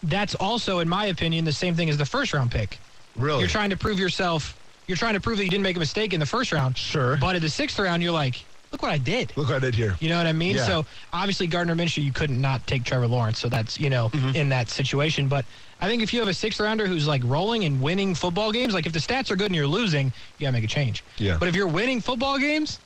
that's 0.03 0.36
also, 0.36 0.79
in 0.79 0.88
my 0.88 1.05
opinion, 1.05 1.45
the 1.45 1.51
same 1.53 1.75
thing 1.75 1.89
as 1.89 1.97
the 1.97 2.05
first 2.05 2.34
round 2.34 2.51
pick. 2.51 2.77
Really? 3.15 3.39
You're 3.39 3.49
trying 3.49 3.71
to 3.71 3.77
prove 3.77 3.99
yourself. 3.99 4.55
You're 4.88 4.97
trying 4.97 5.15
to 5.15 5.19
prove 5.19 5.38
that 5.38 5.43
you 5.45 5.49
didn't 5.49 5.63
make 5.63 5.75
a 5.75 5.79
mistake 5.79 6.13
in 6.13 6.19
the 6.19 6.25
first 6.25 6.51
round. 6.51 6.77
Sure. 6.77 7.17
But 7.17 7.36
in 7.36 7.41
the 7.41 7.49
sixth 7.49 7.79
round, 7.79 8.01
you're 8.03 8.12
like, 8.12 8.43
look 8.71 8.82
what 8.82 8.91
I 8.91 8.97
did. 8.97 9.34
Look 9.36 9.47
what 9.49 9.55
I 9.55 9.60
did 9.60 9.75
here. 9.75 9.95
You 9.99 10.10
know 10.10 10.17
what 10.17 10.27
I 10.27 10.34
mean? 10.34 10.55
Yeah. 10.55 10.65
So 10.65 10.86
obviously 11.13 11.47
Gardner 11.47 11.75
Minshew, 11.75 12.03
you 12.03 12.12
couldn't 12.12 12.39
not 12.39 12.65
take 12.67 12.84
Trevor 12.84 13.08
Lawrence. 13.08 13.39
So 13.39 13.49
that's 13.49 13.79
you 13.79 13.89
know 13.89 14.10
Mm-hmm. 14.10 14.36
in 14.36 14.49
that 14.49 14.69
situation. 14.69 15.27
But 15.27 15.45
I 15.82 15.88
think 15.88 16.01
if 16.01 16.13
you 16.13 16.19
have 16.19 16.27
a 16.29 16.34
sixth 16.34 16.60
rounder 16.60 16.88
who's 16.88 17.08
like 17.08 17.21
rolling 17.25 17.63
and 17.65 17.82
winning 17.82 18.15
football 18.15 18.51
games, 18.51 18.73
like 18.73 18.86
if 18.86 18.93
the 18.93 18.99
stats 18.99 19.32
are 19.32 19.36
good 19.36 19.47
and 19.47 19.55
you're 19.55 19.67
losing, 19.67 20.08
you 20.38 20.45
gotta 20.45 20.53
make 20.53 20.63
a 20.63 20.67
change. 20.67 21.03
Yeah. 21.17 21.38
But 21.39 21.47
if 21.47 21.55
you're 21.55 21.67
winning 21.67 22.01
football 22.01 22.38
games, 22.38 22.79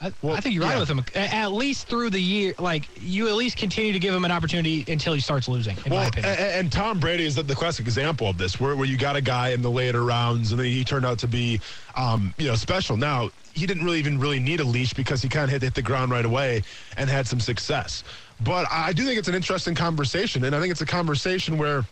I, 0.00 0.12
Well, 0.22 0.34
I 0.36 0.40
think 0.40 0.54
you're 0.54 0.64
right 0.64 0.74
yeah. 0.74 0.80
with 0.80 0.90
him. 0.90 1.04
At 1.14 1.52
least 1.52 1.88
through 1.88 2.10
the 2.10 2.20
year, 2.20 2.54
like 2.58 2.88
you 3.00 3.28
at 3.28 3.34
least 3.34 3.56
continue 3.56 3.92
to 3.92 3.98
give 3.98 4.14
him 4.14 4.24
an 4.24 4.30
opportunity 4.30 4.84
until 4.88 5.14
he 5.14 5.20
starts 5.20 5.48
losing. 5.48 5.76
In 5.84 5.90
my 5.90 5.96
Well, 5.96 6.08
opinion. 6.08 6.32
and, 6.32 6.40
and 6.40 6.72
Tom 6.72 7.00
Brady 7.00 7.24
is 7.24 7.34
the, 7.34 7.42
the 7.42 7.54
classic 7.54 7.86
example 7.86 8.28
of 8.28 8.36
this, 8.36 8.60
where, 8.60 8.76
where 8.76 8.86
you 8.86 8.98
got 8.98 9.16
a 9.16 9.20
guy 9.22 9.50
in 9.50 9.62
the 9.62 9.70
later 9.70 10.04
rounds, 10.04 10.52
and 10.52 10.60
then 10.60 10.66
he 10.66 10.84
turned 10.84 11.06
out 11.06 11.18
to 11.20 11.28
be, 11.28 11.60
um, 11.94 12.34
you 12.38 12.46
know, 12.46 12.54
special. 12.54 12.96
Now 12.96 13.30
he 13.54 13.66
didn't 13.66 13.84
really 13.84 13.98
even 13.98 14.18
really 14.18 14.38
need 14.38 14.60
a 14.60 14.64
leash 14.64 14.92
because 14.92 15.22
he 15.22 15.28
kind 15.30 15.44
of 15.44 15.50
hit, 15.50 15.62
hit 15.62 15.74
the 15.74 15.82
ground 15.82 16.10
right 16.10 16.26
away 16.26 16.62
and 16.98 17.08
had 17.08 17.26
some 17.26 17.40
success. 17.40 18.04
But 18.40 18.66
I 18.70 18.92
do 18.92 19.04
think 19.04 19.18
it's 19.18 19.28
an 19.28 19.34
interesting 19.34 19.74
conversation, 19.74 20.44
and 20.44 20.54
I 20.54 20.60
think 20.60 20.70
it's 20.70 20.82
a 20.82 20.86
conversation 20.86 21.56
where 21.56 21.86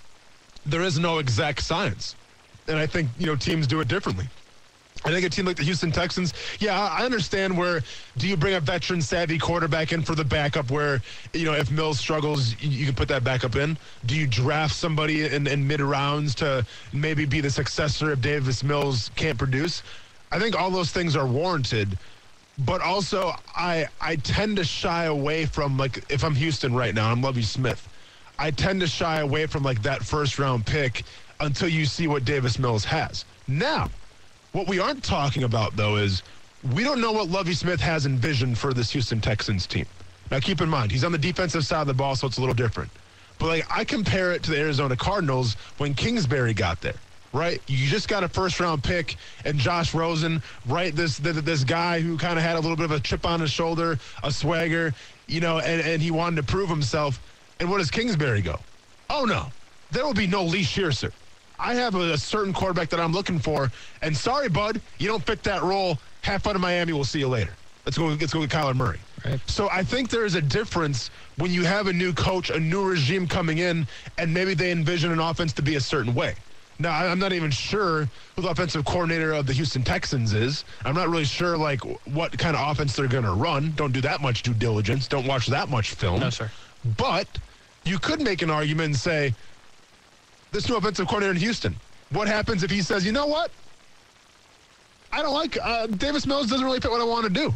there 0.67 0.83
is 0.83 0.99
no 0.99 1.19
exact 1.19 1.63
science, 1.63 2.17
and 2.69 2.79
I 2.79 2.87
think 2.87 3.09
you 3.19 3.25
know 3.27 3.35
teams 3.35 3.67
do 3.67 3.81
it 3.81 3.89
differently. 3.89 4.27
I 5.05 5.11
think 5.11 5.27
a 5.27 5.29
team 5.29 5.45
like 5.45 5.57
the 5.57 5.65
Houston 5.65 5.93
Texans, 5.93 6.33
yeah, 6.61 6.81
I 6.81 7.05
understand 7.05 7.57
where 7.57 7.83
do 8.17 8.27
you 8.27 8.37
bring 8.39 8.55
a 8.55 8.61
veteran 8.61 9.03
savvy 9.03 9.39
quarterback 9.39 9.93
in 9.93 10.01
for 10.03 10.15
the 10.15 10.25
backup 10.25 10.71
where, 10.71 11.03
you 11.35 11.45
know, 11.45 11.53
if 11.53 11.71
Mills 11.71 11.99
struggles, 11.99 12.55
you, 12.63 12.71
you 12.71 12.87
can 12.87 12.95
put 12.95 13.09
that 13.09 13.23
backup 13.23 13.55
in. 13.57 13.77
Do 14.07 14.17
you 14.17 14.27
draft 14.27 14.75
somebody 14.75 15.27
in, 15.27 15.47
in 15.47 15.67
mid 15.67 15.83
rounds 15.83 16.35
to 16.37 16.65
maybe 16.95 17.27
be 17.27 17.43
the 17.43 17.51
successor 17.51 18.13
if 18.13 18.23
Davis 18.23 18.65
Mills 18.65 19.11
can't 19.15 19.39
produce? 19.39 19.83
I 20.33 20.39
think 20.39 20.59
all 20.59 20.71
those 20.71 20.91
things 20.91 21.17
are 21.17 21.27
warranted. 21.27 21.99
But 22.59 22.81
also, 22.81 23.35
I 23.57 23.89
I 24.01 24.17
tend 24.17 24.57
to 24.59 24.65
shy 24.65 25.05
away 25.05 25.45
from 25.45 25.77
like 25.77 26.11
if 26.11 26.23
I'm 26.23 26.37
Houston 26.37 26.73
right 26.73 26.95
now, 26.95 27.11
I'm 27.11 27.21
Lovie 27.21 27.43
Smith. 27.43 27.89
I 28.39 28.53
tend 28.53 28.81
to 28.81 28.87
shy 28.87 29.21
away 29.21 29.47
from 29.47 29.65
like 29.65 29.83
that 29.83 30.05
first 30.05 30.39
round 30.39 30.65
pick 30.65 31.03
until 31.41 31.69
you 31.69 31.85
see 31.85 32.07
what 32.07 32.25
Davis 32.25 32.59
Mills 32.59 32.85
has. 32.85 33.25
Now, 33.49 33.91
what 34.55 34.69
we 34.69 34.79
aren't 34.79 35.03
talking 35.03 35.43
about, 35.43 35.77
though, 35.77 35.97
is 35.97 36.23
we 36.75 36.85
don't 36.85 37.01
know 37.01 37.11
what 37.11 37.29
Lovie 37.29 37.55
Smith 37.55 37.81
has 37.81 38.07
envisioned 38.07 38.57
for 38.57 38.73
this 38.73 38.89
Houston 38.93 39.21
Texans 39.21 39.67
team. 39.67 39.85
Now, 40.31 40.39
keep 40.39 40.61
in 40.61 40.69
mind, 40.69 40.93
he's 40.93 41.03
on 41.03 41.11
the 41.11 41.19
defensive 41.19 41.67
side 41.67 41.83
of 41.83 41.87
the 41.89 41.95
ball, 41.95 42.15
so 42.15 42.29
it's 42.29 42.39
a 42.39 42.41
little 42.41 42.55
different. 42.55 42.91
But 43.39 43.47
like, 43.49 43.67
I 43.69 43.85
compare 43.85 44.33
it 44.33 44.45
to 44.45 44.53
the 44.53 44.59
Arizona 44.59 44.97
Cardinals 44.97 45.57
when 45.79 45.93
Kingsbury 45.93 46.55
got 46.55 46.81
there. 46.81 46.95
Right, 47.33 47.61
you 47.67 47.89
just 47.89 48.07
got 48.07 48.23
a 48.23 48.29
first-round 48.29 48.85
pick 48.85 49.17
and 49.45 49.59
Josh 49.59 49.93
Rosen, 49.93 50.41
right? 50.67 50.95
This 50.95 51.19
this, 51.19 51.37
this 51.41 51.65
guy 51.65 51.99
who 51.99 52.17
kind 52.17 52.39
of 52.39 52.45
had 52.45 52.55
a 52.55 52.61
little 52.61 52.77
bit 52.77 52.85
of 52.85 52.93
a 52.93 53.01
chip 53.01 53.27
on 53.27 53.41
his 53.41 53.51
shoulder, 53.51 53.99
a 54.23 54.31
swagger, 54.31 54.95
you 55.27 55.41
know, 55.41 55.59
and, 55.59 55.81
and 55.81 56.01
he 56.01 56.13
wanted 56.13 56.37
to 56.37 56.45
prove 56.45 56.69
himself. 56.69 57.21
And 57.59 57.69
what 57.69 57.79
does 57.79 57.91
Kingsbury 57.91 58.41
go? 58.41 58.61
Oh 59.11 59.25
no, 59.25 59.49
there 59.91 60.07
will 60.07 60.15
be 60.15 60.29
no 60.29 60.45
leash 60.45 60.77
here, 60.77 60.93
sir. 60.93 61.11
I 61.65 61.75
have 61.75 61.95
a, 61.95 62.13
a 62.13 62.19
certain 62.19 62.53
quarterback 62.53 62.91
that 62.91 63.01
I'm 63.01 63.13
looking 63.13 63.39
for, 63.39 63.73
and 64.03 64.15
sorry, 64.15 64.49
bud, 64.51 64.81
you 64.99 65.09
don't 65.09 65.25
fit 65.25 65.43
that 65.45 65.63
role. 65.63 65.99
Have 66.23 66.43
fun 66.43 66.55
in 66.55 66.61
Miami. 66.61 66.93
We'll 66.93 67.05
see 67.05 67.21
you 67.21 67.29
later. 67.29 67.53
Let's 67.87 67.97
go. 67.99 68.07
Let's 68.07 68.33
go 68.33 68.41
with 68.41 68.51
Kyler 68.51 68.75
Murray. 68.75 69.01
Right. 69.25 69.41
So 69.49 69.69
I 69.71 69.83
think 69.83 70.11
there 70.11 70.25
is 70.25 70.35
a 70.35 70.43
difference 70.43 71.11
when 71.37 71.51
you 71.51 71.65
have 71.65 71.87
a 71.87 71.93
new 71.93 72.13
coach, 72.13 72.51
a 72.51 72.61
new 72.61 72.85
regime 72.85 73.27
coming 73.27 73.59
in, 73.59 73.87
and 74.19 74.33
maybe 74.33 74.55
they 74.55 74.71
envision 74.71 75.11
an 75.11 75.21
offense 75.21 75.53
to 75.55 75.63
be 75.63 75.77
a 75.77 75.81
certain 75.81 76.15
way. 76.15 76.35
Now 76.79 76.93
I'm 76.93 77.19
not 77.19 77.33
even 77.33 77.51
sure 77.51 78.09
who 78.37 78.43
the 78.43 78.49
offensive 78.49 78.85
coordinator 78.85 79.33
of 79.33 79.47
the 79.47 79.53
Houston 79.53 79.83
Texans 79.83 80.35
is. 80.35 80.65
I'm 80.85 80.95
not 80.95 81.09
really 81.09 81.25
sure 81.25 81.57
like 81.57 81.81
what 82.07 82.37
kind 82.37 82.57
of 82.57 82.69
offense 82.69 82.97
they're 82.97 83.07
going 83.07 83.25
to 83.25 83.33
run. 83.33 83.73
Don't 83.77 83.93
do 83.93 84.01
that 84.03 84.21
much 84.21 84.43
due 84.43 84.55
diligence. 84.55 85.09
Don't 85.09 85.27
watch 85.27 85.47
that 85.47 85.69
much 85.69 85.93
film. 85.93 86.21
No, 86.21 86.31
sir. 86.31 86.51
But 86.97 87.29
you 87.85 87.99
could 87.99 88.21
make 88.21 88.43
an 88.43 88.51
argument 88.51 88.87
and 88.87 88.97
say, 88.97 89.35
this 90.55 90.69
new 90.69 90.77
offensive 90.77 91.07
coordinator 91.07 91.35
in 91.35 91.41
Houston, 91.41 91.77
what 92.11 92.29
happens 92.29 92.63
if 92.63 92.71
he 92.71 92.81
says, 92.81 93.05
you 93.05 93.13
know 93.13 93.27
what? 93.27 93.51
I 95.13 95.21
don't 95.21 95.35
like 95.35 95.59
uh, 95.61 95.87
Davis 95.89 96.27
Mills 96.27 96.49
doesn't 96.49 96.65
really 96.65 96.81
fit 96.81 96.91
what 96.91 97.01
I 97.01 97.05
want 97.05 97.25
to 97.25 97.33
do. 97.33 97.53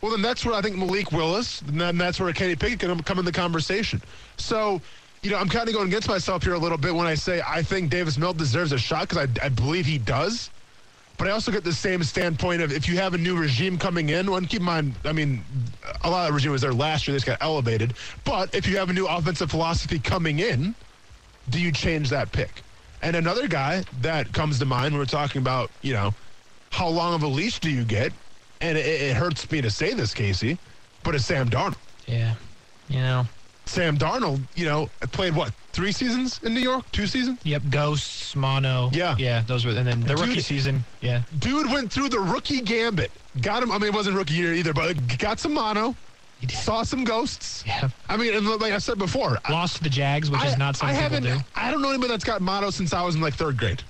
Well, 0.00 0.10
then 0.10 0.22
that's 0.22 0.44
where 0.44 0.54
I 0.54 0.62
think 0.62 0.76
Malik 0.76 1.12
Willis, 1.12 1.60
and 1.62 1.78
then 1.78 1.98
that's 1.98 2.18
where 2.18 2.32
Kenny 2.32 2.56
Pickett 2.56 2.80
can 2.80 3.02
come 3.02 3.18
in 3.18 3.24
the 3.26 3.32
conversation. 3.32 4.00
So, 4.38 4.80
you 5.22 5.30
know, 5.30 5.36
I'm 5.36 5.48
kind 5.48 5.68
of 5.68 5.74
going 5.74 5.88
against 5.88 6.08
myself 6.08 6.42
here 6.42 6.54
a 6.54 6.58
little 6.58 6.78
bit 6.78 6.94
when 6.94 7.06
I 7.06 7.14
say 7.14 7.42
I 7.46 7.62
think 7.62 7.90
Davis 7.90 8.16
Mills 8.16 8.36
deserves 8.36 8.72
a 8.72 8.78
shot 8.78 9.08
because 9.08 9.28
I, 9.28 9.46
I 9.46 9.48
believe 9.50 9.84
he 9.84 9.98
does. 9.98 10.48
But 11.18 11.28
I 11.28 11.32
also 11.32 11.52
get 11.52 11.64
the 11.64 11.72
same 11.74 12.02
standpoint 12.02 12.62
of 12.62 12.72
if 12.72 12.88
you 12.88 12.96
have 12.96 13.12
a 13.12 13.18
new 13.18 13.36
regime 13.36 13.76
coming 13.76 14.08
in, 14.08 14.26
and 14.26 14.48
keep 14.48 14.60
in 14.60 14.66
mind, 14.66 14.94
I 15.04 15.12
mean, 15.12 15.44
a 16.02 16.08
lot 16.08 16.22
of 16.22 16.28
the 16.28 16.32
regime 16.32 16.52
was 16.52 16.62
there 16.62 16.72
last 16.72 17.06
year, 17.06 17.12
they 17.12 17.16
just 17.16 17.26
got 17.26 17.36
elevated. 17.42 17.92
But 18.24 18.54
if 18.54 18.66
you 18.66 18.78
have 18.78 18.88
a 18.88 18.94
new 18.94 19.06
offensive 19.06 19.50
philosophy 19.50 19.98
coming 19.98 20.38
in, 20.38 20.74
do 21.48 21.60
you 21.60 21.72
change 21.72 22.10
that 22.10 22.30
pick? 22.32 22.62
And 23.02 23.16
another 23.16 23.48
guy 23.48 23.84
that 24.02 24.32
comes 24.32 24.58
to 24.58 24.66
mind 24.66 24.92
when 24.92 24.98
we're 25.00 25.06
talking 25.06 25.40
about, 25.40 25.70
you 25.82 25.92
know, 25.94 26.14
how 26.70 26.88
long 26.88 27.14
of 27.14 27.22
a 27.22 27.26
leash 27.26 27.58
do 27.58 27.70
you 27.70 27.84
get? 27.84 28.12
And 28.60 28.76
it, 28.76 28.84
it 28.84 29.16
hurts 29.16 29.50
me 29.50 29.60
to 29.62 29.70
say 29.70 29.94
this, 29.94 30.12
Casey, 30.12 30.58
but 31.02 31.14
it's 31.14 31.24
Sam 31.24 31.48
Darnold. 31.48 31.76
yeah. 32.06 32.34
You 32.88 32.98
know. 33.00 33.26
Sam 33.66 33.96
Darnold, 33.96 34.40
you 34.56 34.64
know, 34.64 34.90
played 35.12 35.34
what, 35.36 35.52
three 35.72 35.92
seasons 35.92 36.40
in 36.42 36.52
New 36.54 36.60
York? 36.60 36.90
Two 36.90 37.06
seasons? 37.06 37.38
Yep. 37.44 37.62
Ghosts, 37.70 38.34
mono. 38.34 38.90
Yeah. 38.92 39.14
Yeah. 39.16 39.44
Those 39.46 39.64
were, 39.64 39.70
and 39.70 39.86
then 39.86 40.00
the 40.00 40.14
Dude- 40.16 40.20
rookie 40.26 40.40
season. 40.40 40.84
Yeah. 41.00 41.22
Dude 41.38 41.70
went 41.70 41.92
through 41.92 42.08
the 42.08 42.18
rookie 42.18 42.60
gambit. 42.62 43.12
Got 43.40 43.62
him. 43.62 43.70
I 43.70 43.78
mean, 43.78 43.88
it 43.88 43.94
wasn't 43.94 44.16
rookie 44.16 44.34
year 44.34 44.54
either, 44.54 44.72
but 44.74 45.18
got 45.18 45.38
some 45.38 45.54
mono, 45.54 45.94
He 46.40 46.46
did. 46.46 46.56
saw 46.56 46.82
some 46.82 47.04
ghosts. 47.04 47.62
Yeah. 47.66 47.90
I 48.08 48.16
mean, 48.16 48.44
like 48.58 48.72
I 48.72 48.78
said 48.78 48.98
before, 48.98 49.38
Lost 49.50 49.76
to 49.76 49.82
the 49.82 49.90
Jags, 49.90 50.30
which 50.30 50.42
is 50.44 50.56
not 50.56 50.74
something 50.76 50.96
I 50.96 50.98
haven't. 51.00 51.22
do. 51.24 51.36
I 51.54 51.70
don't 51.70 51.82
know 51.82 51.90
anybody 51.90 52.08
that's 52.08 52.24
got 52.24 52.40
mono 52.40 52.70
since 52.70 52.92
I 52.94 53.02
was 53.02 53.14
in 53.14 53.20
like 53.20 53.34
third 53.34 53.56
grade. 53.58 53.82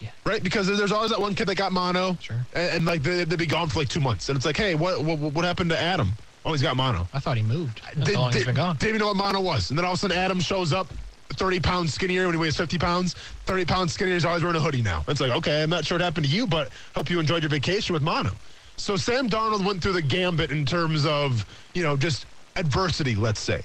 Yeah. 0.00 0.10
Right, 0.24 0.40
because 0.42 0.68
there's 0.68 0.92
always 0.92 1.10
that 1.10 1.20
one 1.20 1.34
kid 1.34 1.48
that 1.48 1.56
got 1.56 1.72
mono, 1.72 2.16
Sure. 2.20 2.36
and, 2.54 2.70
and 2.76 2.84
like 2.86 3.02
they, 3.02 3.24
they'd 3.24 3.36
be 3.36 3.46
gone 3.46 3.68
for 3.68 3.80
like 3.80 3.88
two 3.88 3.98
months, 4.00 4.28
and 4.28 4.36
it's 4.36 4.46
like, 4.46 4.56
hey, 4.56 4.76
what 4.76 5.02
what, 5.02 5.18
what 5.18 5.44
happened 5.44 5.70
to 5.70 5.78
Adam? 5.78 6.12
Oh, 6.44 6.52
he's 6.52 6.62
got 6.62 6.76
mono. 6.76 7.08
I 7.12 7.18
thought 7.18 7.36
he 7.36 7.42
moved. 7.42 7.82
That's 7.96 8.06
Did- 8.06 8.14
how 8.14 8.20
long 8.22 8.32
he's 8.32 8.42
did- 8.42 8.46
been 8.46 8.54
gone. 8.54 8.76
Didn't 8.76 8.90
even 8.90 9.00
know 9.00 9.08
what 9.08 9.16
mono 9.16 9.40
was, 9.40 9.70
and 9.70 9.78
then 9.78 9.84
all 9.84 9.92
of 9.94 9.98
a 9.98 10.00
sudden 10.00 10.16
Adam 10.16 10.38
shows 10.38 10.72
up, 10.72 10.86
30 11.30 11.58
pounds 11.58 11.92
skinnier 11.94 12.26
when 12.26 12.34
he 12.34 12.40
weighs 12.40 12.56
50 12.56 12.78
pounds. 12.78 13.14
30 13.46 13.64
pounds 13.64 13.92
skinnier, 13.92 14.14
is 14.14 14.24
always 14.24 14.42
wearing 14.44 14.56
a 14.56 14.60
hoodie 14.60 14.82
now. 14.82 15.04
It's 15.08 15.20
like, 15.20 15.32
okay, 15.32 15.64
I'm 15.64 15.70
not 15.70 15.84
sure 15.84 15.96
what 15.98 16.02
happened 16.04 16.26
to 16.26 16.32
you, 16.32 16.46
but 16.46 16.70
hope 16.94 17.10
you 17.10 17.18
enjoyed 17.18 17.42
your 17.42 17.50
vacation 17.50 17.92
with 17.92 18.02
mono. 18.02 18.30
So 18.78 18.96
Sam 18.96 19.28
Darnold 19.28 19.64
went 19.64 19.82
through 19.82 19.92
the 19.92 20.02
gambit 20.02 20.50
in 20.50 20.64
terms 20.64 21.04
of 21.04 21.44
you 21.74 21.82
know 21.82 21.96
just 21.96 22.26
adversity, 22.56 23.14
let's 23.14 23.40
say. 23.40 23.62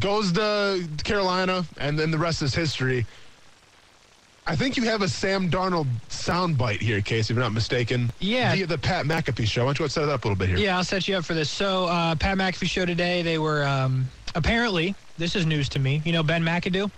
Goes 0.00 0.32
to 0.32 0.86
Carolina, 1.04 1.64
and 1.78 1.98
then 1.98 2.10
the 2.10 2.18
rest 2.18 2.42
is 2.42 2.54
history. 2.54 3.06
I 4.48 4.54
think 4.54 4.76
you 4.76 4.84
have 4.84 5.02
a 5.02 5.08
Sam 5.08 5.50
Darnold 5.50 5.88
soundbite 6.08 6.80
here, 6.80 7.00
Casey, 7.00 7.34
if 7.34 7.36
I'm 7.38 7.42
not 7.42 7.52
mistaken. 7.52 8.12
Yeah. 8.20 8.54
Via 8.54 8.66
the 8.66 8.78
Pat 8.78 9.04
McAfee 9.04 9.46
show. 9.46 9.64
Why 9.64 9.72
don't 9.72 9.80
you 9.80 9.88
set 9.88 10.04
it 10.04 10.08
up 10.08 10.24
a 10.24 10.28
little 10.28 10.38
bit 10.38 10.50
here? 10.50 10.58
Yeah, 10.58 10.76
I'll 10.76 10.84
set 10.84 11.08
you 11.08 11.16
up 11.16 11.24
for 11.24 11.34
this. 11.34 11.50
So, 11.50 11.86
uh, 11.86 12.14
Pat 12.14 12.38
McAfee 12.38 12.68
show 12.68 12.86
today. 12.86 13.22
They 13.22 13.38
were 13.38 13.64
um, 13.64 14.06
apparently 14.36 14.94
this 15.18 15.34
is 15.34 15.46
news 15.46 15.68
to 15.70 15.78
me. 15.80 16.00
You 16.04 16.12
know 16.12 16.22
Ben 16.22 16.44
McAdoo? 16.44 16.90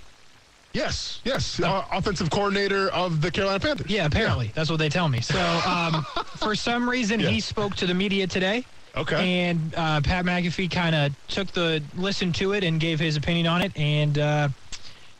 Yes, 0.78 1.20
yes. 1.24 1.60
Uh, 1.60 1.84
offensive 1.90 2.30
coordinator 2.30 2.88
of 2.90 3.20
the 3.20 3.30
Carolina 3.32 3.58
Panthers. 3.58 3.90
Yeah, 3.90 4.06
apparently 4.06 4.52
that's 4.54 4.70
what 4.70 4.78
they 4.78 4.88
tell 4.88 5.08
me. 5.08 5.20
So, 5.20 5.36
um, 5.66 6.06
for 6.36 6.54
some 6.54 6.88
reason, 6.88 7.18
Yeah. 7.18 7.30
he 7.30 7.40
spoke 7.40 7.74
to 7.76 7.86
the 7.86 7.94
media 7.94 8.28
today. 8.28 8.64
Okay. 8.96 9.40
And 9.48 9.74
uh, 9.76 10.00
Pat 10.00 10.24
McAfee 10.24 10.70
kind 10.70 10.94
of 10.94 11.12
took 11.26 11.48
the 11.48 11.82
listen 11.96 12.32
to 12.34 12.52
it 12.52 12.62
and 12.62 12.78
gave 12.80 13.00
his 13.00 13.16
opinion 13.16 13.46
on 13.48 13.60
it. 13.62 13.76
And 13.76 14.18
uh, 14.18 14.48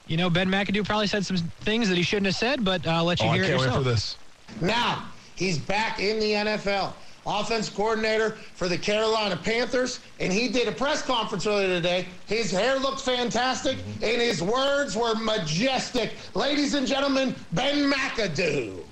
you 0.07 0.16
know, 0.16 0.31
Ben 0.31 0.49
McAdoo 0.49 0.85
probably 0.87 1.09
said 1.09 1.27
some 1.27 1.37
things 1.61 1.88
that 1.88 1.97
he 1.97 2.03
shouldn't 2.05 2.27
have 2.27 2.37
said, 2.37 2.64
but 2.64 2.87
I'll 2.87 3.05
let 3.05 3.21
you 3.21 3.27
oh, 3.27 3.31
I 3.31 3.35
hear 3.35 3.44
it 3.44 3.47
can't 3.49 3.59
wait 3.61 3.66
yourself. 3.66 3.85
for 3.85 3.90
this. 3.90 4.16
Now, 4.61 5.05
he's 5.35 5.59
back 5.59 5.98
in 6.00 6.21
the 6.21 6.33
NFL. 6.33 6.92
Offense 7.29 7.68
coordinator 7.68 8.31
for 8.54 8.68
the 8.68 8.79
Carolina 8.79 9.37
Panthers, 9.37 10.00
and 10.18 10.33
he 10.33 10.48
did 10.48 10.66
a 10.66 10.72
press 10.72 11.02
conference 11.02 11.46
earlier 11.46 11.68
today. 11.68 12.06
His 12.26 12.50
hair 12.50 12.79
looked 12.79 13.02
fantastic, 13.02 13.76
and 14.02 14.22
his 14.22 14.42
words 14.42 14.96
were 14.96 15.14
majestic. 15.14 16.12
Ladies 16.35 16.72
and 16.72 16.87
gentlemen, 16.87 17.35
Ben 17.52 17.92
McAdoo. 17.92 18.83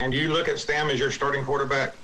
And 0.00 0.14
you 0.14 0.32
look 0.32 0.48
at 0.48 0.58
Sam 0.58 0.88
as 0.88 0.98
your 0.98 1.10
starting 1.10 1.44
quarterback? 1.44 1.94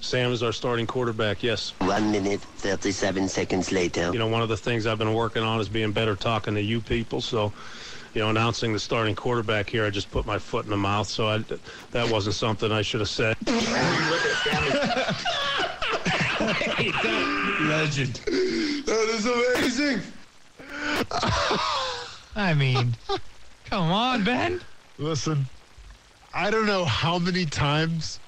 Sam 0.00 0.32
is 0.32 0.42
our 0.42 0.52
starting 0.52 0.86
quarterback, 0.86 1.42
yes. 1.42 1.72
One 1.78 2.10
minute, 2.10 2.40
37 2.40 3.28
seconds 3.28 3.72
later. 3.72 4.10
You 4.12 4.18
know, 4.18 4.26
one 4.26 4.42
of 4.42 4.48
the 4.48 4.56
things 4.56 4.86
I've 4.86 4.98
been 4.98 5.14
working 5.14 5.42
on 5.42 5.60
is 5.60 5.68
being 5.68 5.92
better 5.92 6.16
talking 6.16 6.54
to 6.54 6.60
you 6.60 6.80
people. 6.80 7.20
So, 7.20 7.52
you 8.16 8.22
know, 8.22 8.30
announcing 8.30 8.72
the 8.72 8.78
starting 8.78 9.14
quarterback 9.14 9.68
here, 9.68 9.84
I 9.84 9.90
just 9.90 10.10
put 10.10 10.24
my 10.24 10.38
foot 10.38 10.64
in 10.64 10.70
the 10.70 10.76
mouth. 10.78 11.06
So 11.06 11.28
I, 11.28 11.44
that 11.90 12.10
wasn't 12.10 12.34
something 12.34 12.72
I 12.72 12.80
should 12.80 13.00
have 13.00 13.10
said. 13.10 13.36
And 13.46 13.46
do 13.46 13.52
you 13.52 13.60
look 13.60 14.24
at 14.24 14.36
Stam 14.36 14.64
as 16.48 17.60
Legend. 17.68 18.14
That 18.86 19.06
is 19.10 19.26
amazing. 19.26 20.00
I 22.34 22.54
mean, 22.54 22.96
come 23.66 23.92
on, 23.92 24.24
Ben. 24.24 24.62
Listen, 24.96 25.44
I 26.32 26.50
don't 26.50 26.64
know 26.64 26.86
how 26.86 27.18
many 27.18 27.44
times 27.44 28.18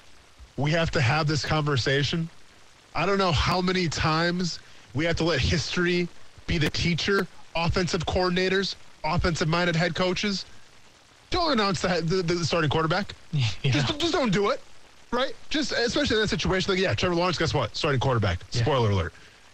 we 0.55 0.69
have 0.69 0.91
to 0.91 1.01
have 1.01 1.25
this 1.25 1.43
conversation, 1.43 2.29
I 2.93 3.07
don't 3.07 3.17
know 3.17 3.31
how 3.31 3.59
many 3.59 3.87
times 3.87 4.59
we 4.93 5.05
have 5.05 5.15
to 5.15 5.23
let 5.23 5.39
history 5.39 6.07
be 6.45 6.59
the 6.59 6.69
teacher, 6.69 7.25
offensive 7.55 8.05
coordinators, 8.05 8.75
offensive 9.03 9.47
minded 9.47 9.75
head 9.75 9.95
coaches. 9.95 10.45
Don't 11.29 11.51
announce 11.51 11.81
the, 11.81 12.01
the, 12.03 12.21
the 12.23 12.45
starting 12.45 12.69
quarterback. 12.69 13.13
Just, 13.63 13.99
just 13.99 14.13
don't 14.13 14.31
do 14.33 14.49
it, 14.49 14.61
right? 15.11 15.33
Just 15.49 15.71
especially 15.71 16.15
in 16.15 16.21
that 16.23 16.27
situation. 16.29 16.73
Like, 16.73 16.81
yeah, 16.81 16.95
Trevor 16.95 17.13
Lawrence, 17.15 17.37
guess 17.37 17.53
what? 17.53 17.75
Starting 17.75 17.99
quarterback. 17.99 18.39
Spoiler 18.49 18.89
alert. 18.89 19.13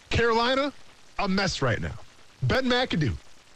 Carolina, 0.09 0.71
a 1.19 1.27
mess 1.27 1.61
right 1.61 1.81
now. 1.81 1.91
Ben 2.43 2.65
McAdoo, 2.65 3.13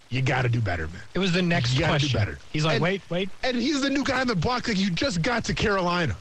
you 0.09 0.21
got 0.21 0.41
to 0.41 0.49
do 0.49 0.59
better, 0.59 0.87
man. 0.87 1.01
It 1.13 1.19
was 1.19 1.31
the 1.31 1.41
next 1.41 1.73
You 1.73 1.81
gotta 1.81 1.91
question. 1.93 2.09
do 2.09 2.17
better. 2.17 2.39
He's 2.51 2.65
like, 2.65 2.75
And- 2.75 2.83
wait, 2.83 3.01
wait. 3.09 3.29
And 3.43 3.55
he's 3.55 3.81
the 3.81 3.89
new 3.89 4.03
guy 4.03 4.19
on 4.19 4.27
the 4.27 4.35
block. 4.35 4.67
Like 4.67 4.77
you 4.77 4.89
just 4.89 5.21
got 5.21 5.45
to 5.45 5.53
Carolina. 5.53 6.17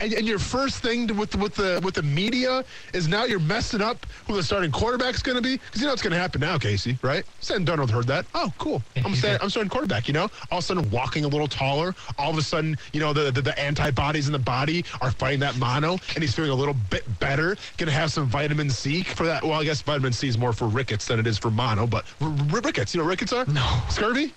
And, 0.00 0.12
and 0.14 0.26
your 0.28 0.38
first 0.38 0.80
thing 0.82 1.08
to, 1.08 1.14
with 1.14 1.34
with 1.34 1.54
the 1.54 1.80
with 1.82 1.94
the 1.94 2.02
media 2.02 2.64
is 2.94 3.08
now 3.08 3.24
you're 3.24 3.40
messing 3.40 3.82
up 3.82 4.06
who 4.26 4.36
the 4.36 4.42
starting 4.42 4.70
quarterback's 4.70 5.22
going 5.22 5.36
to 5.36 5.42
be 5.42 5.56
because 5.56 5.80
you 5.80 5.86
know 5.86 5.92
what's 5.92 6.02
going 6.02 6.12
to 6.12 6.18
happen 6.18 6.40
now, 6.40 6.56
Casey, 6.56 6.98
right? 7.02 7.24
Sam 7.40 7.64
Darnold 7.64 7.90
heard 7.90 8.06
that. 8.06 8.26
Oh, 8.34 8.52
cool. 8.58 8.82
I'm 9.04 9.14
starting, 9.14 9.40
I'm 9.42 9.50
starting 9.50 9.70
quarterback. 9.70 10.06
You 10.06 10.14
know, 10.14 10.28
all 10.52 10.58
of 10.58 10.64
a 10.64 10.66
sudden 10.66 10.88
walking 10.90 11.24
a 11.24 11.28
little 11.28 11.48
taller. 11.48 11.94
All 12.16 12.30
of 12.30 12.38
a 12.38 12.42
sudden, 12.42 12.76
you 12.92 13.00
know, 13.00 13.12
the 13.12 13.32
the, 13.32 13.42
the 13.42 13.58
antibodies 13.58 14.26
in 14.28 14.32
the 14.32 14.38
body 14.38 14.84
are 15.00 15.10
fighting 15.10 15.40
that 15.40 15.56
mono, 15.56 15.98
and 16.14 16.22
he's 16.22 16.34
feeling 16.34 16.52
a 16.52 16.54
little 16.54 16.74
bit 16.74 17.18
better. 17.18 17.56
Going 17.76 17.88
to 17.88 17.92
have 17.92 18.12
some 18.12 18.26
vitamin 18.26 18.70
C 18.70 19.02
for 19.02 19.26
that. 19.26 19.42
Well, 19.42 19.60
I 19.60 19.64
guess 19.64 19.82
vitamin 19.82 20.12
C 20.12 20.28
is 20.28 20.38
more 20.38 20.52
for 20.52 20.68
rickets 20.68 21.06
than 21.06 21.18
it 21.18 21.26
is 21.26 21.38
for 21.38 21.50
mono, 21.50 21.86
but 21.88 22.04
r- 22.20 22.28
r- 22.28 22.34
rickets. 22.60 22.94
You 22.94 23.00
know, 23.00 23.06
rickets 23.06 23.32
are 23.32 23.46
no 23.46 23.80
scurvy. 23.88 24.32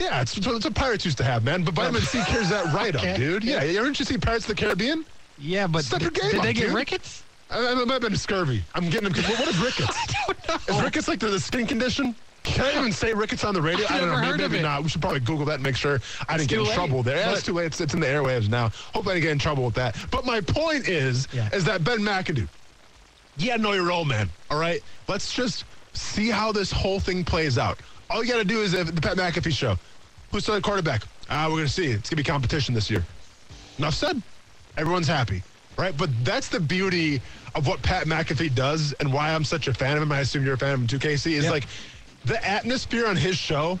Yeah, 0.00 0.22
it's, 0.22 0.36
it's 0.36 0.46
what 0.46 0.74
pirates 0.74 1.04
used 1.04 1.18
to 1.18 1.24
have, 1.24 1.44
man. 1.44 1.62
But 1.62 1.74
vitamin 1.74 2.00
C 2.02 2.22
carries 2.24 2.48
that 2.48 2.72
right 2.72 2.96
Okay. 2.96 3.10
up, 3.12 3.16
dude. 3.16 3.44
Yeah, 3.44 3.62
you 3.62 3.78
ever 3.78 3.88
you 3.88 3.94
see 3.94 4.16
Pirates 4.16 4.48
of 4.48 4.56
the 4.56 4.62
Caribbean? 4.62 5.04
Yeah, 5.38 5.66
but 5.66 5.84
Step 5.84 6.00
your 6.00 6.10
did- 6.10 6.22
game 6.22 6.30
did 6.30 6.38
up, 6.40 6.44
they 6.46 6.52
get 6.54 6.66
dude. 6.66 6.74
rickets? 6.74 7.22
I, 7.50 7.58
I, 7.72 7.74
might 7.74 7.88
have 7.94 8.02
been 8.02 8.16
scurvy. 8.16 8.62
I'm 8.74 8.88
getting 8.88 9.12
them. 9.12 9.22
What 9.24 9.48
is 9.48 9.58
rickets? 9.58 9.96
I 9.98 10.14
don't 10.26 10.48
know. 10.68 10.74
Is 10.76 10.82
rickets 10.82 11.08
like 11.08 11.18
the, 11.20 11.26
the 11.28 11.40
skin 11.40 11.66
condition? 11.66 12.14
Can 12.44 12.64
I 12.64 12.78
even 12.78 12.92
say 12.92 13.12
rickets 13.12 13.44
on 13.44 13.52
the 13.52 13.60
radio? 13.60 13.84
I've 13.86 13.96
I 13.96 13.98
don't 13.98 14.08
know. 14.10 14.30
Maybe, 14.30 14.38
maybe 14.48 14.62
not. 14.62 14.82
We 14.82 14.88
should 14.88 15.02
probably 15.02 15.20
Google 15.20 15.44
that 15.46 15.54
and 15.54 15.62
make 15.62 15.76
sure 15.76 16.00
I 16.28 16.38
didn't 16.38 16.48
get 16.48 16.58
in 16.60 16.64
late. 16.64 16.74
trouble 16.74 17.02
there. 17.02 17.18
Yeah, 17.18 17.32
it's 17.32 17.42
too 17.42 17.52
late. 17.52 17.66
It's, 17.66 17.80
it's 17.80 17.92
in 17.92 18.00
the 18.00 18.06
airwaves 18.06 18.48
now. 18.48 18.68
Hope 18.94 19.06
I 19.08 19.14
didn't 19.14 19.22
get 19.24 19.32
in 19.32 19.38
trouble 19.38 19.64
with 19.66 19.74
that. 19.74 19.96
But 20.10 20.24
my 20.24 20.40
point 20.40 20.88
is, 20.88 21.28
is 21.52 21.64
that 21.64 21.84
Ben 21.84 21.98
McAdoo, 21.98 22.48
yeah, 23.36 23.56
know 23.56 23.72
your 23.72 23.84
role, 23.86 24.04
man. 24.06 24.30
All 24.50 24.58
right? 24.58 24.82
Let's 25.08 25.34
just 25.34 25.64
see 25.92 26.30
how 26.30 26.52
this 26.52 26.70
whole 26.72 26.98
thing 27.00 27.24
plays 27.24 27.58
out. 27.58 27.78
All 28.08 28.24
you 28.24 28.30
gotta 28.32 28.44
do 28.44 28.60
is 28.62 28.72
the 28.72 28.84
Pat 29.00 29.16
McAfee 29.16 29.52
show. 29.52 29.76
Who's 30.30 30.46
the 30.46 30.60
quarterback? 30.60 31.02
Ah, 31.28 31.48
we're 31.48 31.56
gonna 31.56 31.68
see. 31.68 31.86
It's 31.86 32.08
gonna 32.08 32.18
be 32.18 32.24
competition 32.24 32.74
this 32.74 32.90
year. 32.90 33.04
Enough 33.78 33.94
said. 33.94 34.22
Everyone's 34.76 35.08
happy, 35.08 35.42
right? 35.76 35.96
But 35.96 36.10
that's 36.24 36.48
the 36.48 36.60
beauty 36.60 37.20
of 37.54 37.66
what 37.66 37.82
Pat 37.82 38.06
McAfee 38.06 38.54
does 38.54 38.92
and 38.94 39.12
why 39.12 39.34
I'm 39.34 39.44
such 39.44 39.66
a 39.66 39.74
fan 39.74 39.96
of 39.96 40.02
him. 40.02 40.12
I 40.12 40.20
assume 40.20 40.44
you're 40.44 40.54
a 40.54 40.58
fan 40.58 40.74
of 40.74 40.80
him 40.80 40.86
too, 40.86 40.98
Casey. 40.98 41.34
Is 41.34 41.50
like 41.50 41.66
the 42.24 42.44
atmosphere 42.46 43.06
on 43.06 43.16
his 43.16 43.36
show. 43.36 43.78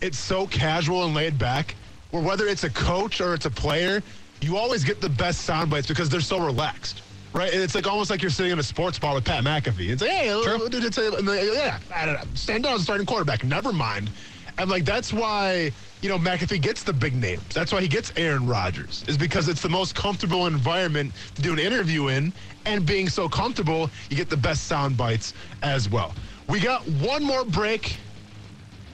It's 0.00 0.18
so 0.18 0.46
casual 0.46 1.04
and 1.04 1.14
laid 1.14 1.38
back. 1.38 1.74
Where 2.10 2.22
whether 2.22 2.46
it's 2.46 2.64
a 2.64 2.70
coach 2.70 3.20
or 3.20 3.34
it's 3.34 3.46
a 3.46 3.50
player, 3.50 4.02
you 4.40 4.56
always 4.56 4.84
get 4.84 5.00
the 5.00 5.08
best 5.08 5.42
sound 5.42 5.70
bites 5.70 5.86
because 5.86 6.08
they're 6.08 6.20
so 6.20 6.44
relaxed. 6.44 7.02
Right, 7.34 7.50
and 7.50 7.62
it's 7.62 7.74
like 7.74 7.86
almost 7.86 8.10
like 8.10 8.20
you're 8.20 8.30
sitting 8.30 8.52
in 8.52 8.58
a 8.58 8.62
sports 8.62 8.98
bar 8.98 9.14
with 9.14 9.24
Pat 9.24 9.42
McAfee. 9.42 9.88
It's 9.88 10.02
like, 10.02 10.10
hey, 10.10 10.68
did 10.68 10.84
it 10.84 10.92
say, 10.92 11.08
yeah, 11.08 11.78
I 11.94 12.04
don't 12.04 12.14
know, 12.16 12.24
stand 12.34 12.64
down, 12.64 12.78
starting 12.78 13.06
quarterback. 13.06 13.42
Never 13.42 13.72
mind. 13.72 14.10
And 14.58 14.70
like 14.70 14.84
that's 14.84 15.12
why 15.12 15.72
you 16.02 16.08
know 16.08 16.18
McAfee 16.18 16.60
gets 16.60 16.82
the 16.82 16.92
big 16.92 17.14
names. 17.14 17.42
That's 17.54 17.72
why 17.72 17.80
he 17.80 17.88
gets 17.88 18.12
Aaron 18.16 18.46
Rodgers 18.46 19.04
is 19.08 19.16
because 19.16 19.48
it's 19.48 19.62
the 19.62 19.68
most 19.68 19.94
comfortable 19.94 20.46
environment 20.46 21.12
to 21.34 21.42
do 21.42 21.52
an 21.52 21.58
interview 21.58 22.08
in, 22.08 22.32
and 22.64 22.84
being 22.84 23.08
so 23.08 23.28
comfortable, 23.28 23.90
you 24.10 24.16
get 24.16 24.30
the 24.30 24.36
best 24.36 24.66
sound 24.66 24.96
bites 24.96 25.34
as 25.62 25.88
well. 25.88 26.14
We 26.48 26.60
got 26.60 26.82
one 26.88 27.22
more 27.22 27.44
break 27.44 27.96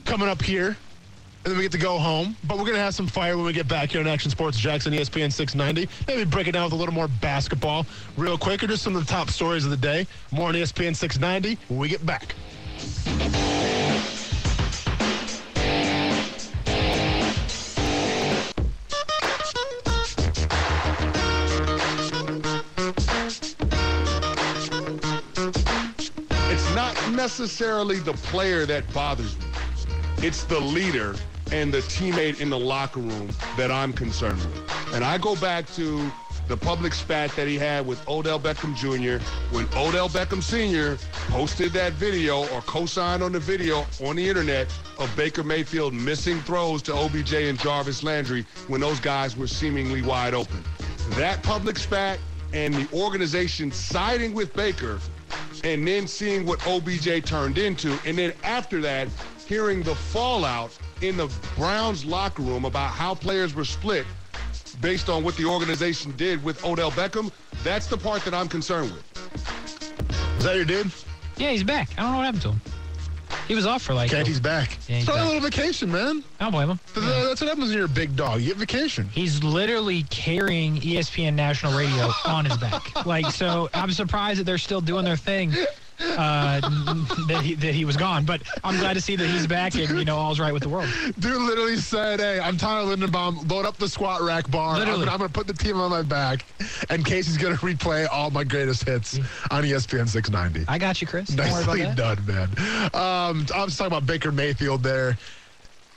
coming 0.04 0.28
up 0.28 0.40
here, 0.40 0.68
and 0.68 0.76
then 1.44 1.56
we 1.56 1.62
get 1.62 1.72
to 1.72 1.78
go 1.78 1.98
home. 1.98 2.36
But 2.44 2.58
we're 2.58 2.66
gonna 2.66 2.78
have 2.78 2.94
some 2.94 3.06
fire 3.08 3.36
when 3.36 3.46
we 3.46 3.52
get 3.52 3.68
back 3.68 3.90
here 3.90 4.00
on 4.00 4.06
Action 4.06 4.30
Sports 4.30 4.58
Jackson 4.58 4.92
ESPN 4.92 5.32
690. 5.32 5.88
Maybe 6.06 6.24
break 6.24 6.46
it 6.46 6.52
down 6.52 6.64
with 6.64 6.72
a 6.72 6.76
little 6.76 6.94
more 6.94 7.08
basketball 7.08 7.84
real 8.16 8.38
quick, 8.38 8.62
or 8.62 8.68
just 8.68 8.82
some 8.82 8.94
of 8.94 9.04
the 9.04 9.10
top 9.10 9.28
stories 9.30 9.64
of 9.64 9.70
the 9.70 9.76
day. 9.76 10.06
More 10.30 10.48
on 10.48 10.54
ESPN 10.54 10.94
690 10.94 11.58
when 11.68 11.78
we 11.78 11.88
get 11.88 12.06
back. 12.06 12.34
Necessarily 27.18 27.98
the 27.98 28.12
player 28.12 28.64
that 28.64 28.84
bothers 28.94 29.36
me. 29.40 29.46
It's 30.18 30.44
the 30.44 30.60
leader 30.60 31.16
and 31.50 31.74
the 31.74 31.78
teammate 31.78 32.40
in 32.40 32.48
the 32.48 32.58
locker 32.58 33.00
room 33.00 33.28
that 33.56 33.72
I'm 33.72 33.92
concerned 33.92 34.38
with. 34.38 34.94
And 34.94 35.04
I 35.04 35.18
go 35.18 35.34
back 35.34 35.66
to 35.74 36.12
the 36.46 36.56
public 36.56 36.94
spat 36.94 37.34
that 37.34 37.48
he 37.48 37.56
had 37.56 37.84
with 37.84 38.06
Odell 38.08 38.38
Beckham 38.38 38.72
Jr. 38.76 39.20
when 39.52 39.66
Odell 39.76 40.08
Beckham 40.08 40.40
Sr. 40.40 40.96
posted 41.28 41.72
that 41.72 41.92
video 41.94 42.46
or 42.54 42.60
co-signed 42.60 43.24
on 43.24 43.32
the 43.32 43.40
video 43.40 43.84
on 44.00 44.14
the 44.14 44.28
internet 44.28 44.72
of 45.00 45.12
Baker 45.16 45.42
Mayfield 45.42 45.92
missing 45.92 46.38
throws 46.42 46.82
to 46.82 46.94
OBJ 46.94 47.32
and 47.34 47.58
Jarvis 47.58 48.04
Landry 48.04 48.46
when 48.68 48.80
those 48.80 49.00
guys 49.00 49.36
were 49.36 49.48
seemingly 49.48 50.02
wide 50.02 50.34
open. 50.34 50.62
That 51.16 51.42
public 51.42 51.78
spat 51.78 52.20
and 52.52 52.72
the 52.74 52.88
organization 52.96 53.72
siding 53.72 54.34
with 54.34 54.54
Baker 54.54 55.00
and 55.64 55.86
then 55.86 56.06
seeing 56.06 56.46
what 56.46 56.64
OBJ 56.66 57.24
turned 57.24 57.58
into. 57.58 57.98
And 58.04 58.18
then 58.18 58.32
after 58.42 58.80
that, 58.82 59.08
hearing 59.46 59.82
the 59.82 59.94
fallout 59.94 60.76
in 61.00 61.16
the 61.16 61.32
Browns 61.56 62.04
locker 62.04 62.42
room 62.42 62.64
about 62.64 62.90
how 62.90 63.14
players 63.14 63.54
were 63.54 63.64
split 63.64 64.06
based 64.80 65.08
on 65.08 65.24
what 65.24 65.36
the 65.36 65.44
organization 65.44 66.12
did 66.16 66.42
with 66.44 66.64
Odell 66.64 66.90
Beckham. 66.90 67.32
That's 67.64 67.86
the 67.86 67.96
part 67.96 68.24
that 68.24 68.34
I'm 68.34 68.48
concerned 68.48 68.92
with. 68.92 69.04
Is 70.38 70.44
that 70.44 70.56
your 70.56 70.64
dude? 70.64 70.92
Yeah, 71.36 71.50
he's 71.50 71.64
back. 71.64 71.90
I 71.96 72.02
don't 72.02 72.12
know 72.12 72.18
what 72.18 72.24
happened 72.26 72.42
to 72.42 72.48
him. 72.50 72.77
He 73.48 73.54
was 73.54 73.66
off 73.66 73.82
for 73.82 73.94
like. 73.94 74.12
Okay, 74.12 74.24
he's 74.28 74.38
back. 74.40 74.76
Yeah, 74.88 74.96
he's 74.96 75.04
Start 75.04 75.20
a 75.20 75.24
little 75.24 75.40
vacation, 75.40 75.90
man. 75.90 76.22
I 76.38 76.44
don't 76.44 76.52
blame 76.52 76.68
him. 76.70 76.80
Th- 76.94 77.04
th- 77.06 77.24
That's 77.24 77.40
what 77.40 77.48
happens 77.48 77.68
when 77.70 77.76
you're 77.78 77.86
a 77.86 77.88
big 77.88 78.14
dog. 78.14 78.40
You 78.40 78.48
get 78.48 78.58
vacation. 78.58 79.08
He's 79.08 79.42
literally 79.42 80.02
carrying 80.10 80.76
ESPN 80.80 81.34
national 81.34 81.76
radio 81.76 82.10
on 82.26 82.44
his 82.44 82.56
back. 82.58 82.82
Like, 83.06 83.26
so 83.26 83.70
I'm 83.72 83.90
surprised 83.92 84.38
that 84.40 84.44
they're 84.44 84.58
still 84.58 84.82
doing 84.82 85.04
their 85.04 85.16
thing. 85.16 85.54
Uh, 86.00 86.60
that 87.26 87.40
he 87.42 87.54
that 87.54 87.74
he 87.74 87.84
was 87.84 87.96
gone, 87.96 88.24
but 88.24 88.42
I'm 88.62 88.76
glad 88.78 88.94
to 88.94 89.00
see 89.00 89.16
that 89.16 89.26
he's 89.26 89.46
back 89.46 89.74
and 89.74 89.98
you 89.98 90.04
know 90.04 90.16
all's 90.16 90.38
right 90.38 90.52
with 90.52 90.62
the 90.62 90.68
world. 90.68 90.88
Dude 91.18 91.40
literally 91.42 91.76
said, 91.76 92.20
"Hey, 92.20 92.38
I'm 92.38 92.56
Tyler 92.56 92.94
Lindenbaum. 92.96 93.50
Load 93.50 93.66
up 93.66 93.76
the 93.78 93.88
squat 93.88 94.20
rack 94.22 94.48
bar. 94.50 94.76
I'm 94.76 94.86
gonna, 94.86 95.10
I'm 95.10 95.18
gonna 95.18 95.28
put 95.28 95.46
the 95.46 95.54
team 95.54 95.80
on 95.80 95.90
my 95.90 96.02
back, 96.02 96.44
and 96.88 97.04
Casey's 97.04 97.36
gonna 97.36 97.56
replay 97.56 98.06
all 98.10 98.30
my 98.30 98.44
greatest 98.44 98.84
hits 98.84 99.18
on 99.50 99.64
ESPN 99.64 100.08
690." 100.08 100.64
I 100.68 100.78
got 100.78 101.00
you, 101.00 101.06
Chris. 101.06 101.32
Nicely 101.32 101.82
about 101.82 101.96
done, 101.96 102.26
man. 102.26 102.48
Um, 102.94 103.46
I 103.54 103.64
was 103.64 103.76
talking 103.76 103.88
about 103.88 104.06
Baker 104.06 104.30
Mayfield 104.30 104.82
there. 104.82 105.18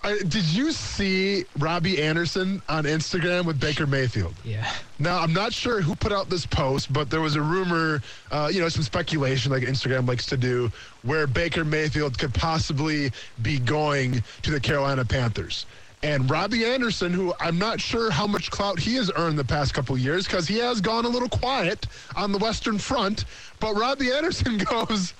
Uh, 0.03 0.15
did 0.27 0.45
you 0.45 0.71
see 0.71 1.45
Robbie 1.59 2.01
Anderson 2.01 2.61
on 2.67 2.85
Instagram 2.85 3.45
with 3.45 3.59
Baker 3.59 3.85
Mayfield? 3.85 4.33
Yeah. 4.43 4.71
Now, 4.97 5.19
I'm 5.19 5.33
not 5.33 5.53
sure 5.53 5.79
who 5.81 5.95
put 5.95 6.11
out 6.11 6.27
this 6.27 6.45
post, 6.45 6.91
but 6.91 7.11
there 7.11 7.21
was 7.21 7.35
a 7.35 7.41
rumor, 7.41 8.01
uh, 8.31 8.49
you 8.51 8.61
know, 8.61 8.69
some 8.69 8.81
speculation 8.81 9.51
like 9.51 9.63
Instagram 9.63 10.07
likes 10.07 10.25
to 10.27 10.37
do, 10.37 10.71
where 11.03 11.27
Baker 11.27 11.63
Mayfield 11.63 12.17
could 12.17 12.33
possibly 12.33 13.11
be 13.43 13.59
going 13.59 14.23
to 14.41 14.51
the 14.51 14.59
Carolina 14.59 15.05
Panthers. 15.05 15.67
And 16.03 16.27
Robbie 16.27 16.65
Anderson, 16.65 17.13
who 17.13 17.31
I'm 17.39 17.59
not 17.59 17.79
sure 17.79 18.09
how 18.09 18.25
much 18.25 18.49
clout 18.49 18.79
he 18.79 18.95
has 18.95 19.11
earned 19.15 19.37
the 19.37 19.45
past 19.45 19.75
couple 19.75 19.93
of 19.93 20.01
years 20.01 20.25
because 20.25 20.47
he 20.47 20.57
has 20.57 20.81
gone 20.81 21.05
a 21.05 21.09
little 21.09 21.29
quiet 21.29 21.85
on 22.15 22.31
the 22.31 22.39
Western 22.39 22.79
Front, 22.79 23.25
but 23.59 23.75
Robbie 23.75 24.11
Anderson 24.13 24.57
goes, 24.57 25.13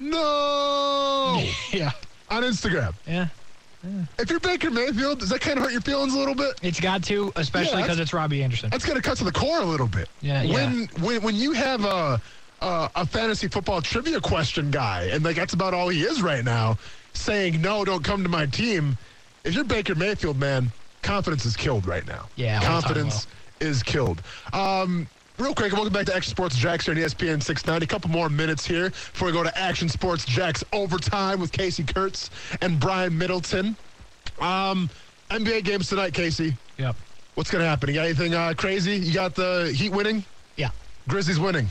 no, 0.00 1.44
yeah, 1.72 1.90
on 2.30 2.42
Instagram. 2.42 2.94
Yeah. 3.06 3.28
If 4.18 4.30
you're 4.30 4.40
Baker 4.40 4.70
Mayfield, 4.70 5.20
does 5.20 5.28
that 5.30 5.40
kind 5.40 5.58
of 5.58 5.64
hurt 5.64 5.72
your 5.72 5.80
feelings 5.80 6.14
a 6.14 6.18
little 6.18 6.34
bit? 6.34 6.58
It's 6.62 6.80
got 6.80 7.02
to, 7.04 7.32
especially 7.36 7.82
because 7.82 7.96
that's- 7.96 7.98
it's 8.00 8.12
Robbie 8.14 8.42
Anderson. 8.42 8.70
That's 8.70 8.84
going 8.86 8.96
to 8.96 9.02
cut 9.02 9.18
to 9.18 9.24
the 9.24 9.32
core 9.32 9.60
a 9.60 9.64
little 9.64 9.86
bit. 9.86 10.08
Yeah, 10.20 10.42
yeah. 10.42 10.54
When 10.54 10.88
when 11.00 11.22
when 11.22 11.34
you 11.34 11.52
have 11.52 11.84
a, 11.84 12.20
a 12.60 12.90
a 12.96 13.06
fantasy 13.06 13.48
football 13.48 13.82
trivia 13.82 14.20
question 14.20 14.70
guy, 14.70 15.08
and 15.12 15.24
like 15.24 15.36
that's 15.36 15.54
about 15.54 15.74
all 15.74 15.88
he 15.88 16.02
is 16.02 16.22
right 16.22 16.44
now, 16.44 16.78
saying 17.12 17.60
no, 17.60 17.84
don't 17.84 18.02
come 18.04 18.22
to 18.22 18.28
my 18.28 18.46
team. 18.46 18.96
If 19.44 19.54
you're 19.54 19.64
Baker 19.64 19.94
Mayfield, 19.94 20.38
man, 20.38 20.72
confidence 21.02 21.44
is 21.44 21.56
killed 21.56 21.86
right 21.86 22.06
now. 22.06 22.28
Yeah, 22.36 22.54
all 22.56 22.60
the 22.60 22.66
time 22.66 22.80
confidence 22.82 23.26
is 23.60 23.82
killed. 23.82 24.22
Um, 24.54 25.06
Real 25.38 25.52
quick, 25.54 25.72
welcome 25.72 25.92
back 25.92 26.06
to 26.06 26.14
Action 26.14 26.30
Sports 26.30 26.56
Jax 26.56 26.86
here 26.86 26.94
on 26.94 27.00
ESPN 27.00 27.42
690. 27.42 27.84
A 27.84 27.88
couple 27.88 28.08
more 28.08 28.28
minutes 28.28 28.64
here 28.64 28.90
before 28.90 29.26
we 29.26 29.32
go 29.32 29.42
to 29.42 29.56
Action 29.58 29.88
Sports 29.88 30.24
Jax 30.24 30.62
overtime 30.72 31.40
with 31.40 31.50
Casey 31.50 31.82
Kurtz 31.82 32.30
and 32.60 32.78
Brian 32.78 33.16
Middleton. 33.18 33.76
Um, 34.40 34.88
NBA 35.30 35.64
games 35.64 35.88
tonight, 35.88 36.14
Casey. 36.14 36.56
Yep. 36.78 36.94
What's 37.34 37.50
going 37.50 37.62
to 37.64 37.68
happen? 37.68 37.88
You 37.88 37.96
got 37.96 38.04
anything 38.04 38.32
uh, 38.34 38.54
crazy? 38.56 38.94
You 38.96 39.12
got 39.12 39.34
the 39.34 39.72
Heat 39.76 39.90
winning? 39.90 40.24
Yeah. 40.56 40.70
Grizzlies 41.08 41.40
winning. 41.40 41.68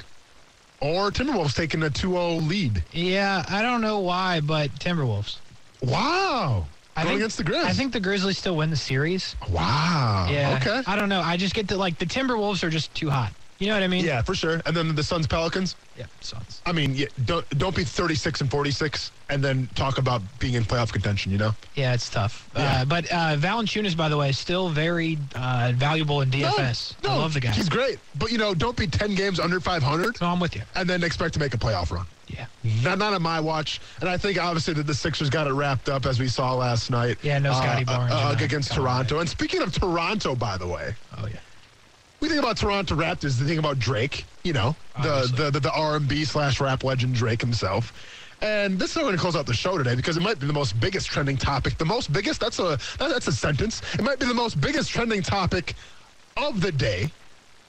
or 0.81 1.09
Timberwolves 1.09 1.55
taking 1.55 1.83
a 1.83 1.89
2-0 1.89 2.45
lead. 2.45 2.83
Yeah, 2.91 3.45
I 3.47 3.61
don't 3.61 3.79
know 3.79 3.99
why, 3.99 4.41
but 4.41 4.71
Timberwolves. 4.75 5.37
Wow. 5.81 6.65
I 6.97 7.03
Going 7.03 7.13
think, 7.13 7.19
against 7.21 7.37
the 7.37 7.43
Grizz. 7.45 7.63
I 7.63 7.71
think 7.71 7.93
the 7.93 7.99
Grizzlies 8.01 8.37
still 8.37 8.57
win 8.57 8.69
the 8.69 8.75
series. 8.75 9.37
Wow. 9.49 10.27
Yeah. 10.29 10.59
Okay. 10.61 10.83
I 10.85 10.97
don't 10.97 11.07
know. 11.09 11.21
I 11.21 11.37
just 11.37 11.55
get 11.55 11.69
to 11.69 11.77
like 11.77 11.97
the 11.97 12.05
Timberwolves 12.05 12.61
are 12.63 12.69
just 12.69 12.93
too 12.93 13.09
hot. 13.09 13.31
You 13.63 13.69
know 13.69 13.75
what 13.75 13.83
I 13.83 13.87
mean? 13.87 14.03
Yeah, 14.03 14.21
for 14.21 14.35
sure. 14.35 14.61
And 14.65 14.75
then 14.75 14.93
the 14.93 15.01
Suns 15.03 15.25
Pelicans. 15.25 15.77
Yeah, 15.97 16.07
Suns. 16.19 16.61
I 16.65 16.73
mean, 16.73 16.93
yeah, 16.95 17.05
don't 17.23 17.47
don't 17.57 17.73
be 17.73 17.85
36 17.85 18.41
and 18.41 18.51
46 18.51 19.11
and 19.29 19.41
then 19.41 19.69
talk 19.73 19.99
about 19.99 20.21
being 20.37 20.55
in 20.55 20.63
playoff 20.65 20.91
contention, 20.91 21.31
you 21.31 21.37
know? 21.37 21.51
Yeah, 21.75 21.93
it's 21.93 22.09
tough. 22.09 22.49
Yeah. 22.57 22.81
Uh, 22.81 22.85
but 22.85 23.05
uh, 23.09 23.37
Valanciunas, 23.37 23.95
by 23.95 24.09
the 24.09 24.17
way, 24.17 24.31
is 24.31 24.37
still 24.37 24.67
very 24.67 25.17
uh, 25.33 25.71
valuable 25.75 26.19
in 26.19 26.29
DFS. 26.29 27.01
No, 27.03 27.11
I 27.11 27.15
love 27.15 27.33
the 27.33 27.39
guy. 27.39 27.51
He's 27.51 27.69
great. 27.69 27.99
But, 28.19 28.33
you 28.33 28.37
know, 28.37 28.53
don't 28.53 28.75
be 28.75 28.85
10 28.85 29.15
games 29.15 29.39
under 29.39 29.61
500 29.61 30.19
No, 30.19 30.27
I'm 30.27 30.41
with 30.41 30.55
you. 30.57 30.63
and 30.75 30.89
then 30.89 31.01
expect 31.03 31.33
to 31.35 31.39
make 31.39 31.53
a 31.53 31.57
playoff 31.57 31.89
run. 31.89 32.05
Yeah. 32.27 32.47
Not, 32.83 32.97
not 32.97 33.13
on 33.13 33.21
my 33.21 33.39
watch. 33.39 33.79
And 34.01 34.09
I 34.09 34.17
think, 34.17 34.37
obviously, 34.37 34.73
that 34.73 34.87
the 34.87 34.93
Sixers 34.93 35.29
got 35.29 35.47
it 35.47 35.53
wrapped 35.53 35.87
up, 35.87 36.05
as 36.05 36.19
we 36.19 36.27
saw 36.27 36.53
last 36.53 36.91
night. 36.91 37.17
Yeah, 37.23 37.39
no 37.39 37.53
Scottie 37.53 37.83
uh, 37.83 37.85
Barnes 37.97 38.13
uh, 38.13 38.35
uh, 38.39 38.43
against 38.43 38.73
Toronto. 38.73 39.19
And 39.19 39.29
speaking 39.29 39.61
of 39.61 39.71
Toronto, 39.73 40.35
by 40.35 40.57
the 40.57 40.67
way, 40.67 40.93
Oh 41.17 41.27
yeah. 41.27 41.37
We 42.23 42.29
think 42.29 42.39
about 42.41 42.55
Toronto 42.55 42.95
Raptors, 42.95 43.37
the 43.37 43.43
thing 43.43 43.57
about 43.59 43.79
Drake, 43.79 44.23
you 44.43 44.53
know, 44.53 44.77
the 45.01 45.29
the, 45.35 45.51
the, 45.51 45.59
the 45.59 45.71
R&B 45.73 46.23
slash 46.23 46.61
rap 46.61 46.85
legend 46.85 47.15
Drake 47.15 47.41
himself. 47.41 47.91
And 48.41 48.79
this 48.79 48.91
is 48.91 48.95
how 48.95 49.01
we're 49.01 49.07
going 49.07 49.17
to 49.17 49.21
close 49.21 49.35
out 49.35 49.45
the 49.45 49.53
show 49.53 49.77
today 49.77 49.93
because 49.93 50.15
it 50.15 50.23
might 50.23 50.39
be 50.39 50.47
the 50.47 50.53
most 50.53 50.79
biggest 50.79 51.07
trending 51.07 51.35
topic. 51.35 51.77
The 51.77 51.83
most 51.85 52.13
biggest, 52.13 52.39
that's 52.39 52.59
a 52.59 52.77
that- 52.97 53.09
that's 53.09 53.27
a 53.27 53.33
sentence. 53.33 53.81
It 53.95 54.03
might 54.03 54.19
be 54.19 54.25
the 54.25 54.33
most 54.33 54.61
biggest 54.61 54.89
trending 54.89 55.21
topic 55.21 55.73
of 56.37 56.61
the 56.61 56.71
day. 56.71 57.11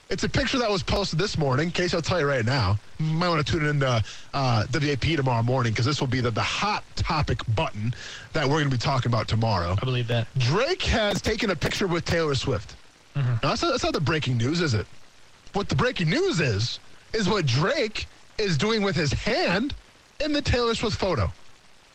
It's 0.09 0.23
a 0.23 0.29
picture 0.29 0.57
that 0.59 0.71
was 0.71 0.83
posted 0.83 1.19
this 1.19 1.37
morning. 1.37 1.69
Case 1.69 1.93
I'll 1.93 2.01
tell 2.01 2.21
you 2.21 2.25
right 2.27 2.45
now. 2.45 2.79
You 2.99 3.07
might 3.07 3.27
want 3.27 3.45
to 3.45 3.51
tune 3.51 3.65
in 3.65 3.81
to 3.81 4.01
uh, 4.33 4.65
WAP 4.71 5.01
tomorrow 5.17 5.43
morning 5.43 5.73
because 5.73 5.85
this 5.85 5.99
will 5.99 6.07
be 6.07 6.21
the, 6.21 6.31
the 6.31 6.41
hot 6.41 6.85
topic 6.95 7.39
button 7.55 7.93
that 8.31 8.45
we're 8.45 8.59
going 8.59 8.69
to 8.69 8.77
be 8.77 8.77
talking 8.77 9.11
about 9.11 9.27
tomorrow. 9.27 9.75
I 9.81 9.83
believe 9.83 10.07
that. 10.07 10.27
Drake 10.37 10.83
has 10.83 11.21
taken 11.21 11.49
a 11.49 11.55
picture 11.57 11.87
with 11.87 12.05
Taylor 12.05 12.35
Swift. 12.35 12.75
Mm-hmm. 13.15 13.29
Now, 13.43 13.49
that's, 13.49 13.61
not, 13.61 13.71
that's 13.71 13.83
not 13.83 13.93
the 13.93 14.01
breaking 14.01 14.37
news, 14.37 14.61
is 14.61 14.73
it? 14.73 14.85
What 15.53 15.69
the 15.69 15.75
breaking 15.75 16.09
news 16.09 16.39
is, 16.41 16.79
is 17.13 17.29
what 17.29 17.45
Drake 17.45 18.07
is 18.37 18.57
doing 18.57 18.81
with 18.81 18.95
his 18.95 19.13
hand 19.13 19.73
in 20.23 20.33
the 20.33 20.41
Taylor 20.41 20.75
Swift 20.75 20.97
photo. 20.97 21.31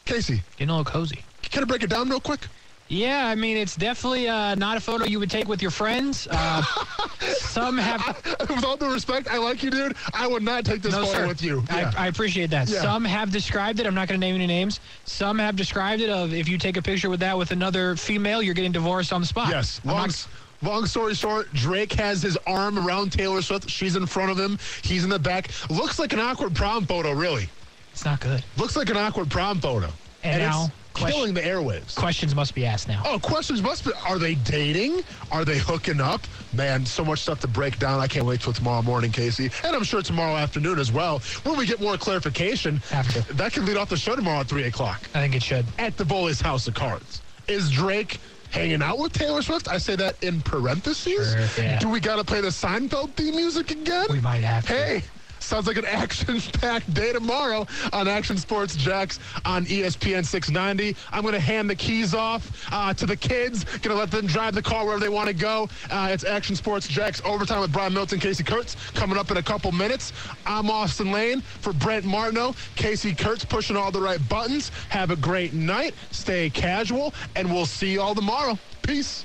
Casey, 0.06 0.42
Getting 0.56 0.70
a 0.70 0.78
little 0.78 0.90
cozy. 0.90 1.22
can 1.42 1.62
I 1.62 1.66
break 1.66 1.82
it 1.82 1.90
down 1.90 2.08
real 2.08 2.20
quick? 2.20 2.40
Yeah, 2.88 3.26
I 3.28 3.36
mean, 3.36 3.56
it's 3.56 3.76
definitely 3.76 4.28
uh, 4.28 4.56
not 4.56 4.76
a 4.76 4.80
photo 4.80 5.04
you 5.04 5.20
would 5.20 5.30
take 5.30 5.46
with 5.46 5.62
your 5.62 5.70
friends. 5.70 6.26
Uh, 6.28 6.62
some 7.36 7.78
have. 7.78 8.04
with 8.48 8.64
all 8.64 8.76
due 8.76 8.92
respect, 8.92 9.28
I 9.30 9.38
like 9.38 9.62
you, 9.62 9.70
dude. 9.70 9.94
I 10.12 10.26
would 10.26 10.42
not 10.42 10.64
take 10.64 10.82
this 10.82 10.92
No, 10.92 11.04
photo 11.04 11.18
sir. 11.18 11.28
with 11.28 11.40
you. 11.42 11.62
Yeah. 11.70 11.92
I, 11.96 12.06
I 12.06 12.06
appreciate 12.08 12.50
that. 12.50 12.68
Yeah. 12.68 12.80
Some 12.80 13.04
have 13.04 13.30
described 13.30 13.78
it. 13.78 13.86
I'm 13.86 13.94
not 13.94 14.08
going 14.08 14.20
to 14.20 14.26
name 14.26 14.34
any 14.34 14.48
names. 14.48 14.80
Some 15.04 15.38
have 15.38 15.54
described 15.54 16.02
it 16.02 16.10
of 16.10 16.34
if 16.34 16.48
you 16.48 16.58
take 16.58 16.78
a 16.78 16.82
picture 16.82 17.08
with 17.10 17.20
that 17.20 17.38
with 17.38 17.52
another 17.52 17.94
female, 17.94 18.42
you're 18.42 18.54
getting 18.54 18.72
divorced 18.72 19.12
on 19.12 19.20
the 19.20 19.26
spot. 19.26 19.50
Yes. 19.50 19.80
I'm 19.84 19.90
Long, 19.92 20.06
not- 20.08 20.26
long 20.62 20.86
story 20.86 21.14
short, 21.14 21.52
Drake 21.52 21.92
has 21.92 22.22
his 22.22 22.36
arm 22.46 22.78
around 22.78 23.12
Taylor 23.12 23.42
Swift. 23.42 23.68
She's 23.68 23.96
in 23.96 24.06
front 24.06 24.30
of 24.30 24.38
him. 24.38 24.58
He's 24.82 25.04
in 25.04 25.10
the 25.10 25.18
back. 25.18 25.50
Looks 25.70 25.98
like 25.98 26.12
an 26.12 26.20
awkward 26.20 26.54
prom 26.54 26.86
photo, 26.86 27.12
really. 27.12 27.48
it's 27.92 28.04
not 28.04 28.20
good. 28.20 28.44
Looks 28.56 28.76
like 28.76 28.90
an 28.90 28.96
awkward 28.96 29.30
prom 29.30 29.60
photo. 29.60 29.88
And 30.22 30.42
now, 30.42 30.64
it's 30.64 30.72
question- 30.92 31.16
killing 31.18 31.34
the 31.34 31.40
airwaves. 31.40 31.94
Questions 31.94 32.34
must 32.34 32.54
be 32.54 32.66
asked 32.66 32.88
now. 32.88 33.02
Oh, 33.06 33.18
questions 33.18 33.62
must 33.62 33.84
be. 33.86 33.90
Are 34.06 34.18
they 34.18 34.34
dating? 34.34 35.02
Are 35.32 35.46
they 35.46 35.56
hooking 35.58 35.98
up? 36.00 36.20
Man, 36.52 36.84
so 36.84 37.02
much 37.04 37.20
stuff 37.20 37.40
to 37.40 37.48
break 37.48 37.78
down. 37.78 38.00
I 38.00 38.06
can't 38.06 38.26
wait 38.26 38.40
till 38.42 38.52
tomorrow 38.52 38.82
morning, 38.82 39.10
Casey. 39.12 39.50
And 39.64 39.74
I'm 39.74 39.84
sure 39.84 40.02
tomorrow 40.02 40.36
afternoon 40.36 40.78
as 40.78 40.92
well, 40.92 41.20
when 41.44 41.56
we 41.56 41.64
get 41.64 41.80
more 41.80 41.96
clarification. 41.96 42.80
To. 42.90 43.34
That 43.34 43.52
can 43.54 43.64
lead 43.64 43.78
off 43.78 43.88
the 43.88 43.96
show 43.96 44.14
tomorrow 44.14 44.40
at 44.40 44.48
3 44.48 44.64
o'clock 44.64 45.00
I 45.14 45.20
think 45.20 45.34
it 45.34 45.42
should. 45.42 45.64
at 45.78 45.96
the 45.96 46.04
Bullies 46.04 46.40
House 46.40 46.66
of 46.68 46.74
Cards. 46.74 47.22
Is 47.48 47.70
Drake 47.70 48.18
hanging 48.50 48.82
out 48.82 48.98
with 48.98 49.12
Taylor 49.12 49.42
Swift? 49.42 49.68
I 49.68 49.78
say 49.78 49.96
that 49.96 50.22
in 50.22 50.40
parentheses. 50.42 51.32
Sure, 51.56 51.64
yeah. 51.64 51.78
Do 51.78 51.88
we 51.88 52.00
got 52.00 52.16
to 52.16 52.24
play 52.24 52.40
the 52.40 52.48
Seinfeld 52.48 53.14
theme 53.14 53.36
music 53.36 53.70
again? 53.70 54.06
We 54.10 54.20
might 54.20 54.42
have 54.42 54.66
to. 54.66 54.72
Hey, 54.72 55.02
sounds 55.50 55.66
like 55.66 55.76
an 55.76 55.84
action-packed 55.86 56.94
day 56.94 57.12
tomorrow 57.12 57.66
on 57.92 58.06
Action 58.06 58.36
Sports 58.36 58.76
Jax 58.76 59.18
on 59.44 59.66
ESPN 59.66 60.24
690. 60.24 60.96
I'm 61.10 61.22
going 61.22 61.34
to 61.34 61.40
hand 61.40 61.68
the 61.68 61.74
keys 61.74 62.14
off 62.14 62.68
uh, 62.70 62.94
to 62.94 63.04
the 63.04 63.16
kids. 63.16 63.64
Going 63.64 63.94
to 63.94 63.94
let 63.96 64.12
them 64.12 64.26
drive 64.26 64.54
the 64.54 64.62
car 64.62 64.84
wherever 64.84 65.00
they 65.00 65.08
want 65.08 65.26
to 65.26 65.34
go. 65.34 65.68
Uh, 65.90 66.08
it's 66.12 66.22
Action 66.22 66.54
Sports 66.54 66.86
Jacks 66.86 67.20
overtime 67.24 67.60
with 67.60 67.72
Brian 67.72 67.92
Milton, 67.92 68.20
Casey 68.20 68.44
Kurtz 68.44 68.76
coming 68.92 69.18
up 69.18 69.32
in 69.32 69.38
a 69.38 69.42
couple 69.42 69.72
minutes. 69.72 70.12
I'm 70.46 70.70
Austin 70.70 71.10
Lane 71.10 71.40
for 71.40 71.72
Brent 71.72 72.04
Martineau. 72.04 72.54
Casey 72.76 73.12
Kurtz 73.12 73.44
pushing 73.44 73.76
all 73.76 73.90
the 73.90 74.00
right 74.00 74.20
buttons. 74.28 74.70
Have 74.90 75.10
a 75.10 75.16
great 75.16 75.52
night. 75.52 75.94
Stay 76.12 76.48
casual, 76.50 77.12
and 77.34 77.52
we'll 77.52 77.66
see 77.66 77.90
you 77.90 78.00
all 78.00 78.14
tomorrow. 78.14 78.56
Peace. 78.82 79.24